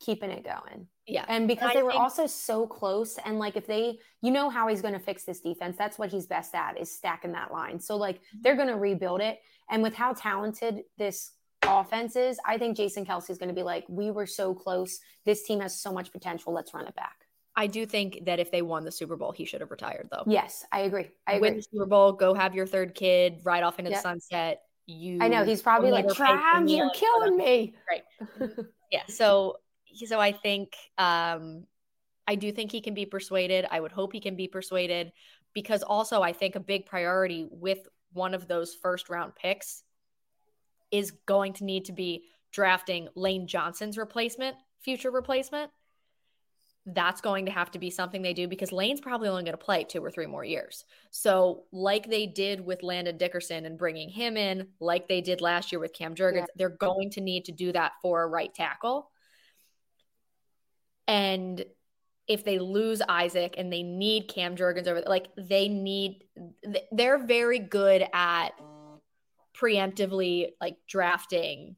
keeping 0.00 0.30
it 0.30 0.44
going. 0.44 0.86
Yeah. 1.06 1.24
And 1.28 1.46
because 1.46 1.70
and 1.70 1.78
they 1.78 1.82
were 1.82 1.90
think- 1.90 2.02
also 2.02 2.26
so 2.26 2.66
close 2.66 3.18
and 3.24 3.38
like 3.38 3.56
if 3.56 3.66
they 3.66 3.98
you 4.22 4.30
know 4.30 4.50
how 4.50 4.68
he's 4.68 4.82
going 4.82 4.94
to 4.94 5.00
fix 5.00 5.24
this 5.24 5.40
defense. 5.40 5.76
That's 5.78 5.98
what 5.98 6.10
he's 6.10 6.26
best 6.26 6.54
at 6.54 6.78
is 6.80 6.94
stacking 6.94 7.32
that 7.32 7.52
line. 7.52 7.78
So 7.78 7.96
like 7.96 8.16
mm-hmm. 8.16 8.38
they're 8.42 8.56
going 8.56 8.68
to 8.68 8.76
rebuild 8.76 9.20
it 9.20 9.38
and 9.70 9.82
with 9.82 9.94
how 9.94 10.12
talented 10.14 10.82
this 10.98 11.32
offense 11.62 12.16
is, 12.16 12.38
I 12.46 12.58
think 12.58 12.76
Jason 12.76 13.04
Kelce 13.04 13.30
is 13.30 13.38
going 13.38 13.50
to 13.50 13.54
be 13.54 13.62
like 13.62 13.84
we 13.88 14.10
were 14.10 14.26
so 14.26 14.54
close. 14.54 14.98
This 15.24 15.42
team 15.42 15.60
has 15.60 15.80
so 15.80 15.92
much 15.92 16.12
potential. 16.12 16.52
Let's 16.52 16.74
run 16.74 16.86
it 16.86 16.94
back. 16.96 17.16
I 17.56 17.66
do 17.66 17.84
think 17.84 18.24
that 18.24 18.38
if 18.38 18.50
they 18.50 18.62
won 18.62 18.84
the 18.84 18.92
Super 18.92 19.16
Bowl, 19.16 19.32
he 19.32 19.44
should 19.44 19.60
have 19.60 19.70
retired 19.70 20.08
though. 20.10 20.22
Yes, 20.26 20.64
I 20.72 20.80
agree. 20.80 21.10
I 21.26 21.34
agree. 21.34 21.50
Win 21.50 21.56
the 21.56 21.62
Super 21.62 21.86
Bowl, 21.86 22.12
go 22.12 22.32
have 22.32 22.54
your 22.54 22.66
third 22.66 22.94
kid, 22.94 23.40
ride 23.44 23.62
off 23.62 23.78
into 23.78 23.90
yep. 23.90 23.98
the 23.98 24.02
sunset. 24.02 24.62
You 24.86 25.18
I 25.20 25.28
know 25.28 25.44
he's 25.44 25.62
probably 25.62 25.90
like, 25.90 26.06
Trav, 26.06 26.68
you're 26.68 26.90
killing 26.90 27.36
me. 27.36 27.74
Right. 27.88 28.50
yeah. 28.90 29.02
So 29.08 29.58
so 29.94 30.20
I 30.20 30.32
think 30.32 30.74
um 30.98 31.66
I 32.26 32.36
do 32.36 32.52
think 32.52 32.70
he 32.70 32.80
can 32.80 32.94
be 32.94 33.06
persuaded. 33.06 33.66
I 33.70 33.80
would 33.80 33.92
hope 33.92 34.12
he 34.12 34.20
can 34.20 34.36
be 34.36 34.46
persuaded 34.46 35.12
because 35.52 35.82
also 35.82 36.22
I 36.22 36.32
think 36.32 36.54
a 36.54 36.60
big 36.60 36.86
priority 36.86 37.48
with 37.50 37.88
one 38.12 38.34
of 38.34 38.46
those 38.46 38.74
first 38.74 39.08
round 39.08 39.34
picks 39.34 39.82
is 40.90 41.12
going 41.26 41.54
to 41.54 41.64
need 41.64 41.86
to 41.86 41.92
be 41.92 42.24
drafting 42.52 43.08
Lane 43.14 43.46
Johnson's 43.46 43.98
replacement, 43.98 44.56
future 44.80 45.10
replacement 45.10 45.70
that's 46.86 47.20
going 47.20 47.46
to 47.46 47.52
have 47.52 47.70
to 47.70 47.78
be 47.78 47.90
something 47.90 48.22
they 48.22 48.32
do 48.32 48.48
because 48.48 48.72
Lane's 48.72 49.00
probably 49.00 49.28
only 49.28 49.42
going 49.42 49.52
to 49.52 49.58
play 49.58 49.84
two 49.84 50.02
or 50.02 50.10
three 50.10 50.26
more 50.26 50.44
years. 50.44 50.84
So, 51.10 51.64
like 51.72 52.08
they 52.08 52.26
did 52.26 52.60
with 52.60 52.82
Landon 52.82 53.18
Dickerson 53.18 53.66
and 53.66 53.78
bringing 53.78 54.08
him 54.08 54.36
in, 54.36 54.68
like 54.80 55.06
they 55.06 55.20
did 55.20 55.40
last 55.40 55.72
year 55.72 55.78
with 55.78 55.92
Cam 55.92 56.14
Jurgens, 56.14 56.36
yeah. 56.36 56.46
they're 56.56 56.68
going 56.70 57.10
to 57.10 57.20
need 57.20 57.44
to 57.46 57.52
do 57.52 57.72
that 57.72 57.92
for 58.00 58.22
a 58.22 58.26
right 58.26 58.52
tackle. 58.52 59.10
And 61.10 61.64
if 62.28 62.44
they 62.44 62.60
lose 62.60 63.02
Isaac 63.08 63.56
and 63.58 63.72
they 63.72 63.82
need 63.82 64.28
Cam 64.28 64.54
Jurgens 64.54 64.86
over, 64.86 65.02
like 65.06 65.26
they 65.36 65.68
need, 65.68 66.22
they're 66.92 67.18
very 67.18 67.58
good 67.58 68.06
at 68.12 68.50
preemptively 69.60 70.50
like 70.60 70.76
drafting 70.88 71.74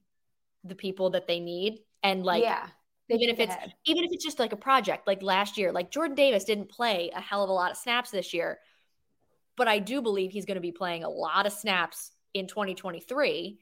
the 0.64 0.75
people 0.75 1.11
that 1.11 1.27
they 1.27 1.40
need 1.40 1.81
and 2.03 2.25
like 2.25 2.42
yeah 2.42 2.66
even 3.09 3.29
if 3.29 3.40
it's 3.40 3.53
ahead. 3.55 3.75
even 3.85 4.05
if 4.05 4.12
it's 4.12 4.25
just 4.25 4.38
like 4.38 4.53
a 4.53 4.57
project 4.57 5.07
like 5.07 5.23
last 5.23 5.59
year 5.59 5.73
like 5.73 5.90
jordan 5.90 6.14
davis 6.14 6.45
didn't 6.45 6.68
play 6.68 7.11
a 7.14 7.21
hell 7.21 7.42
of 7.42 7.51
a 7.51 7.53
lot 7.53 7.71
of 7.71 7.77
snaps 7.77 8.11
this 8.11 8.33
year 8.33 8.59
but 9.57 9.66
i 9.66 9.79
do 9.79 10.01
believe 10.01 10.31
he's 10.31 10.45
going 10.45 10.55
to 10.55 10.61
be 10.61 10.71
playing 10.71 11.03
a 11.03 11.09
lot 11.09 11.47
of 11.47 11.53
snaps 11.53 12.12
in 12.35 12.47
2023 12.47 13.59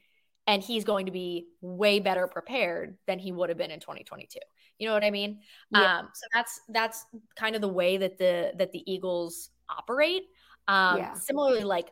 and 0.47 0.61
he's 0.61 0.83
going 0.83 1.07
to 1.07 1.11
be 1.11 1.47
way 1.61 1.99
better 1.99 2.27
prepared 2.27 2.97
than 3.07 3.17
he 3.17 3.31
would 3.31 3.49
have 3.49 3.57
been 3.57 3.71
in 3.71 3.79
2022 3.79 4.37
you 4.81 4.87
know 4.87 4.93
what 4.93 5.03
i 5.03 5.11
mean 5.11 5.39
yeah. 5.71 5.99
um 5.99 6.09
so 6.13 6.25
that's 6.33 6.61
that's 6.69 7.05
kind 7.35 7.55
of 7.55 7.61
the 7.61 7.69
way 7.69 7.97
that 7.97 8.17
the 8.17 8.51
that 8.57 8.71
the 8.71 8.83
eagles 8.91 9.51
operate 9.69 10.23
um 10.67 10.97
yeah. 10.97 11.13
similarly 11.13 11.63
like 11.63 11.91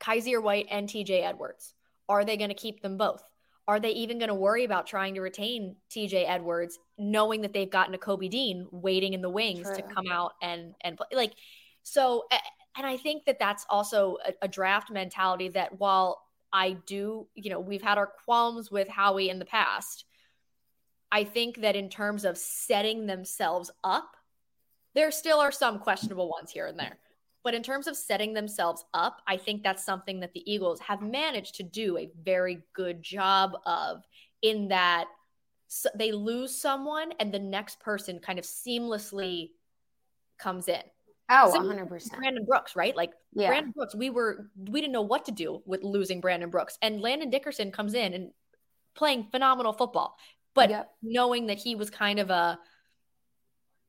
Kyzir 0.00 0.40
White 0.40 0.66
and 0.70 0.88
tj 0.88 1.24
edwards 1.24 1.74
are 2.08 2.24
they 2.24 2.36
going 2.36 2.50
to 2.50 2.54
keep 2.54 2.82
them 2.82 2.96
both 2.96 3.22
are 3.68 3.78
they 3.78 3.90
even 3.90 4.18
going 4.18 4.30
to 4.30 4.34
worry 4.34 4.64
about 4.64 4.86
trying 4.86 5.14
to 5.14 5.20
retain 5.20 5.76
TJ 5.90 6.24
Edwards, 6.26 6.78
knowing 6.96 7.42
that 7.42 7.52
they've 7.52 7.70
got 7.70 8.00
Kobe 8.00 8.28
Dean 8.28 8.66
waiting 8.70 9.12
in 9.12 9.20
the 9.20 9.28
wings 9.28 9.66
True. 9.66 9.76
to 9.76 9.82
come 9.82 10.06
out 10.10 10.32
and 10.40 10.74
and 10.80 10.96
play? 10.96 11.06
Like, 11.12 11.34
so, 11.82 12.24
and 12.78 12.86
I 12.86 12.96
think 12.96 13.26
that 13.26 13.38
that's 13.38 13.66
also 13.68 14.16
a, 14.26 14.32
a 14.42 14.48
draft 14.48 14.90
mentality 14.90 15.50
that 15.50 15.78
while 15.78 16.22
I 16.50 16.78
do, 16.86 17.26
you 17.34 17.50
know, 17.50 17.60
we've 17.60 17.82
had 17.82 17.98
our 17.98 18.10
qualms 18.24 18.70
with 18.70 18.88
Howie 18.88 19.28
in 19.28 19.38
the 19.38 19.44
past. 19.44 20.06
I 21.10 21.24
think 21.24 21.62
that 21.62 21.76
in 21.76 21.88
terms 21.88 22.24
of 22.24 22.36
setting 22.36 23.06
themselves 23.06 23.70
up, 23.82 24.16
there 24.94 25.10
still 25.10 25.38
are 25.38 25.52
some 25.52 25.78
questionable 25.78 26.28
ones 26.28 26.50
here 26.50 26.66
and 26.66 26.78
there. 26.78 26.98
But 27.44 27.54
in 27.54 27.62
terms 27.62 27.86
of 27.86 27.96
setting 27.96 28.34
themselves 28.34 28.84
up, 28.92 29.22
I 29.26 29.36
think 29.36 29.62
that's 29.62 29.84
something 29.84 30.20
that 30.20 30.32
the 30.34 30.50
Eagles 30.50 30.80
have 30.80 31.00
managed 31.02 31.54
to 31.56 31.62
do 31.62 31.96
a 31.96 32.10
very 32.22 32.62
good 32.74 33.02
job 33.02 33.52
of 33.64 34.02
in 34.42 34.68
that 34.68 35.06
they 35.94 36.12
lose 36.12 36.54
someone 36.54 37.12
and 37.20 37.32
the 37.32 37.38
next 37.38 37.80
person 37.80 38.18
kind 38.18 38.38
of 38.38 38.44
seamlessly 38.44 39.50
comes 40.38 40.68
in. 40.68 40.82
Oh, 41.30 41.52
Same 41.52 41.62
100%. 41.62 42.16
Brandon 42.16 42.44
Brooks, 42.44 42.74
right? 42.74 42.96
Like 42.96 43.12
Yeah. 43.34 43.48
Brandon 43.48 43.72
Brooks, 43.72 43.94
we 43.94 44.10
were 44.10 44.50
we 44.56 44.80
didn't 44.80 44.92
know 44.92 45.02
what 45.02 45.26
to 45.26 45.32
do 45.32 45.62
with 45.66 45.82
losing 45.82 46.20
Brandon 46.20 46.48
Brooks, 46.48 46.78
and 46.80 47.00
Landon 47.00 47.28
Dickerson 47.28 47.70
comes 47.70 47.94
in 47.94 48.14
and 48.14 48.30
playing 48.94 49.28
phenomenal 49.30 49.74
football, 49.74 50.16
but 50.58 50.70
Yep. 50.70 50.90
knowing 51.02 51.46
that 51.46 51.58
he 51.58 51.74
was 51.74 51.90
kind 51.90 52.18
of 52.18 52.30
a, 52.30 52.58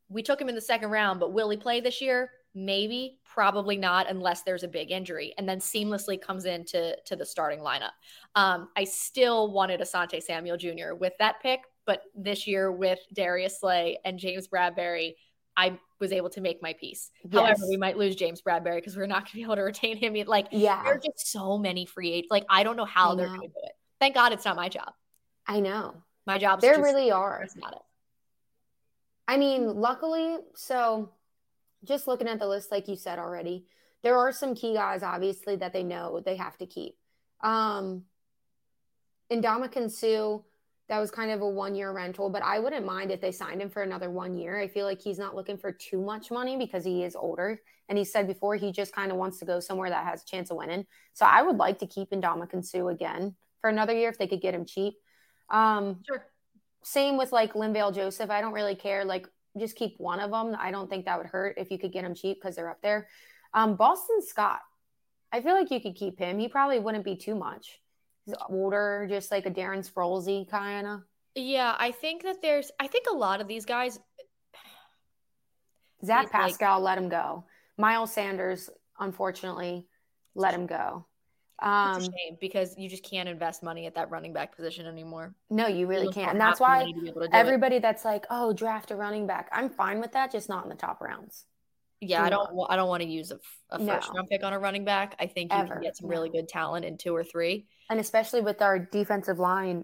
we 0.09 0.23
took 0.23 0.41
him 0.41 0.49
in 0.49 0.55
the 0.55 0.61
second 0.61 0.89
round, 0.89 1.19
but 1.19 1.33
will 1.33 1.49
he 1.49 1.57
play 1.57 1.81
this 1.81 2.01
year? 2.01 2.31
Maybe, 2.55 3.19
probably 3.23 3.77
not, 3.77 4.09
unless 4.09 4.41
there's 4.41 4.63
a 4.63 4.67
big 4.67 4.89
injury, 4.91 5.33
and 5.37 5.47
then 5.47 5.59
seamlessly 5.59 6.19
comes 6.19 6.45
into 6.45 6.95
to 7.05 7.15
the 7.15 7.25
starting 7.25 7.59
lineup. 7.59 7.91
Um, 8.35 8.69
I 8.75 8.85
still 8.85 9.51
wanted 9.51 9.79
Asante 9.81 10.21
Samuel 10.21 10.57
Jr. 10.57 10.95
with 10.99 11.13
that 11.19 11.41
pick, 11.41 11.61
but 11.85 12.01
this 12.15 12.47
year 12.47 12.71
with 12.71 12.99
Darius 13.13 13.59
Slay 13.59 13.99
and 14.03 14.17
James 14.17 14.47
Bradberry, 14.47 15.13
I 15.55 15.77
was 15.99 16.11
able 16.11 16.29
to 16.31 16.41
make 16.41 16.61
my 16.61 16.73
peace. 16.73 17.11
However, 17.31 17.67
we 17.67 17.77
might 17.77 17.97
lose 17.97 18.15
James 18.15 18.41
Bradberry 18.41 18.77
because 18.77 18.95
we're 18.97 19.05
not 19.07 19.23
going 19.23 19.31
to 19.31 19.35
be 19.35 19.43
able 19.43 19.57
to 19.57 19.61
retain 19.63 19.97
him. 19.97 20.15
Like, 20.25 20.47
Yeah. 20.51 20.81
there 20.83 20.93
are 20.95 20.99
just 20.99 21.27
so 21.31 21.57
many 21.57 21.85
free 21.85 22.11
agents. 22.13 22.31
Like, 22.31 22.45
I 22.49 22.63
don't 22.63 22.77
know 22.77 22.85
how 22.85 23.11
I 23.11 23.15
they're 23.15 23.27
going 23.27 23.41
to 23.41 23.47
do 23.47 23.53
it. 23.63 23.73
Thank 23.99 24.15
God 24.15 24.31
it's 24.31 24.45
not 24.45 24.55
my 24.55 24.69
job. 24.69 24.93
I 25.45 25.59
know. 25.59 26.03
My 26.29 26.37
job's 26.37 26.61
There 26.61 26.79
really 26.79 27.09
are. 27.09 27.37
stress 27.37 27.55
about 27.55 27.73
it. 27.73 27.81
I 29.27 29.37
mean, 29.37 29.81
luckily, 29.81 30.37
so 30.53 31.09
just 31.83 32.05
looking 32.05 32.27
at 32.27 32.37
the 32.37 32.45
list, 32.45 32.71
like 32.71 32.87
you 32.87 32.95
said 32.95 33.17
already, 33.17 33.65
there 34.03 34.15
are 34.15 34.31
some 34.31 34.53
key 34.53 34.75
guys, 34.75 35.01
obviously, 35.01 35.55
that 35.55 35.73
they 35.73 35.81
know 35.81 36.21
they 36.23 36.35
have 36.35 36.55
to 36.59 36.67
keep. 36.67 36.95
Um, 37.41 38.03
Ndamukong 39.31 39.89
Suh, 39.89 40.43
that 40.87 40.99
was 40.99 41.09
kind 41.09 41.31
of 41.31 41.41
a 41.41 41.49
one 41.49 41.73
year 41.73 41.91
rental, 41.91 42.29
but 42.29 42.43
I 42.43 42.59
wouldn't 42.59 42.85
mind 42.85 43.09
if 43.09 43.21
they 43.21 43.31
signed 43.31 43.63
him 43.63 43.71
for 43.71 43.81
another 43.81 44.11
one 44.11 44.35
year. 44.35 44.59
I 44.59 44.67
feel 44.67 44.85
like 44.85 45.01
he's 45.01 45.17
not 45.17 45.35
looking 45.35 45.57
for 45.57 45.71
too 45.71 45.99
much 45.99 46.29
money 46.29 46.57
because 46.57 46.85
he 46.85 47.03
is 47.03 47.15
older. 47.15 47.59
And 47.87 47.97
he 47.97 48.03
said 48.03 48.27
before 48.27 48.55
he 48.55 48.71
just 48.71 48.93
kind 48.93 49.11
of 49.11 49.17
wants 49.17 49.39
to 49.39 49.45
go 49.45 49.59
somewhere 49.59 49.89
that 49.89 50.05
has 50.05 50.21
a 50.21 50.25
chance 50.27 50.51
of 50.51 50.57
winning. 50.57 50.85
So 51.13 51.25
I 51.25 51.41
would 51.41 51.57
like 51.57 51.79
to 51.79 51.87
keep 51.87 52.11
Ndamukong 52.11 52.63
Suh 52.63 52.87
again 52.89 53.35
for 53.61 53.71
another 53.71 53.93
year 53.93 54.09
if 54.09 54.19
they 54.19 54.27
could 54.27 54.41
get 54.41 54.53
him 54.53 54.65
cheap. 54.65 54.93
Um, 55.51 56.01
Sure. 56.05 56.25
same 56.83 57.17
with 57.17 57.31
like 57.31 57.53
Linval 57.53 57.93
Joseph. 57.93 58.29
I 58.29 58.41
don't 58.41 58.53
really 58.53 58.75
care. 58.75 59.03
Like, 59.05 59.27
just 59.57 59.75
keep 59.75 59.95
one 59.99 60.19
of 60.19 60.31
them. 60.31 60.55
I 60.59 60.71
don't 60.71 60.89
think 60.89 61.05
that 61.05 61.17
would 61.17 61.27
hurt 61.27 61.55
if 61.57 61.71
you 61.71 61.79
could 61.79 61.91
get 61.91 62.03
them 62.03 62.13
cheap 62.15 62.37
because 62.41 62.55
they're 62.55 62.69
up 62.69 62.81
there. 62.81 63.07
Um, 63.53 63.75
Boston 63.75 64.21
Scott, 64.21 64.61
I 65.31 65.41
feel 65.41 65.53
like 65.55 65.71
you 65.71 65.81
could 65.81 65.95
keep 65.95 66.19
him. 66.19 66.37
He 66.39 66.47
probably 66.47 66.79
wouldn't 66.79 67.03
be 67.03 67.15
too 67.15 67.35
much. 67.35 67.79
He's 68.25 68.35
older, 68.47 69.07
just 69.09 69.31
like 69.31 69.45
a 69.47 69.51
Darren 69.51 69.79
Sproulsy 69.87 70.47
kind 70.47 70.85
of. 70.85 71.01
Yeah, 71.35 71.75
I 71.79 71.91
think 71.91 72.23
that 72.23 72.41
there's, 72.41 72.71
I 72.79 72.87
think 72.87 73.05
a 73.09 73.15
lot 73.15 73.41
of 73.41 73.47
these 73.47 73.65
guys, 73.65 73.99
Zach 76.05 76.25
He's 76.25 76.33
like- 76.33 76.41
Pascal, 76.43 76.79
let 76.81 76.97
him 76.97 77.09
go. 77.09 77.45
Miles 77.77 78.11
Sanders, 78.13 78.69
unfortunately, 78.99 79.87
let 80.35 80.53
him 80.53 80.65
go. 80.67 81.05
Um, 81.61 81.97
it's 81.97 82.07
a 82.07 82.11
shame 82.11 82.37
because 82.39 82.75
you 82.77 82.89
just 82.89 83.03
can't 83.03 83.27
invest 83.29 83.63
money 83.63 83.85
at 83.85 83.95
that 83.95 84.09
running 84.09 84.33
back 84.33 84.55
position 84.55 84.85
anymore. 84.85 85.33
no, 85.49 85.67
you 85.67 85.79
You 85.79 85.87
really 85.87 86.03
don't 86.05 86.13
can't. 86.13 86.31
And 86.31 86.41
that's 86.41 86.59
why 86.59 86.79
money 86.79 86.93
to 86.93 87.01
be 87.01 87.09
able 87.09 87.21
to 87.21 87.27
do 87.27 87.33
it. 87.33 87.37
everybody 87.37 87.79
that's 87.79 88.05
like, 88.05 88.25
oh, 88.29 88.53
draft 88.53 88.91
a 88.91 88.95
running 88.95 89.27
back. 89.27 89.49
I'm 89.51 89.69
fine 89.69 89.99
with 89.99 90.11
that, 90.13 90.31
just 90.31 90.47
not 90.49 90.63
in 90.63 90.69
the 90.69 90.75
top 90.75 91.01
rounds. 91.01 91.45
Yeah, 92.01 92.23
I 92.23 92.29
do 92.29 92.37
don't. 92.37 92.67
I 92.69 92.77
don't 92.77 92.87
want 92.87 93.03
to 93.03 93.09
use 93.09 93.31
a, 93.31 93.77
No. 93.77 93.95
first 93.95 94.09
round 94.13 94.29
pick 94.29 94.43
on 94.43 94.53
a 94.53 94.59
running 94.59 94.85
back. 94.85 95.15
I 95.19 95.27
think 95.27 95.51
you 95.51 95.59
Ever, 95.59 95.73
can 95.73 95.83
get 95.83 95.97
some 95.97 96.07
really 96.07 96.29
good 96.29 96.47
talent 96.47 96.85
in 96.85 96.97
two 96.97 97.13
or 97.13 97.25
three. 97.25 97.67
And 97.89 97.99
especially 97.99 98.39
with 98.39 98.61
our 98.61 98.79
defensive 98.79 99.37
line 99.37 99.83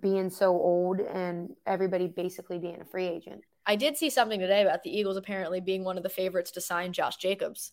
being 0.00 0.30
so 0.30 0.48
old 0.50 0.98
and 0.98 1.54
everybody 1.66 2.08
basically 2.08 2.58
being 2.58 2.80
a 2.80 2.84
free 2.84 3.06
agent. 3.06 3.42
I 3.66 3.76
did 3.76 3.96
see 3.96 4.10
something 4.10 4.40
today 4.40 4.62
about 4.62 4.82
the 4.82 4.90
Eagles 4.90 5.16
apparently 5.16 5.60
being 5.60 5.84
one 5.84 5.96
of 5.96 6.02
the 6.02 6.08
favorites 6.08 6.50
to 6.52 6.60
sign 6.60 6.92
Josh 6.92 7.16
Jacobs, 7.16 7.72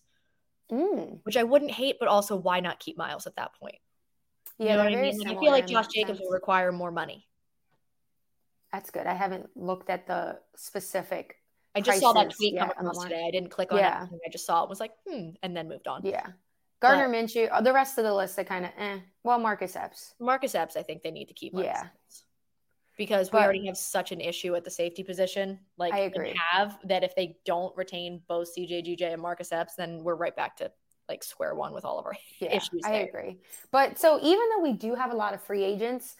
Mm. 0.72 1.20
which 1.24 1.36
I 1.38 1.44
wouldn't 1.44 1.72
hate, 1.72 1.98
but 2.00 2.08
also 2.08 2.36
why 2.36 2.60
not 2.62 2.80
keep 2.80 2.98
Miles 2.98 3.28
at 3.28 3.36
that 3.36 3.52
point? 3.60 3.76
You 4.58 4.68
Yeah, 4.68 4.78
know 4.78 4.84
what 4.86 4.94
I 4.94 5.02
mean? 5.02 5.28
I 5.28 5.40
feel 5.40 5.52
like 5.52 5.68
Josh 5.68 5.88
Jacobs 5.88 6.20
sense. 6.20 6.22
will 6.26 6.32
require 6.34 6.72
more 6.72 6.92
money. 6.92 7.28
That's 8.72 8.90
good. 8.90 9.06
I 9.06 9.14
haven't 9.14 9.50
looked 9.56 9.90
at 9.90 10.08
the 10.08 10.40
specific. 10.56 11.36
I 11.76 11.82
just 11.82 12.00
saw 12.00 12.14
that 12.14 12.32
tweet 12.32 12.58
come 12.58 12.70
across 12.70 13.04
today. 13.04 13.26
I 13.28 13.32
didn't 13.32 13.50
click 13.50 13.72
on 13.72 13.80
Yeah. 13.80 14.04
it. 14.06 14.20
I 14.26 14.30
just 14.30 14.46
saw 14.46 14.64
it. 14.64 14.70
Was 14.70 14.80
like, 14.80 14.94
hmm, 15.08 15.32
and 15.44 15.56
then 15.56 15.68
moved 15.68 15.88
on. 15.88 16.06
Yeah. 16.06 16.26
Gardner 16.80 17.10
Minshew, 17.10 17.48
uh, 17.52 17.62
the 17.62 17.74
rest 17.74 17.98
of 17.98 18.06
the 18.06 18.14
list, 18.14 18.40
I 18.40 18.44
kind 18.44 18.66
of, 18.66 18.72
eh. 18.78 19.00
Well, 19.24 19.38
Marcus 19.40 19.76
Epps. 19.76 20.16
Marcus 20.20 20.56
Epps, 20.56 20.76
I 20.76 20.84
think 20.84 21.04
they 21.04 21.12
need 21.12 21.28
to 21.28 21.34
keep. 21.34 21.54
Marcus 21.54 21.72
Yeah. 21.74 21.82
Epps. 21.86 22.24
Because 23.02 23.32
we 23.32 23.40
already 23.40 23.66
have 23.66 23.78
such 23.78 24.12
an 24.12 24.22
issue 24.22 24.54
at 24.54 24.64
the 24.64 24.70
safety 24.70 25.02
position, 25.04 25.58
like 25.76 25.92
I 25.92 26.02
agree. 26.02 26.36
have 26.52 26.78
that 26.84 27.04
if 27.04 27.16
they 27.16 27.36
don't 27.46 27.76
retain 27.76 28.22
both 28.28 28.50
CJ, 28.56 28.86
GJ, 28.86 29.14
and 29.14 29.20
Marcus 29.20 29.52
Epps, 29.52 29.74
then 29.74 30.04
we're 30.04 30.14
right 30.16 30.36
back 30.36 30.58
to 30.58 30.72
like 31.10 31.24
square 31.24 31.56
one 31.56 31.74
with 31.74 31.84
all 31.84 31.98
of 31.98 32.06
our 32.06 32.16
Yeah, 32.40 32.58
issues. 32.58 32.84
I 32.86 32.94
agree. 33.00 33.38
But 33.72 33.98
so 33.98 34.20
even 34.22 34.50
though 34.50 34.62
we 34.62 34.74
do 34.74 34.94
have 34.94 35.12
a 35.12 35.16
lot 35.16 35.34
of 35.34 35.42
free 35.42 35.64
agents, 35.64 36.16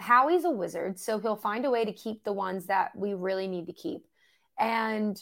Howie's 0.00 0.44
a 0.44 0.50
wizard, 0.50 0.98
so 0.98 1.20
he'll 1.20 1.36
find 1.36 1.64
a 1.64 1.70
way 1.70 1.84
to 1.84 1.92
keep 1.92 2.24
the 2.24 2.32
ones 2.32 2.66
that 2.66 2.90
we 2.96 3.14
really 3.14 3.46
need 3.46 3.66
to 3.68 3.72
keep. 3.72 4.02
And 4.58 5.16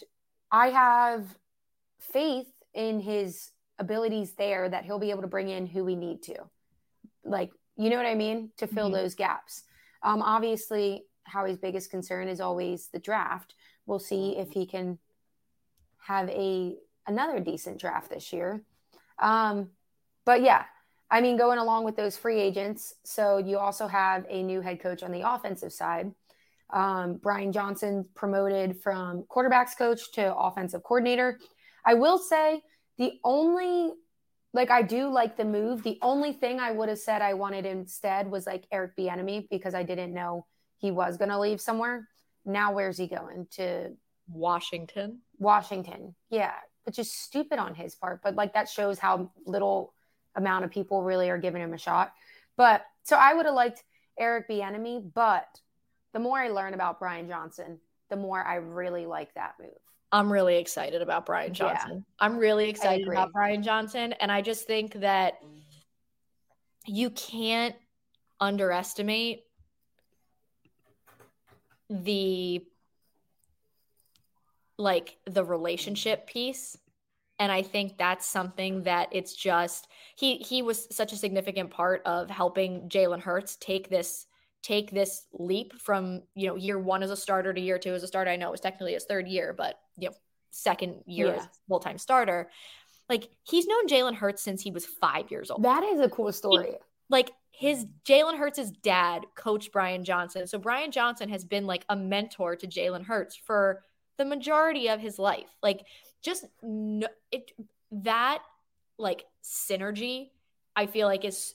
I 0.50 0.70
have 0.70 1.26
faith 2.00 2.48
in 2.72 2.98
his 2.98 3.50
abilities 3.78 4.32
there 4.38 4.70
that 4.70 4.86
he'll 4.86 4.98
be 4.98 5.10
able 5.10 5.22
to 5.22 5.28
bring 5.28 5.50
in 5.50 5.66
who 5.66 5.84
we 5.84 5.96
need 5.96 6.22
to. 6.22 6.36
Like, 7.24 7.50
you 7.76 7.90
know 7.90 7.96
what 7.96 8.06
I 8.06 8.14
mean? 8.14 8.52
To 8.56 8.66
fill 8.66 8.88
Mhm. 8.88 8.94
those 8.94 9.14
gaps. 9.14 9.64
Um, 10.04 10.22
obviously, 10.22 11.04
Howie's 11.24 11.58
biggest 11.58 11.90
concern 11.90 12.28
is 12.28 12.40
always 12.40 12.88
the 12.92 13.00
draft. 13.00 13.54
We'll 13.86 13.98
see 13.98 14.36
if 14.36 14.50
he 14.50 14.66
can 14.66 14.98
have 16.06 16.28
a 16.28 16.76
another 17.06 17.40
decent 17.40 17.80
draft 17.80 18.10
this 18.10 18.32
year. 18.32 18.62
Um, 19.18 19.70
but 20.24 20.42
yeah, 20.42 20.64
I 21.10 21.20
mean, 21.20 21.36
going 21.36 21.58
along 21.58 21.84
with 21.84 21.96
those 21.96 22.16
free 22.16 22.40
agents, 22.40 22.94
so 23.04 23.38
you 23.38 23.58
also 23.58 23.86
have 23.86 24.24
a 24.28 24.42
new 24.42 24.60
head 24.60 24.80
coach 24.80 25.02
on 25.02 25.12
the 25.12 25.28
offensive 25.28 25.72
side. 25.72 26.12
Um, 26.70 27.18
Brian 27.22 27.52
Johnson 27.52 28.06
promoted 28.14 28.80
from 28.82 29.24
quarterbacks 29.24 29.76
coach 29.76 30.12
to 30.12 30.34
offensive 30.34 30.82
coordinator. 30.82 31.38
I 31.86 31.94
will 31.94 32.18
say 32.18 32.62
the 32.98 33.12
only, 33.22 33.92
like, 34.54 34.70
I 34.70 34.82
do 34.82 35.08
like 35.08 35.36
the 35.36 35.44
move. 35.44 35.82
The 35.82 35.98
only 36.00 36.32
thing 36.32 36.60
I 36.60 36.70
would 36.70 36.88
have 36.88 36.98
said 36.98 37.20
I 37.20 37.34
wanted 37.34 37.66
instead 37.66 38.30
was 38.30 38.46
like 38.46 38.64
Eric 38.72 38.96
Bieniemy 38.96 39.48
because 39.50 39.74
I 39.74 39.82
didn't 39.82 40.14
know 40.14 40.46
he 40.78 40.92
was 40.92 41.16
going 41.16 41.30
to 41.30 41.40
leave 41.40 41.60
somewhere. 41.60 42.08
Now, 42.46 42.72
where's 42.72 42.96
he 42.96 43.08
going 43.08 43.48
to 43.52 43.90
Washington. 44.28 45.20
Washington? 45.38 46.14
Yeah, 46.30 46.54
which 46.84 47.00
is 47.00 47.12
stupid 47.12 47.58
on 47.58 47.74
his 47.74 47.96
part, 47.96 48.20
but 48.22 48.36
like 48.36 48.54
that 48.54 48.68
shows 48.68 48.98
how 48.98 49.32
little 49.44 49.92
amount 50.36 50.64
of 50.64 50.70
people 50.70 51.02
really 51.02 51.30
are 51.30 51.38
giving 51.38 51.60
him 51.60 51.74
a 51.74 51.78
shot. 51.78 52.12
But 52.56 52.84
so 53.02 53.16
I 53.16 53.34
would 53.34 53.46
have 53.46 53.54
liked 53.54 53.82
Eric 54.18 54.48
Bieniemy, 54.48 55.12
but 55.14 55.48
the 56.12 56.20
more 56.20 56.38
I 56.38 56.48
learn 56.48 56.74
about 56.74 57.00
Brian 57.00 57.28
Johnson, 57.28 57.80
the 58.08 58.16
more 58.16 58.42
I 58.42 58.56
really 58.56 59.06
like 59.06 59.34
that 59.34 59.54
move. 59.60 59.70
I'm 60.14 60.32
really 60.32 60.58
excited 60.58 61.02
about 61.02 61.26
Brian 61.26 61.48
Yeah. 61.48 61.74
Johnson. 61.74 62.04
I'm 62.20 62.36
really 62.36 62.68
excited 62.68 63.08
about 63.08 63.32
Brian 63.32 63.64
Johnson. 63.64 64.12
And 64.20 64.30
I 64.30 64.42
just 64.42 64.64
think 64.64 64.92
that 65.00 65.34
you 66.86 67.10
can't 67.10 67.74
underestimate 68.40 69.42
the 71.90 72.64
like 74.78 75.16
the 75.26 75.44
relationship 75.44 76.26
piece 76.26 76.76
and 77.38 77.52
i 77.52 77.62
think 77.62 77.96
that's 77.96 78.26
something 78.26 78.82
that 78.82 79.08
it's 79.12 79.34
just 79.34 79.86
he 80.16 80.38
he 80.38 80.62
was 80.62 80.88
such 80.90 81.12
a 81.12 81.16
significant 81.16 81.70
part 81.70 82.02
of 82.06 82.28
helping 82.28 82.88
jalen 82.88 83.20
hurts 83.20 83.56
take 83.56 83.88
this 83.88 84.26
take 84.62 84.90
this 84.90 85.26
leap 85.32 85.74
from 85.74 86.22
you 86.34 86.48
know 86.48 86.56
year 86.56 86.78
one 86.78 87.04
as 87.04 87.10
a 87.10 87.16
starter 87.16 87.52
to 87.52 87.60
year 87.60 87.78
two 87.78 87.94
as 87.94 88.02
a 88.02 88.06
starter 88.08 88.30
i 88.30 88.36
know 88.36 88.48
it 88.48 88.52
was 88.52 88.60
technically 88.60 88.94
his 88.94 89.04
third 89.04 89.28
year 89.28 89.54
but 89.56 89.78
you 89.98 90.08
know 90.10 90.14
second 90.50 91.02
year 91.06 91.34
Yeah. 91.36 91.46
full-time 91.68 91.98
starter 91.98 92.50
like 93.08 93.28
he's 93.42 93.66
known 93.66 93.86
jalen 93.88 94.14
hurts 94.14 94.42
since 94.42 94.62
he 94.62 94.70
was 94.70 94.86
five 94.86 95.30
years 95.30 95.50
old 95.50 95.62
That 95.64 95.82
is 95.82 96.00
a 96.00 96.08
cool 96.08 96.32
story. 96.32 96.76
like 97.10 97.30
his 97.56 97.86
Jalen 98.04 98.36
Hurts' 98.36 98.72
dad 98.82 99.26
coached 99.36 99.70
Brian 99.70 100.02
Johnson. 100.02 100.44
So 100.48 100.58
Brian 100.58 100.90
Johnson 100.90 101.28
has 101.28 101.44
been 101.44 101.66
like 101.68 101.84
a 101.88 101.94
mentor 101.94 102.56
to 102.56 102.66
Jalen 102.66 103.04
Hurts 103.04 103.36
for 103.36 103.84
the 104.18 104.24
majority 104.24 104.88
of 104.88 104.98
his 104.98 105.20
life. 105.20 105.46
Like 105.62 105.86
just 106.20 106.46
no, 106.64 107.06
it 107.30 107.52
that 107.92 108.42
like 108.98 109.24
synergy 109.44 110.30
I 110.74 110.86
feel 110.86 111.06
like 111.06 111.24
is 111.24 111.54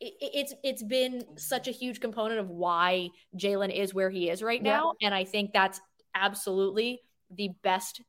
it, 0.00 0.14
it's 0.20 0.54
it's 0.64 0.82
been 0.82 1.22
such 1.36 1.68
a 1.68 1.70
huge 1.70 2.00
component 2.00 2.40
of 2.40 2.48
why 2.48 3.10
Jalen 3.36 3.74
is 3.78 3.92
where 3.92 4.08
he 4.08 4.30
is 4.30 4.42
right 4.42 4.62
Yeah. 4.64 4.76
now 4.78 4.94
and 5.02 5.14
I 5.14 5.24
think 5.24 5.52
that's 5.52 5.82
absolutely 6.14 7.02
the 7.30 7.50
best 7.62 8.00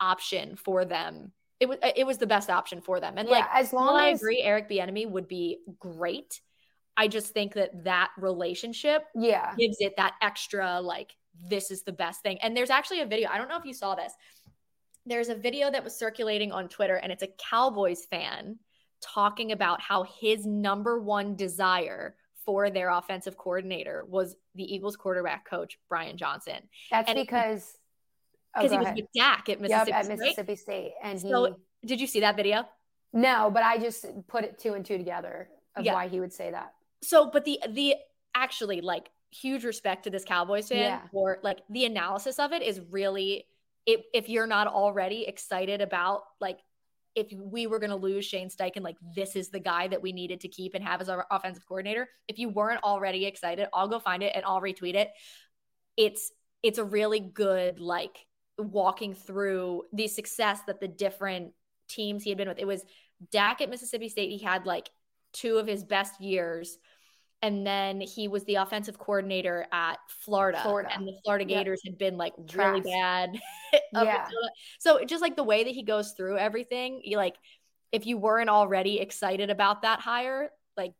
option 0.00 0.56
for 0.56 0.84
them. 0.84 1.32
It 1.58 1.68
was 1.68 1.78
it 1.82 2.06
was 2.06 2.18
the 2.18 2.26
best 2.26 2.48
option 2.48 2.80
for 2.80 3.00
them. 3.00 3.14
And 3.18 3.28
yeah, 3.28 3.36
like 3.40 3.46
as 3.52 3.72
long 3.72 3.98
as 3.98 4.02
I 4.02 4.08
agree 4.16 4.40
Eric 4.42 4.68
Bieniemy 4.70 5.08
would 5.10 5.28
be 5.28 5.58
great. 5.78 6.40
I 6.96 7.06
just 7.08 7.32
think 7.32 7.54
that 7.54 7.84
that 7.84 8.10
relationship 8.18 9.04
Yeah. 9.14 9.54
gives 9.56 9.76
it 9.80 9.94
that 9.96 10.14
extra 10.22 10.80
like 10.80 11.14
this 11.48 11.70
is 11.70 11.82
the 11.82 11.92
best 11.92 12.22
thing. 12.22 12.38
And 12.42 12.56
there's 12.56 12.70
actually 12.70 13.00
a 13.00 13.06
video. 13.06 13.28
I 13.30 13.38
don't 13.38 13.48
know 13.48 13.56
if 13.58 13.64
you 13.64 13.72
saw 13.74 13.94
this. 13.94 14.12
There's 15.06 15.28
a 15.28 15.34
video 15.34 15.70
that 15.70 15.82
was 15.84 15.96
circulating 15.98 16.52
on 16.52 16.68
Twitter 16.68 16.96
and 16.96 17.10
it's 17.12 17.22
a 17.22 17.28
Cowboys 17.50 18.04
fan 18.06 18.58
talking 19.02 19.52
about 19.52 19.80
how 19.80 20.02
his 20.20 20.46
number 20.46 20.98
one 21.00 21.36
desire 21.36 22.16
for 22.44 22.70
their 22.70 22.90
offensive 22.90 23.36
coordinator 23.36 24.04
was 24.08 24.34
the 24.54 24.64
Eagles 24.64 24.96
quarterback 24.96 25.44
coach 25.48 25.78
Brian 25.88 26.16
Johnson. 26.16 26.68
That's 26.90 27.08
And 27.08 27.18
it- 27.18 27.28
Oh, 28.56 28.62
because 28.62 28.72
oh, 28.72 28.74
he 28.74 28.78
was 28.78 28.86
ahead. 28.86 28.96
with 28.96 29.06
Dak 29.14 29.48
at 29.48 29.60
Mississippi. 29.60 29.90
Yep, 29.90 29.96
at 29.98 30.04
State. 30.06 30.18
Mississippi 30.18 30.56
State, 30.56 30.92
and 31.02 31.20
he, 31.20 31.48
did 31.86 32.00
you 32.00 32.06
see 32.06 32.20
that 32.20 32.36
video? 32.36 32.64
no, 33.12 33.50
but 33.52 33.62
I 33.62 33.78
just 33.78 34.06
put 34.28 34.44
it 34.44 34.58
two 34.58 34.74
and 34.74 34.84
two 34.84 34.96
together 34.98 35.48
of 35.76 35.84
Yeah. 35.84 35.94
why 35.94 36.08
he 36.08 36.20
would 36.20 36.32
say 36.32 36.50
that. 36.50 36.72
so 37.02 37.30
but 37.30 37.44
the 37.44 37.60
the 37.68 37.94
actually 38.34 38.80
like 38.80 39.08
huge 39.30 39.64
respect 39.64 40.04
to 40.04 40.10
this 40.10 40.24
cowboys 40.24 40.68
fan 40.68 40.78
Yeah. 40.78 41.00
for 41.12 41.38
like 41.42 41.60
the 41.70 41.84
analysis 41.84 42.38
of 42.40 42.52
it 42.52 42.62
is 42.62 42.80
really 42.90 43.46
if 43.86 44.00
if 44.12 44.28
you're 44.28 44.46
not 44.46 44.66
already 44.66 45.24
excited 45.26 45.80
about 45.80 46.22
like 46.40 46.58
if 47.16 47.32
we 47.32 47.66
were 47.66 47.80
going 47.80 47.90
to 47.90 47.96
lose 47.96 48.24
Shane 48.24 48.48
Steichen, 48.48 48.82
like 48.82 48.96
this 49.16 49.34
is 49.34 49.48
the 49.50 49.58
guy 49.58 49.88
that 49.88 50.00
we 50.00 50.12
needed 50.12 50.40
to 50.42 50.48
keep 50.48 50.74
and 50.74 50.84
have 50.84 51.00
as 51.00 51.08
our 51.08 51.26
offensive 51.30 51.66
coordinator. 51.66 52.08
If 52.28 52.38
you 52.38 52.48
weren't 52.50 52.84
already 52.84 53.26
excited, 53.26 53.66
I'll 53.74 53.88
go 53.88 53.98
find 53.98 54.22
it 54.22 54.30
and 54.36 54.44
I'll 54.44 54.60
retweet 54.60 54.94
it. 54.94 55.10
It's 55.96 56.30
it's 56.62 56.78
a 56.78 56.84
really 56.84 57.18
good 57.20 57.80
like 57.80 58.16
walking 58.62 59.14
through 59.14 59.84
the 59.92 60.06
success 60.08 60.60
that 60.66 60.80
the 60.80 60.88
different 60.88 61.52
teams 61.88 62.22
he 62.22 62.30
had 62.30 62.38
been 62.38 62.48
with. 62.48 62.58
It 62.58 62.66
was 62.66 62.84
Dak 63.30 63.60
at 63.60 63.70
Mississippi 63.70 64.08
State. 64.08 64.30
He 64.30 64.38
had 64.44 64.66
like 64.66 64.90
two 65.32 65.58
of 65.58 65.66
his 65.66 65.84
best 65.84 66.20
years. 66.20 66.78
And 67.42 67.66
then 67.66 68.02
he 68.02 68.28
was 68.28 68.44
the 68.44 68.56
offensive 68.56 68.98
coordinator 68.98 69.66
at 69.72 69.96
Florida. 70.08 70.60
Florida. 70.62 70.90
And 70.94 71.06
the 71.06 71.18
Florida 71.24 71.46
Yep. 71.48 71.58
Gators 71.58 71.80
had 71.84 71.96
been 71.96 72.16
like 72.18 72.34
really 72.54 72.80
bad. 72.82 73.38
Yeah. 73.94 74.26
So 74.80 75.04
just 75.04 75.22
like 75.22 75.36
the 75.36 75.44
way 75.44 75.64
that 75.64 75.70
he 75.70 75.82
goes 75.84 76.12
through 76.12 76.38
everything, 76.38 77.00
you 77.04 77.16
like 77.16 77.36
if 77.92 78.04
you 78.06 78.18
weren't 78.18 78.50
already 78.50 78.98
excited 79.00 79.48
about 79.50 79.82
that 79.82 80.00
hire, 80.00 80.50
like 80.76 80.92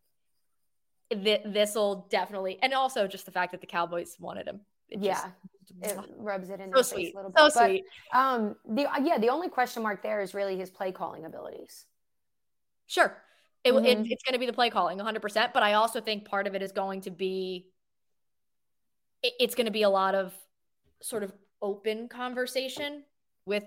th- 1.12 1.42
this 1.44 1.74
will 1.74 2.06
definitely, 2.10 2.58
and 2.62 2.72
also 2.74 3.06
just 3.06 3.26
the 3.26 3.32
fact 3.32 3.52
that 3.52 3.60
the 3.60 3.66
Cowboys 3.66 4.16
wanted 4.18 4.46
him. 4.48 4.60
It 4.88 5.00
just- 5.00 5.24
Yeah, 5.24 5.30
it 5.82 5.98
rubs 6.18 6.50
it 6.50 6.60
in 6.60 6.72
so 6.74 6.82
sweet, 6.82 7.14
a 7.14 7.16
little 7.16 7.30
bit. 7.30 7.38
so 7.38 7.44
But, 7.60 7.66
sweet. 7.66 7.84
Um, 8.12 8.56
the 8.68 8.88
yeah, 9.02 9.18
the 9.18 9.28
only 9.28 9.48
question 9.48 9.82
mark 9.82 10.02
there 10.02 10.20
is 10.20 10.34
really 10.34 10.56
his 10.56 10.70
play 10.70 10.92
calling 10.92 11.24
abilities. 11.24 11.86
Sure. 12.86 13.16
It, 13.62 13.72
it, 13.72 13.98
Mhm. 13.98 14.10
it's 14.10 14.22
going 14.24 14.32
to 14.32 14.38
be 14.38 14.46
the 14.46 14.52
play 14.52 14.70
calling 14.70 14.98
100%. 14.98 15.52
But 15.52 15.62
I 15.62 15.74
also 15.74 16.00
think 16.00 16.24
part 16.24 16.46
of 16.46 16.54
it 16.54 16.62
is 16.62 16.72
going 16.72 17.02
to 17.02 17.10
be, 17.10 17.70
it, 19.22 19.32
it's 19.38 19.54
going 19.54 19.66
to 19.66 19.70
be 19.70 19.82
a 19.82 19.90
lot 19.90 20.14
of 20.14 20.32
sort 21.00 21.22
of 21.22 21.32
open 21.62 22.08
conversation 22.08 23.04
with 23.44 23.64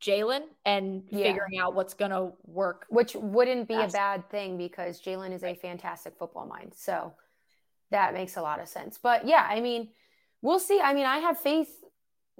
Jalen 0.00 0.42
and 0.64 1.04
Yeah. 1.10 1.24
figuring 1.24 1.58
out 1.58 1.74
what's 1.74 1.94
going 1.94 2.10
to 2.10 2.32
work. 2.44 2.86
which 2.88 3.14
wouldn't 3.14 3.68
be 3.68 3.74
Yes. 3.74 3.90
a 3.90 3.92
bad 3.92 4.30
thing 4.30 4.56
because 4.56 5.00
Jalen 5.00 5.32
is 5.32 5.44
a 5.44 5.54
fantastic 5.54 6.16
football 6.18 6.46
mind. 6.46 6.72
So 6.74 7.12
that 7.90 8.12
makes 8.14 8.36
a 8.36 8.42
lot 8.42 8.60
of 8.60 8.68
sense. 8.68 8.98
But 8.98 9.26
yeah, 9.26 9.46
I 9.48 9.60
mean, 9.60 9.90
we'll 10.44 10.60
see. 10.60 10.78
I 10.80 10.92
mean, 10.94 11.06
I 11.06 11.18
have 11.18 11.40
faith, 11.40 11.70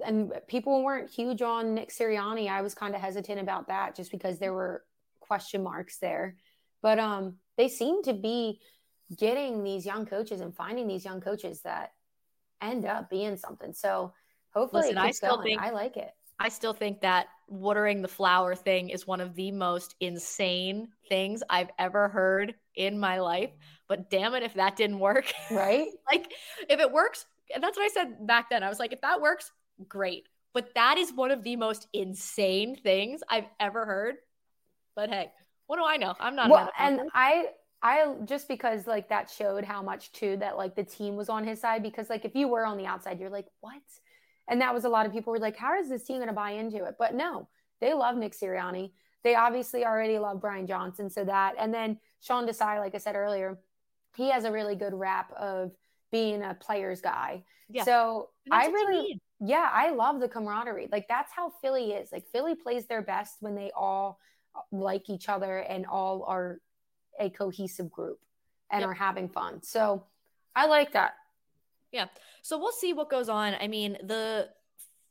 and 0.05 0.31
people 0.47 0.83
weren't 0.83 1.09
huge 1.09 1.41
on 1.41 1.73
Nick 1.73 1.89
Sirianni. 1.89 2.47
I 2.49 2.61
was 2.61 2.73
kind 2.75 2.93
of 2.95 3.01
hesitant 3.01 3.39
about 3.41 3.67
that 3.67 3.95
just 3.95 4.11
because 4.11 4.37
there 4.39 4.53
were 4.53 4.83
question 5.19 5.63
marks 5.63 5.97
there. 5.97 6.35
But 6.81 6.99
um, 6.99 7.37
they 7.57 7.67
seem 7.67 8.03
to 8.03 8.13
be 8.13 8.59
getting 9.17 9.63
these 9.63 9.85
young 9.85 10.05
coaches 10.05 10.39
and 10.39 10.55
finding 10.55 10.87
these 10.87 11.03
young 11.03 11.19
coaches 11.19 11.61
that 11.63 11.93
end 12.61 12.85
up 12.85 13.09
being 13.09 13.37
something. 13.37 13.73
So 13.73 14.13
hopefully 14.53 14.83
Listen, 14.83 14.97
I 14.99 15.11
still 15.11 15.35
going. 15.37 15.47
think- 15.47 15.61
I 15.61 15.71
like 15.71 15.97
it. 15.97 16.11
I 16.37 16.49
still 16.49 16.73
think 16.73 16.99
that 17.01 17.27
watering 17.47 18.01
the 18.01 18.09
flower 18.09 18.55
thing 18.55 18.89
is 18.89 19.07
one 19.07 19.21
of 19.21 19.35
the 19.35 19.51
most 19.51 19.95
insane 20.01 20.89
things 21.07 21.41
I've 21.49 21.69
ever 21.79 22.09
heard 22.09 22.55
in 22.75 22.99
my 22.99 23.19
life. 23.19 23.51
But 23.87 24.09
damn 24.09 24.33
it, 24.33 24.43
if 24.43 24.55
that 24.55 24.75
didn't 24.75 24.99
work, 24.99 25.31
Right? 25.51 25.87
like 26.11 26.29
if 26.69 26.79
it 26.81 26.91
works, 26.91 27.25
and 27.53 27.63
that's 27.63 27.77
what 27.77 27.83
I 27.83 27.89
said 27.89 28.25
back 28.25 28.49
then. 28.49 28.63
I 28.63 28.69
was 28.69 28.79
like, 28.79 28.93
if 28.93 29.01
that 29.01 29.21
works, 29.21 29.51
great. 29.87 30.27
But 30.53 30.73
that 30.75 30.97
is 30.97 31.11
one 31.13 31.31
of 31.31 31.43
the 31.43 31.55
most 31.57 31.87
insane 31.93 32.75
things 32.75 33.21
I've 33.29 33.49
ever 33.59 33.85
heard. 33.85 34.15
But 34.95 35.09
hey, 35.09 35.31
what 35.67 35.77
do 35.77 35.83
I 35.85 35.97
know? 35.97 36.13
I'm 36.19 36.35
not. 36.35 36.49
well 36.49 36.71
and 36.79 37.01
i 37.13 37.47
i 37.81 38.13
just 38.25 38.47
because 38.47 38.87
like 38.87 39.09
that 39.09 39.29
showed 39.29 39.65
how 39.65 39.81
much 39.81 40.11
too 40.11 40.37
that 40.37 40.57
like 40.57 40.75
the 40.75 40.83
team 40.83 41.15
was 41.15 41.27
on 41.29 41.43
his 41.45 41.59
side 41.59 41.83
because 41.83 42.09
like 42.09 42.23
if 42.23 42.35
you 42.35 42.47
were 42.47 42.65
on 42.65 42.77
the 42.77 42.85
outside 42.85 43.19
you're 43.19 43.29
like 43.29 43.47
what 43.61 43.73
and 44.47 44.61
that 44.61 44.73
was 44.73 44.85
a 44.85 44.89
lot 44.89 45.05
of 45.05 45.11
people 45.11 45.31
were 45.31 45.39
like 45.39 45.57
how 45.57 45.77
is 45.77 45.89
this 45.89 46.03
team 46.03 46.17
going 46.17 46.27
to 46.27 46.33
buy 46.33 46.51
into 46.51 46.85
it 46.85 46.95
but 46.97 47.13
no 47.13 47.47
they 47.81 47.93
love 47.93 48.15
nick 48.15 48.33
sirianni 48.33 48.91
they 49.23 49.35
obviously 49.35 49.85
already 49.85 50.17
love 50.17 50.39
brian 50.39 50.65
johnson 50.65 51.09
so 51.09 51.25
that 51.25 51.53
and 51.59 51.73
then 51.73 51.97
sean 52.21 52.47
desai 52.47 52.79
like 52.79 52.95
i 52.95 52.97
said 52.97 53.15
earlier 53.15 53.57
he 54.15 54.31
has 54.31 54.45
a 54.45 54.51
really 54.51 54.75
good 54.75 54.93
rap 54.93 55.31
of 55.33 55.71
being 56.11 56.43
a 56.43 56.53
player's 56.53 57.01
guy 57.01 57.43
Yeah. 57.69 57.83
so 57.83 58.29
i 58.51 58.67
really 58.67 59.21
yeah, 59.41 59.69
I 59.71 59.91
love 59.91 60.21
the 60.21 60.29
camaraderie. 60.29 60.87
Like 60.89 61.09
that's 61.09 61.31
how 61.33 61.49
Philly 61.61 61.91
is. 61.91 62.09
Like 62.11 62.25
Philly 62.31 62.55
plays 62.55 62.85
their 62.87 63.01
best 63.01 63.35
when 63.41 63.53
they 63.53 63.69
all 63.75 64.17
uh, 64.55 64.61
like 64.71 65.09
each 65.09 65.27
other 65.27 65.57
and 65.57 65.85
all 65.85 66.23
are 66.23 66.61
a 67.19 67.29
cohesive 67.29 67.91
group 67.91 68.19
and 68.71 68.79
Yep. 68.81 68.89
are 68.89 68.93
having 68.93 69.27
fun. 69.27 69.61
So 69.61 70.05
I 70.55 70.67
like 70.67 70.93
that. 70.93 71.15
Yeah. 71.91 72.05
So 72.43 72.57
we'll 72.57 72.71
see 72.71 72.93
what 72.93 73.09
goes 73.09 73.27
on. 73.27 73.55
I 73.59 73.67
mean, 73.67 73.97
the 74.03 74.49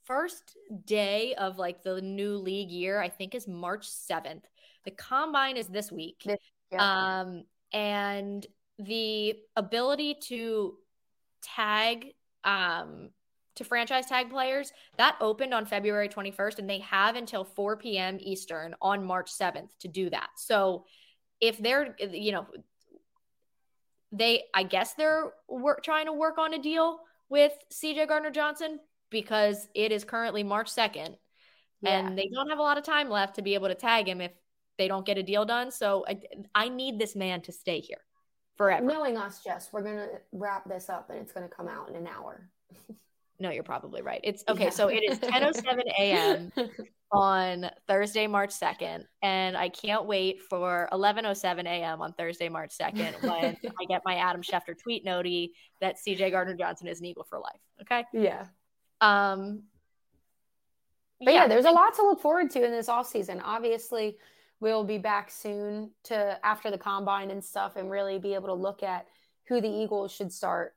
first 0.04 0.56
day 0.86 1.34
of 1.34 1.58
like 1.58 1.82
the 1.82 2.00
new 2.00 2.36
league 2.38 2.70
year, 2.70 3.00
I 3.00 3.10
think 3.10 3.34
is 3.34 3.46
March 3.46 3.86
7th. 3.86 4.42
The 4.86 4.90
combine 4.90 5.58
is 5.58 5.66
this 5.66 5.92
week. 5.92 6.22
This- 6.24 6.38
yeah. 6.72 7.20
Um, 7.20 7.44
and 7.74 8.44
the 8.78 9.36
ability 9.54 10.14
to 10.28 10.78
tag 11.44 12.14
um 12.44 13.10
to 13.56 13.64
franchise 13.64 14.06
tag 14.06 14.30
players 14.30 14.72
that 14.98 15.16
opened 15.20 15.54
on 15.54 15.64
February 15.64 16.08
21st 16.08 16.58
and 16.58 16.68
they 16.68 16.80
have 16.80 17.14
until 17.14 17.44
4 17.44 17.76
p.m. 17.76 18.18
Eastern 18.20 18.74
on 18.82 19.04
March 19.04 19.30
7th 19.32 19.68
to 19.80 19.88
do 19.88 20.10
that. 20.10 20.30
So 20.36 20.86
if 21.40 21.58
they're 21.58 21.94
you 22.00 22.32
know 22.32 22.46
they 24.12 24.44
I 24.54 24.62
guess 24.64 24.94
they're 24.94 25.32
work, 25.48 25.82
trying 25.82 26.06
to 26.06 26.12
work 26.12 26.38
on 26.38 26.54
a 26.54 26.58
deal 26.58 27.00
with 27.28 27.52
CJ 27.72 28.08
Gardner 28.08 28.30
Johnson 28.30 28.80
because 29.10 29.68
it 29.74 29.92
is 29.92 30.04
currently 30.04 30.42
March 30.42 30.70
2nd 30.70 31.16
Yeah. 31.80 32.08
and 32.08 32.18
they 32.18 32.28
don't 32.32 32.48
have 32.50 32.58
a 32.58 32.62
lot 32.62 32.78
of 32.78 32.84
time 32.84 33.08
left 33.08 33.36
to 33.36 33.42
be 33.42 33.54
able 33.54 33.68
to 33.68 33.74
tag 33.74 34.08
him 34.08 34.20
if 34.20 34.32
they 34.78 34.88
don't 34.88 35.06
get 35.06 35.18
a 35.18 35.22
deal 35.22 35.44
done. 35.44 35.70
So 35.70 36.04
I, 36.08 36.20
I 36.54 36.68
need 36.68 36.98
this 36.98 37.14
man 37.14 37.40
to 37.42 37.52
stay 37.52 37.80
here 37.80 37.98
forever. 38.56 38.84
Knowing 38.84 39.16
us, 39.16 39.42
Jess, 39.42 39.68
we're 39.72 39.82
gonna 39.82 40.08
wrap 40.32 40.68
this 40.68 40.88
up 40.88 41.10
and 41.10 41.18
it's 41.18 41.32
gonna 41.32 41.48
come 41.48 41.68
out 41.68 41.88
in 41.88 41.96
an 41.96 42.06
hour. 42.06 42.48
No, 43.40 43.50
you're 43.50 43.64
probably 43.64 44.00
right. 44.00 44.20
It's 44.22 44.44
okay. 44.48 44.64
Yeah. 44.64 44.70
So 44.70 44.88
it 44.88 45.02
is 45.02 45.18
10:07 45.18 45.82
a.m. 45.98 46.52
on 47.12 47.70
Thursday, 47.88 48.26
March 48.26 48.50
2nd, 48.50 49.04
and 49.22 49.56
I 49.56 49.68
can't 49.68 50.06
wait 50.06 50.40
for 50.42 50.88
11:07 50.92 51.64
a.m. 51.64 52.00
on 52.00 52.12
Thursday, 52.12 52.48
March 52.48 52.72
2nd 52.78 53.22
when 53.22 53.56
I 53.80 53.84
get 53.88 54.02
my 54.04 54.16
Adam 54.16 54.42
Schefter 54.42 54.78
tweet 54.78 55.04
noti 55.04 55.52
that 55.80 55.96
CJ 55.96 56.30
Gardner 56.30 56.54
Johnson 56.54 56.86
is 56.88 57.00
an 57.00 57.06
Eagle 57.06 57.24
for 57.24 57.38
life. 57.38 57.60
Okay. 57.82 58.04
yeah. 58.12 58.46
Um. 59.00 59.64
But 61.24 61.34
yeah. 61.34 61.46
there's 61.48 61.64
a 61.64 61.70
lot 61.70 61.94
to 61.94 62.02
look 62.02 62.20
forward 62.20 62.50
to 62.50 62.64
in 62.64 62.70
this 62.70 62.88
off 62.88 63.08
season. 63.08 63.40
Obviously, 63.40 64.16
we'll 64.64 64.82
be 64.82 64.96
back 64.96 65.30
soon 65.30 65.90
to 66.02 66.38
after 66.42 66.70
the 66.70 66.78
combine 66.78 67.30
and 67.30 67.44
stuff, 67.44 67.76
and 67.76 67.90
really 67.90 68.18
be 68.18 68.32
able 68.32 68.46
to 68.46 68.54
look 68.54 68.82
at 68.82 69.06
who 69.46 69.60
the 69.60 69.68
Eagles 69.68 70.10
should 70.10 70.32
start 70.32 70.74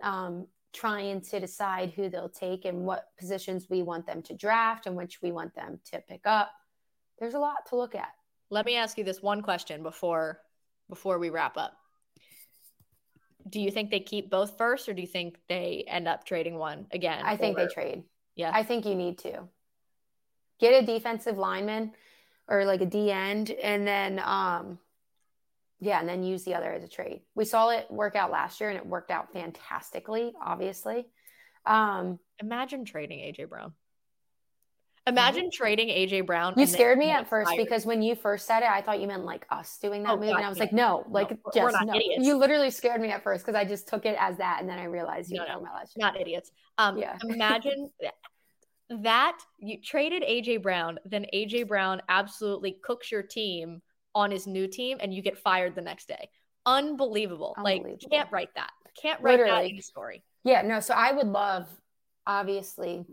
um, 0.00 0.46
trying 0.72 1.20
to 1.20 1.40
decide 1.40 1.90
who 1.90 2.08
they'll 2.08 2.28
take 2.28 2.64
and 2.64 2.84
what 2.84 3.08
positions 3.18 3.66
we 3.68 3.82
want 3.82 4.06
them 4.06 4.22
to 4.22 4.32
draft 4.32 4.86
and 4.86 4.94
which 4.94 5.20
we 5.22 5.32
want 5.32 5.52
them 5.56 5.80
to 5.90 6.00
pick 6.08 6.20
up. 6.24 6.52
There's 7.18 7.34
a 7.34 7.40
lot 7.40 7.66
to 7.70 7.76
look 7.76 7.96
at. 7.96 8.12
Let 8.48 8.64
me 8.64 8.76
ask 8.76 8.96
you 8.96 9.02
this 9.02 9.20
one 9.20 9.42
question 9.42 9.82
before 9.82 10.40
before 10.88 11.18
we 11.18 11.30
wrap 11.30 11.56
up. 11.56 11.76
Do 13.48 13.60
you 13.60 13.72
think 13.72 13.90
they 13.90 13.98
keep 13.98 14.30
both 14.30 14.56
first, 14.56 14.88
or 14.88 14.94
do 14.94 15.00
you 15.00 15.08
think 15.08 15.36
they 15.48 15.84
end 15.88 16.06
up 16.06 16.24
trading 16.24 16.58
one 16.58 16.86
again? 16.92 17.24
I 17.24 17.36
think 17.36 17.58
or- 17.58 17.66
they 17.66 17.74
trade. 17.74 18.04
Yeah, 18.36 18.52
I 18.54 18.62
think 18.62 18.86
you 18.86 18.94
need 18.94 19.18
to 19.18 19.48
get 20.60 20.80
a 20.80 20.86
defensive 20.86 21.38
lineman 21.38 21.92
or 22.48 22.64
like 22.64 22.80
a 22.80 22.86
D 22.86 23.10
end, 23.10 23.50
and 23.50 23.86
then 23.86 24.20
um, 24.24 24.78
yeah, 25.80 26.00
and 26.00 26.08
then 26.08 26.22
use 26.22 26.44
the 26.44 26.54
other 26.54 26.72
as 26.72 26.84
a 26.84 26.88
trade. 26.88 27.20
We 27.34 27.44
saw 27.44 27.70
it 27.70 27.90
work 27.90 28.16
out 28.16 28.30
last 28.30 28.60
year, 28.60 28.70
and 28.70 28.78
it 28.78 28.86
worked 28.86 29.10
out 29.10 29.32
fantastically. 29.32 30.32
Obviously, 30.42 31.06
um, 31.64 32.18
imagine 32.40 32.84
trading 32.84 33.18
AJ 33.20 33.48
Brown. 33.48 33.72
Imagine 35.08 35.50
trading 35.52 35.88
AJ 35.88 36.26
Brown. 36.26 36.54
You 36.56 36.66
scared 36.66 36.98
me 36.98 37.10
at 37.10 37.28
first 37.28 37.50
fired. 37.50 37.62
because 37.62 37.86
when 37.86 38.02
you 38.02 38.16
first 38.16 38.44
said 38.44 38.64
it, 38.64 38.68
I 38.68 38.82
thought 38.82 39.00
you 39.00 39.06
meant 39.06 39.24
like 39.24 39.46
us 39.50 39.78
doing 39.80 40.02
that 40.02 40.10
Oh, 40.14 40.16
move, 40.16 40.30
God, 40.30 40.36
and 40.38 40.44
I 40.44 40.48
was 40.48 40.58
no. 40.58 40.64
like, 40.64 40.72
no, 40.72 41.04
like 41.08 41.38
we're 41.54 41.70
just 41.70 41.86
no. 41.86 41.94
idiots. 41.94 42.26
You 42.26 42.36
literally 42.36 42.70
scared 42.70 43.00
me 43.00 43.10
at 43.12 43.22
first 43.22 43.46
because 43.46 43.56
I 43.56 43.64
just 43.64 43.86
took 43.86 44.04
it 44.04 44.16
as 44.18 44.38
that, 44.38 44.58
and 44.60 44.68
then 44.68 44.80
I 44.80 44.84
realized 44.84 45.30
you 45.30 45.36
No, 45.36 45.42
were 45.42 45.46
no, 45.46 45.52
talking 45.54 45.66
about 45.68 45.80
that 45.80 45.88
shit. 45.90 46.00
not 46.00 46.20
idiots. 46.20 46.50
Um, 46.78 46.98
Yeah. 46.98 47.18
imagine 47.28 47.90
that 48.88 49.38
you 49.58 49.80
traded 49.82 50.22
AJ 50.22 50.62
Brown, 50.62 50.98
then 51.04 51.26
AJ 51.34 51.68
Brown 51.68 52.00
absolutely 52.08 52.78
cooks 52.82 53.10
your 53.10 53.22
team 53.22 53.82
on 54.14 54.30
his 54.30 54.46
new 54.46 54.66
team, 54.66 54.98
and 55.00 55.12
you 55.12 55.22
get 55.22 55.38
fired 55.38 55.74
the 55.74 55.82
next 55.82 56.08
day. 56.08 56.28
Unbelievable! 56.64 57.54
Like 57.62 57.82
can't 58.10 58.30
write 58.32 58.54
that. 58.54 58.70
Can't 59.00 59.20
write 59.20 59.38
that 59.38 59.44
Literally. 59.44 59.70
in 59.70 59.78
a 59.78 59.82
story. 59.82 60.24
Yeah, 60.44 60.62
no. 60.62 60.80
So 60.80 60.94
I 60.94 61.12
would 61.12 61.26
love, 61.26 61.68
obviously, 62.26 63.04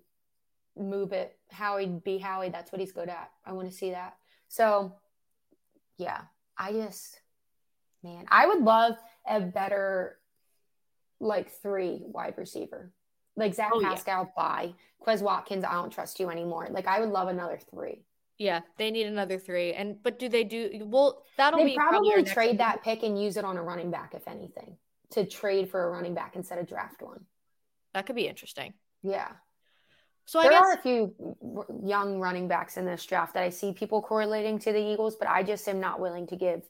move 0.78 1.11
it. 1.11 1.38
Howie 1.51 1.88
be 1.88 2.17
Howie. 2.17 2.49
That's 2.49 2.71
what 2.71 2.80
he's 2.80 2.91
good 2.91 3.09
at. 3.09 3.30
I 3.45 3.53
want 3.53 3.69
to 3.69 3.76
see 3.76 3.91
that. 3.91 4.15
So, 4.47 4.95
yeah, 5.97 6.21
I 6.57 6.71
just, 6.71 7.19
man, 8.03 8.26
I 8.30 8.47
would 8.47 8.61
love 8.61 8.95
a 9.28 9.41
better, 9.41 10.19
like 11.19 11.51
three 11.61 12.01
wide 12.05 12.36
receiver, 12.38 12.91
like 13.36 13.53
Zach 13.53 13.71
Oh, 13.73 13.81
yeah. 13.81 13.89
Pascal. 13.89 14.31
Bye, 14.36 14.73
Quez 15.05 15.21
Watkins. 15.21 15.63
I 15.63 15.73
don't 15.73 15.91
trust 15.91 16.19
you 16.19 16.29
anymore. 16.29 16.67
Like 16.71 16.88
I 16.88 16.99
would 16.99 17.09
love 17.09 17.27
another 17.27 17.59
three. 17.71 18.03
Yeah, 18.38 18.61
they 18.77 18.91
need 18.91 19.05
another 19.05 19.38
three. 19.38 19.73
And 19.73 20.01
but 20.01 20.19
do 20.19 20.27
they 20.27 20.43
do? 20.43 20.81
Well, 20.86 21.23
that'll 21.38 21.59
They 21.59 21.67
be 21.67 21.75
probably 21.75 22.11
probably 22.11 22.31
trade 22.31 22.57
that 22.59 22.84
pick 22.84 23.03
and 23.03 23.21
use 23.21 23.38
it 23.38 23.45
on 23.45 23.57
a 23.57 23.63
running 23.63 23.91
back, 23.91 24.13
if 24.15 24.27
anything, 24.27 24.77
to 25.11 25.25
trade 25.25 25.69
for 25.69 25.84
a 25.84 25.89
running 25.91 26.13
back 26.13 26.36
instead 26.36 26.57
of 26.59 26.67
draft 26.67 27.01
one. 27.01 27.25
That 27.93 28.05
could 28.05 28.15
be 28.15 28.27
interesting. 28.27 28.73
Yeah. 29.03 29.29
So 30.25 30.39
I 30.39 30.43
there 30.43 30.51
guess 30.51 30.63
are 30.63 30.73
a 30.73 30.81
few 30.81 31.13
young 31.86 32.19
running 32.19 32.47
backs 32.47 32.77
in 32.77 32.86
this 32.86 33.05
draft 33.05 33.34
that 33.34 33.43
I 33.43 33.49
see 33.49 33.73
people 33.73 34.01
correlating 34.01 34.57
to 34.59 34.71
the 34.71 34.79
Eagles, 34.79 35.15
but 35.15 35.27
I 35.27 35.43
just 35.43 35.67
am 35.67 35.79
not 35.79 35.99
willing 35.99 36.27
to 36.27 36.36
give 36.36 36.63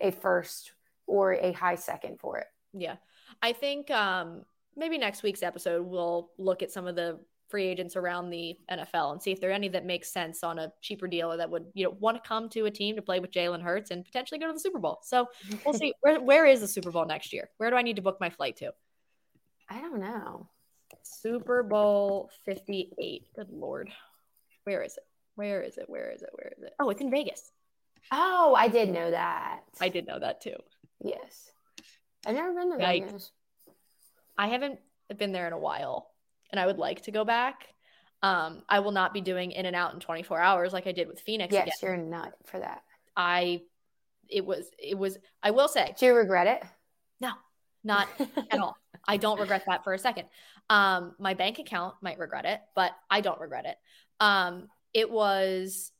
a 0.00 0.12
first 0.12 0.72
or 1.06 1.32
a 1.34 1.52
high 1.52 1.74
second 1.74 2.20
for 2.20 2.38
it. 2.38 2.46
Yeah. 2.72 2.96
I 3.42 3.52
think 3.52 3.90
um 3.90 4.44
maybe 4.76 4.98
next 4.98 5.22
week's 5.22 5.42
episode 5.42 5.86
we'll 5.86 6.30
look 6.38 6.62
at 6.62 6.70
some 6.70 6.86
of 6.86 6.96
the 6.96 7.18
free 7.52 7.66
agents 7.66 7.96
around 7.96 8.30
the 8.30 8.56
NFL 8.70 9.12
and 9.12 9.22
see 9.22 9.30
if 9.30 9.38
there 9.38 9.50
are 9.50 9.52
any 9.52 9.68
that 9.68 9.84
make 9.84 10.06
sense 10.06 10.42
on 10.42 10.58
a 10.58 10.72
cheaper 10.80 11.06
deal 11.06 11.30
or 11.30 11.36
that 11.36 11.50
would, 11.50 11.66
you 11.74 11.84
know, 11.84 11.94
want 12.00 12.16
to 12.16 12.26
come 12.26 12.48
to 12.48 12.64
a 12.64 12.70
team 12.70 12.96
to 12.96 13.02
play 13.02 13.20
with 13.20 13.30
Jalen 13.30 13.60
Hurts 13.60 13.90
and 13.90 14.06
potentially 14.06 14.40
go 14.40 14.46
to 14.46 14.54
the 14.54 14.58
Super 14.58 14.78
Bowl. 14.78 15.00
So 15.02 15.28
we'll 15.64 15.74
see. 15.74 15.92
Where 16.00 16.18
where 16.18 16.46
is 16.46 16.60
the 16.60 16.66
Super 16.66 16.90
Bowl 16.90 17.04
next 17.04 17.30
year? 17.30 17.50
Where 17.58 17.68
do 17.68 17.76
I 17.76 17.82
need 17.82 17.96
to 17.96 18.02
book 18.02 18.16
my 18.20 18.30
flight 18.30 18.56
to? 18.56 18.72
I 19.68 19.80
don't 19.82 20.00
know. 20.00 20.48
Super 21.02 21.62
Bowl 21.62 22.30
58. 22.46 23.26
Good 23.36 23.50
lord. 23.50 23.90
Where 24.64 24.82
is 24.82 24.96
it? 24.96 25.04
Where 25.34 25.60
is 25.60 25.76
it? 25.76 25.84
Where 25.88 26.10
is 26.10 26.22
it? 26.22 26.30
Where 26.32 26.52
is 26.56 26.62
it? 26.62 26.72
Oh, 26.80 26.88
it's 26.88 27.02
in 27.02 27.10
Vegas. 27.10 27.52
Oh, 28.10 28.54
I 28.56 28.68
did 28.68 28.88
know 28.88 29.10
that. 29.10 29.60
I 29.78 29.90
did 29.90 30.06
know 30.06 30.18
that 30.18 30.40
too. 30.40 30.56
Yes. 31.04 31.50
I've 32.26 32.34
never 32.34 32.54
been 32.54 32.72
to. 32.72 32.78
Vegas. 32.78 33.30
I 34.38 34.48
haven't 34.48 34.78
been 35.16 35.32
there 35.32 35.46
in 35.46 35.52
a 35.52 35.58
while 35.58 36.10
and 36.50 36.60
I 36.60 36.66
would 36.66 36.78
like 36.78 37.02
to 37.02 37.10
go 37.10 37.24
back. 37.24 37.68
Um, 38.22 38.62
I 38.68 38.78
will 38.80 38.92
not 38.92 39.12
be 39.12 39.20
doing 39.20 39.50
in 39.52 39.66
and 39.66 39.74
out 39.76 39.94
in 39.94 40.00
24 40.00 40.38
hours 40.40 40.72
like 40.72 40.86
I 40.86 40.92
did 40.92 41.08
with 41.08 41.20
Phoenix 41.20 41.52
Yes, 41.52 41.64
again. 41.64 41.74
you're 41.82 41.94
a 41.94 41.98
nut 41.98 42.34
for 42.46 42.60
that. 42.60 42.82
I 43.16 43.62
it 44.28 44.46
was 44.46 44.70
it 44.78 44.96
was 44.96 45.18
I 45.42 45.50
will 45.50 45.68
say 45.68 45.94
Do 45.98 46.06
you 46.06 46.14
regret 46.14 46.46
it? 46.46 46.62
no, 47.20 47.32
not 47.84 48.08
at 48.50 48.58
all. 48.58 48.76
I 49.08 49.16
don't 49.16 49.40
regret 49.40 49.64
that 49.66 49.82
for 49.82 49.92
a 49.92 49.98
second. 49.98 50.28
Um, 50.70 51.14
my 51.18 51.34
bank 51.34 51.58
account 51.58 51.96
might 52.00 52.18
regret 52.20 52.44
it, 52.44 52.60
but 52.76 52.92
I 53.10 53.20
don't 53.20 53.40
regret 53.40 53.66
it. 53.66 53.76
Um, 54.20 54.68
it 54.94 55.10
was 55.10 55.90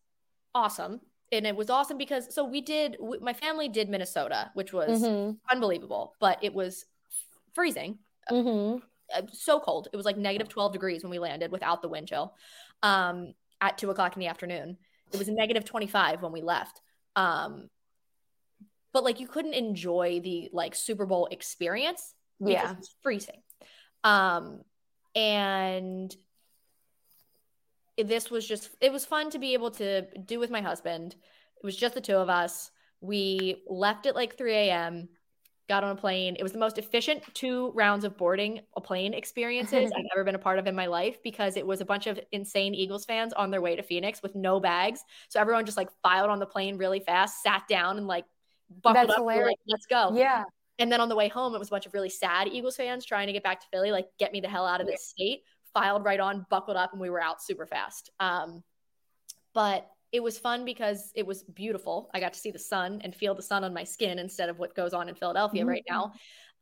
awesome. 0.55 1.01
And 1.33 1.47
it 1.47 1.57
was 1.57 1.68
awesome 1.70 1.99
because 1.99 2.33
so 2.33 2.45
we 2.45 2.61
did 2.61 2.93
w- 3.01 3.20
my 3.20 3.33
family 3.33 3.68
did 3.68 3.89
Minnesota, 3.89 4.51
which 4.55 4.72
was 4.72 5.03
Mm-hmm. 5.03 5.33
unbelievable, 5.51 6.14
but 6.20 6.39
it 6.43 6.55
was 6.55 6.85
freezing 7.55 7.99
Mm-hmm. 8.31 8.79
uh, 9.14 9.23
so 9.33 9.61
cold. 9.61 9.89
It 9.93 9.97
was 9.97 10.07
like 10.07 10.16
negative 10.16 10.49
12 10.49 10.73
degrees 10.73 11.03
when 11.03 11.11
we 11.11 11.18
landed 11.18 11.51
without 11.51 11.83
the 11.83 11.89
wind 11.89 12.09
chill 12.09 12.35
um, 12.83 13.35
at 13.61 13.79
two 13.79 13.91
o'clock 13.91 14.14
in 14.16 14.20
the 14.20 14.29
afternoon. 14.29 14.77
It 15.12 15.18
was 15.18 15.29
negative 15.29 15.64
25 15.64 16.23
when 16.23 16.33
we 16.33 16.43
left. 16.43 16.81
Um, 17.16 17.68
but 18.93 19.05
like 19.05 19.20
you 19.20 19.29
couldn't 19.29 19.55
enjoy 19.55 20.20
the 20.23 20.51
like 20.53 20.75
Super 20.75 21.07
Bowl 21.07 21.29
experience 21.31 22.14
Yeah. 22.41 22.70
it 22.73 22.79
was 22.79 22.95
freezing. 23.03 23.43
Um, 24.05 24.62
and 25.14 26.14
this 27.99 28.31
was 28.31 28.47
just, 28.47 28.70
it 28.81 28.93
was 28.93 29.05
fun 29.05 29.31
to 29.31 29.39
be 29.39 29.53
able 29.55 29.70
to 29.73 30.07
do 30.25 30.39
with 30.39 30.51
my 30.51 30.61
husband. 30.61 31.14
It 31.14 31.64
was 31.64 31.77
just 31.77 31.95
the 31.95 32.01
two 32.01 32.16
of 32.16 32.29
us. 32.31 32.70
We 33.01 33.62
left 33.68 34.07
at 34.07 34.14
like 34.14 34.37
3 34.39 34.55
a.m 34.55 35.09
got 35.68 35.84
on 35.84 35.90
a 35.90 36.00
plane. 36.00 36.36
It 36.38 36.42
was 36.42 36.52
the 36.52 36.58
most 36.58 36.78
efficient 36.78 37.22
two 37.34 37.70
rounds 37.74 38.04
of 38.04 38.16
boarding 38.16 38.60
a 38.76 38.80
plane 38.80 39.14
experiences 39.14 39.90
I've 39.96 40.04
ever 40.14 40.24
been 40.24 40.34
a 40.34 40.38
part 40.40 40.58
of 40.58 40.66
in 40.66 40.74
my 40.74 40.86
life 40.86 41.22
because 41.22 41.56
it 41.56 41.66
was 41.66 41.80
a 41.80 41.84
bunch 41.84 42.06
of 42.06 42.18
insane 42.32 42.74
Eagles 42.74 43.04
fans 43.04 43.32
on 43.32 43.50
their 43.50 43.60
way 43.60 43.76
to 43.76 43.82
Phoenix 43.82 44.22
with 44.22 44.34
no 44.34 44.60
bags. 44.60 45.00
So 45.28 45.40
everyone 45.40 45.64
just 45.64 45.76
like 45.76 45.88
filed 46.02 46.30
on 46.30 46.38
the 46.38 46.46
plane 46.46 46.76
really 46.78 47.00
fast, 47.00 47.42
sat 47.42 47.62
down 47.68 47.98
and 47.98 48.06
like 48.06 48.24
buckled 48.82 49.08
That's 49.08 49.10
up, 49.10 49.18
hilarious. 49.18 49.46
like, 49.46 49.58
let's 49.68 49.86
go. 49.86 50.16
Yeah. 50.16 50.44
And 50.78 50.90
then 50.90 51.00
on 51.00 51.08
the 51.08 51.16
way 51.16 51.28
home, 51.28 51.54
it 51.54 51.58
was 51.58 51.68
a 51.68 51.70
bunch 51.70 51.86
of 51.86 51.94
really 51.94 52.08
sad 52.08 52.48
Eagles 52.48 52.76
fans 52.76 53.04
trying 53.04 53.26
to 53.28 53.32
get 53.32 53.42
back 53.42 53.60
to 53.60 53.66
Philly, 53.70 53.92
like 53.92 54.08
get 54.18 54.32
me 54.32 54.40
the 54.40 54.48
hell 54.48 54.66
out 54.66 54.80
of 54.80 54.86
this 54.86 55.06
state. 55.06 55.42
Filed 55.74 56.04
right 56.04 56.20
on, 56.20 56.44
buckled 56.50 56.76
up, 56.76 56.92
and 56.92 57.00
we 57.00 57.08
were 57.08 57.22
out 57.22 57.42
super 57.42 57.66
fast. 57.66 58.10
Um, 58.20 58.62
but 59.54 59.88
it 60.12 60.22
was 60.22 60.38
fun 60.38 60.64
because 60.64 61.10
it 61.14 61.26
was 61.26 61.42
beautiful. 61.42 62.10
I 62.12 62.20
got 62.20 62.34
to 62.34 62.38
see 62.38 62.50
the 62.50 62.58
sun 62.58 63.00
and 63.02 63.14
feel 63.14 63.34
the 63.34 63.42
sun 63.42 63.64
on 63.64 63.72
my 63.72 63.84
skin 63.84 64.18
instead 64.18 64.50
of 64.50 64.58
what 64.58 64.76
goes 64.76 64.92
on 64.92 65.08
in 65.08 65.14
Philadelphia 65.14 65.64
right 65.64 65.84
now. 65.88 66.12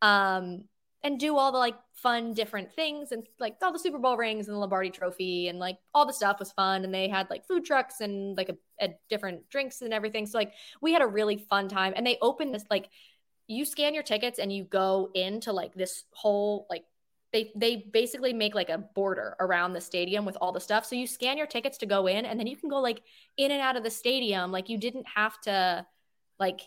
Um, 0.03 0.65
and 1.03 1.19
do 1.19 1.37
all 1.37 1.51
the 1.51 1.59
like 1.59 1.77
fun 1.95 2.35
different 2.35 2.73
things 2.73 3.11
and 3.11 3.27
like 3.39 3.57
all 3.63 3.73
the 3.73 3.79
Super 3.79 3.99
Bowl 3.99 4.17
rings 4.17 4.49
and 4.49 4.55
the 4.55 4.59
Lombardi 4.59 4.91
trophy 4.91 5.49
and 5.49 5.59
like 5.59 5.79
all 5.95 6.07
the 6.07 6.13
stuff 6.13 6.39
was 6.39 6.53
fun. 6.53 6.85
And 6.85 6.93
they 6.95 7.09
had 7.09 7.29
like 7.31 7.47
food 7.47 7.65
trucks 7.65 8.01
and 8.01 8.37
like 8.37 8.51
a, 8.51 8.57
a 8.85 8.95
different 9.09 9.49
drinks 9.49 9.81
and 9.81 9.95
everything. 9.95 10.27
So 10.27 10.39
like 10.39 10.53
we 10.83 10.93
had 10.93 11.03
a 11.03 11.07
really 11.07 11.39
fun 11.39 11.69
time. 11.69 11.95
And 11.97 12.07
they 12.07 12.19
opened 12.21 12.55
this 12.55 12.65
like 12.71 12.89
you 13.47 13.65
scan 13.65 13.95
your 13.95 14.03
tickets 14.03 14.39
and 14.39 14.53
you 14.53 14.65
go 14.65 15.11
into 15.15 15.53
like 15.53 15.75
this 15.75 16.05
whole 16.13 16.67
like 16.69 16.85
they 17.33 17.53
they 17.55 17.77
basically 17.93 18.33
make 18.33 18.55
like 18.55 18.71
a 18.71 18.79
border 18.79 19.37
around 19.41 19.73
the 19.73 19.81
stadium 19.81 20.25
with 20.25 20.37
all 20.41 20.53
the 20.53 20.61
stuff. 20.61 20.85
So 20.85 20.97
you 20.97 21.07
scan 21.07 21.39
your 21.39 21.47
tickets 21.47 21.79
to 21.79 21.87
go 21.87 22.07
in 22.07 22.25
and 22.25 22.39
then 22.39 22.47
you 22.47 22.57
can 22.57 22.69
go 22.69 22.81
like 22.81 23.03
in 23.37 23.51
and 23.53 23.61
out 23.61 23.77
of 23.77 23.85
the 23.85 23.91
stadium. 23.91 24.51
Like 24.51 24.69
you 24.69 24.79
didn't 24.79 25.07
have 25.15 25.41
to 25.43 25.87
like 26.39 26.61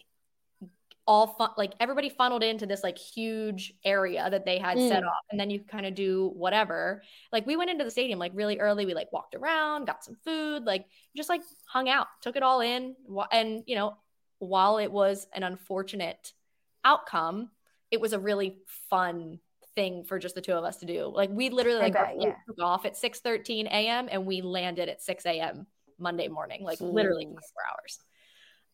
all 1.05 1.27
fun 1.27 1.49
like 1.57 1.73
everybody 1.81 2.07
funneled 2.07 2.43
into 2.43 2.65
this 2.65 2.81
like 2.81 2.97
huge 2.97 3.73
area 3.83 4.29
that 4.29 4.45
they 4.45 4.57
had 4.57 4.77
set 4.77 5.03
Mm. 5.03 5.07
off 5.07 5.25
and 5.31 5.37
then 5.37 5.49
you 5.49 5.59
kind 5.59 5.85
of 5.85 5.95
do 5.95 6.31
whatever 6.33 7.03
like 7.33 7.45
we 7.45 7.57
went 7.57 7.69
into 7.69 7.83
the 7.83 7.91
stadium 7.91 8.19
like 8.19 8.31
really 8.33 8.57
early 8.59 8.85
we 8.85 8.93
like 8.93 9.11
walked 9.11 9.35
around 9.35 9.85
got 9.85 10.01
some 10.05 10.15
food 10.23 10.63
like 10.63 10.85
just 11.13 11.27
like 11.27 11.41
hung 11.65 11.89
out 11.89 12.07
took 12.21 12.37
it 12.37 12.43
all 12.43 12.61
in 12.61 12.95
and 13.33 13.63
you 13.67 13.75
know 13.75 13.97
while 14.39 14.77
it 14.77 14.89
was 14.89 15.27
an 15.33 15.43
unfortunate 15.43 16.31
outcome 16.85 17.49
it 17.91 17.99
was 17.99 18.13
a 18.13 18.19
really 18.19 18.55
fun 18.89 19.39
thing 19.75 20.03
for 20.03 20.19
just 20.19 20.35
the 20.35 20.41
two 20.41 20.53
of 20.53 20.63
us 20.63 20.77
to 20.77 20.85
do 20.85 21.11
like 21.13 21.29
we 21.31 21.49
literally 21.49 21.79
like 21.79 21.93
bet, 21.93 22.15
yeah. 22.19 22.35
took 22.47 22.59
off 22.61 22.85
at 22.85 22.95
6 22.95 23.19
13 23.19 23.67
a.m 23.67 24.07
and 24.11 24.25
we 24.25 24.41
landed 24.41 24.87
at 24.89 25.01
6 25.01 25.25
a.m 25.25 25.65
monday 25.97 26.27
morning 26.27 26.63
like 26.63 26.79
literally 26.79 27.25
Jeez. 27.25 27.31
24 27.31 27.41
hours 27.71 27.99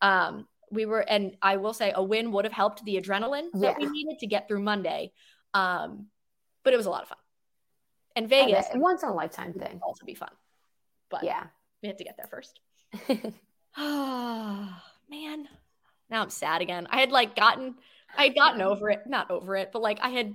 um 0.02 0.46
we 0.70 0.84
were 0.86 1.00
and 1.00 1.36
i 1.42 1.56
will 1.56 1.72
say 1.72 1.92
a 1.94 2.02
win 2.02 2.32
would 2.32 2.44
have 2.44 2.52
helped 2.52 2.84
the 2.84 3.00
adrenaline 3.00 3.48
that 3.54 3.78
we 3.78 3.86
needed 3.86 4.18
to 4.20 4.26
get 4.26 4.46
through 4.46 4.60
monday 4.62 5.10
um 5.54 6.06
but 6.64 6.72
it 6.74 6.76
was 6.76 6.86
a 6.86 6.90
lot 6.90 7.02
of 7.02 7.08
fun 7.08 7.18
and 8.16 8.28
vegas 8.28 8.66
and 8.72 8.82
Once 8.82 9.02
in 9.02 9.08
a 9.08 9.14
lifetime 9.14 9.52
thing. 9.54 9.80
also 9.82 10.04
be 10.04 10.14
fun 10.14 10.30
but 11.10 11.22
Yeah. 11.24 11.44
we 11.82 11.88
had 11.88 11.98
to 11.98 12.04
get 12.04 12.16
there 12.16 12.28
first 12.30 12.60
Oh 13.78 14.76
man. 15.10 15.46
Now 16.08 16.22
I'm 16.22 16.30
sad 16.30 16.60
again. 16.60 16.88
I 16.90 16.98
had 16.98 17.12
like 17.12 17.36
gotten 17.36 17.76
I 18.16 18.24
had 18.24 18.34
gotten 18.34 18.60
over 18.62 18.90
it. 18.90 19.02
Not 19.06 19.30
over 19.30 19.54
it, 19.54 19.70
but 19.72 19.80
like 19.80 20.00
I 20.02 20.08
had 20.08 20.34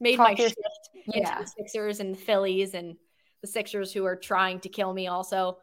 made 0.00 0.18
my 0.18 0.30
your- 0.30 0.48
shift 0.48 0.90
into 1.06 1.18
yeah. 1.20 1.40
the 1.40 1.46
Sixers 1.46 2.00
and 2.00 2.14
the 2.14 2.18
Phillies 2.18 2.74
and 2.74 2.96
the 3.42 3.46
Sixers 3.46 3.92
who 3.92 4.04
are 4.04 4.16
trying 4.16 4.60
to 4.60 4.68
kill 4.68 4.92
me 4.92 5.06
also. 5.06 5.58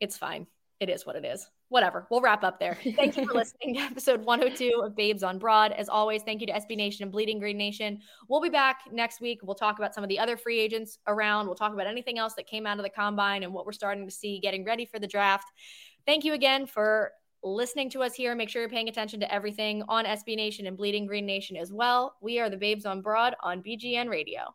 It's 0.00 0.16
fine. 0.16 0.46
It 0.80 0.88
is 0.88 1.04
what 1.04 1.16
it 1.16 1.24
is. 1.24 1.48
Whatever. 1.68 2.06
We'll 2.10 2.20
wrap 2.20 2.42
up 2.42 2.58
there. 2.58 2.78
Thank 2.96 3.16
you 3.16 3.26
for 3.26 3.34
listening 3.38 3.74
to 3.74 3.80
episode 3.80 4.24
102 4.24 4.82
of 4.82 4.96
Babes 4.96 5.22
on 5.22 5.38
Broad. 5.38 5.70
As 5.72 5.88
always, 5.88 6.22
thank 6.22 6.40
you 6.40 6.46
to 6.48 6.52
SB 6.54 6.76
Nation 6.76 7.04
and 7.04 7.12
Bleeding 7.12 7.38
Green 7.38 7.56
Nation. 7.56 8.00
We'll 8.28 8.40
be 8.40 8.48
back 8.48 8.80
next 8.90 9.20
week. 9.20 9.40
We'll 9.42 9.54
talk 9.54 9.78
about 9.78 9.94
some 9.94 10.02
of 10.02 10.08
the 10.08 10.18
other 10.18 10.36
free 10.36 10.58
agents 10.58 10.98
around. 11.06 11.46
We'll 11.46 11.54
talk 11.54 11.72
about 11.72 11.86
anything 11.86 12.18
else 12.18 12.34
that 12.34 12.48
came 12.48 12.66
out 12.66 12.78
of 12.78 12.82
the 12.82 12.90
combine 12.90 13.44
and 13.44 13.52
what 13.52 13.66
we're 13.66 13.72
starting 13.72 14.04
to 14.04 14.10
see 14.10 14.40
getting 14.40 14.64
ready 14.64 14.84
for 14.84 14.98
the 14.98 15.06
draft. 15.06 15.46
Thank 16.06 16.24
you 16.24 16.32
again 16.32 16.66
for 16.66 17.12
listening 17.42 17.90
to 17.90 18.02
us 18.02 18.14
here. 18.14 18.34
Make 18.34 18.48
sure 18.48 18.62
you're 18.62 18.68
paying 18.68 18.88
attention 18.88 19.20
to 19.20 19.32
everything 19.32 19.82
on 19.88 20.04
SB 20.04 20.36
Nation 20.36 20.66
and 20.66 20.76
Bleeding 20.76 21.06
Green 21.06 21.26
Nation 21.26 21.56
as 21.56 21.72
well. 21.72 22.16
We 22.20 22.38
are 22.38 22.50
the 22.50 22.56
Babes 22.56 22.86
on 22.86 23.02
Broad 23.02 23.34
on 23.42 23.62
BGN 23.62 24.08
Radio. 24.08 24.54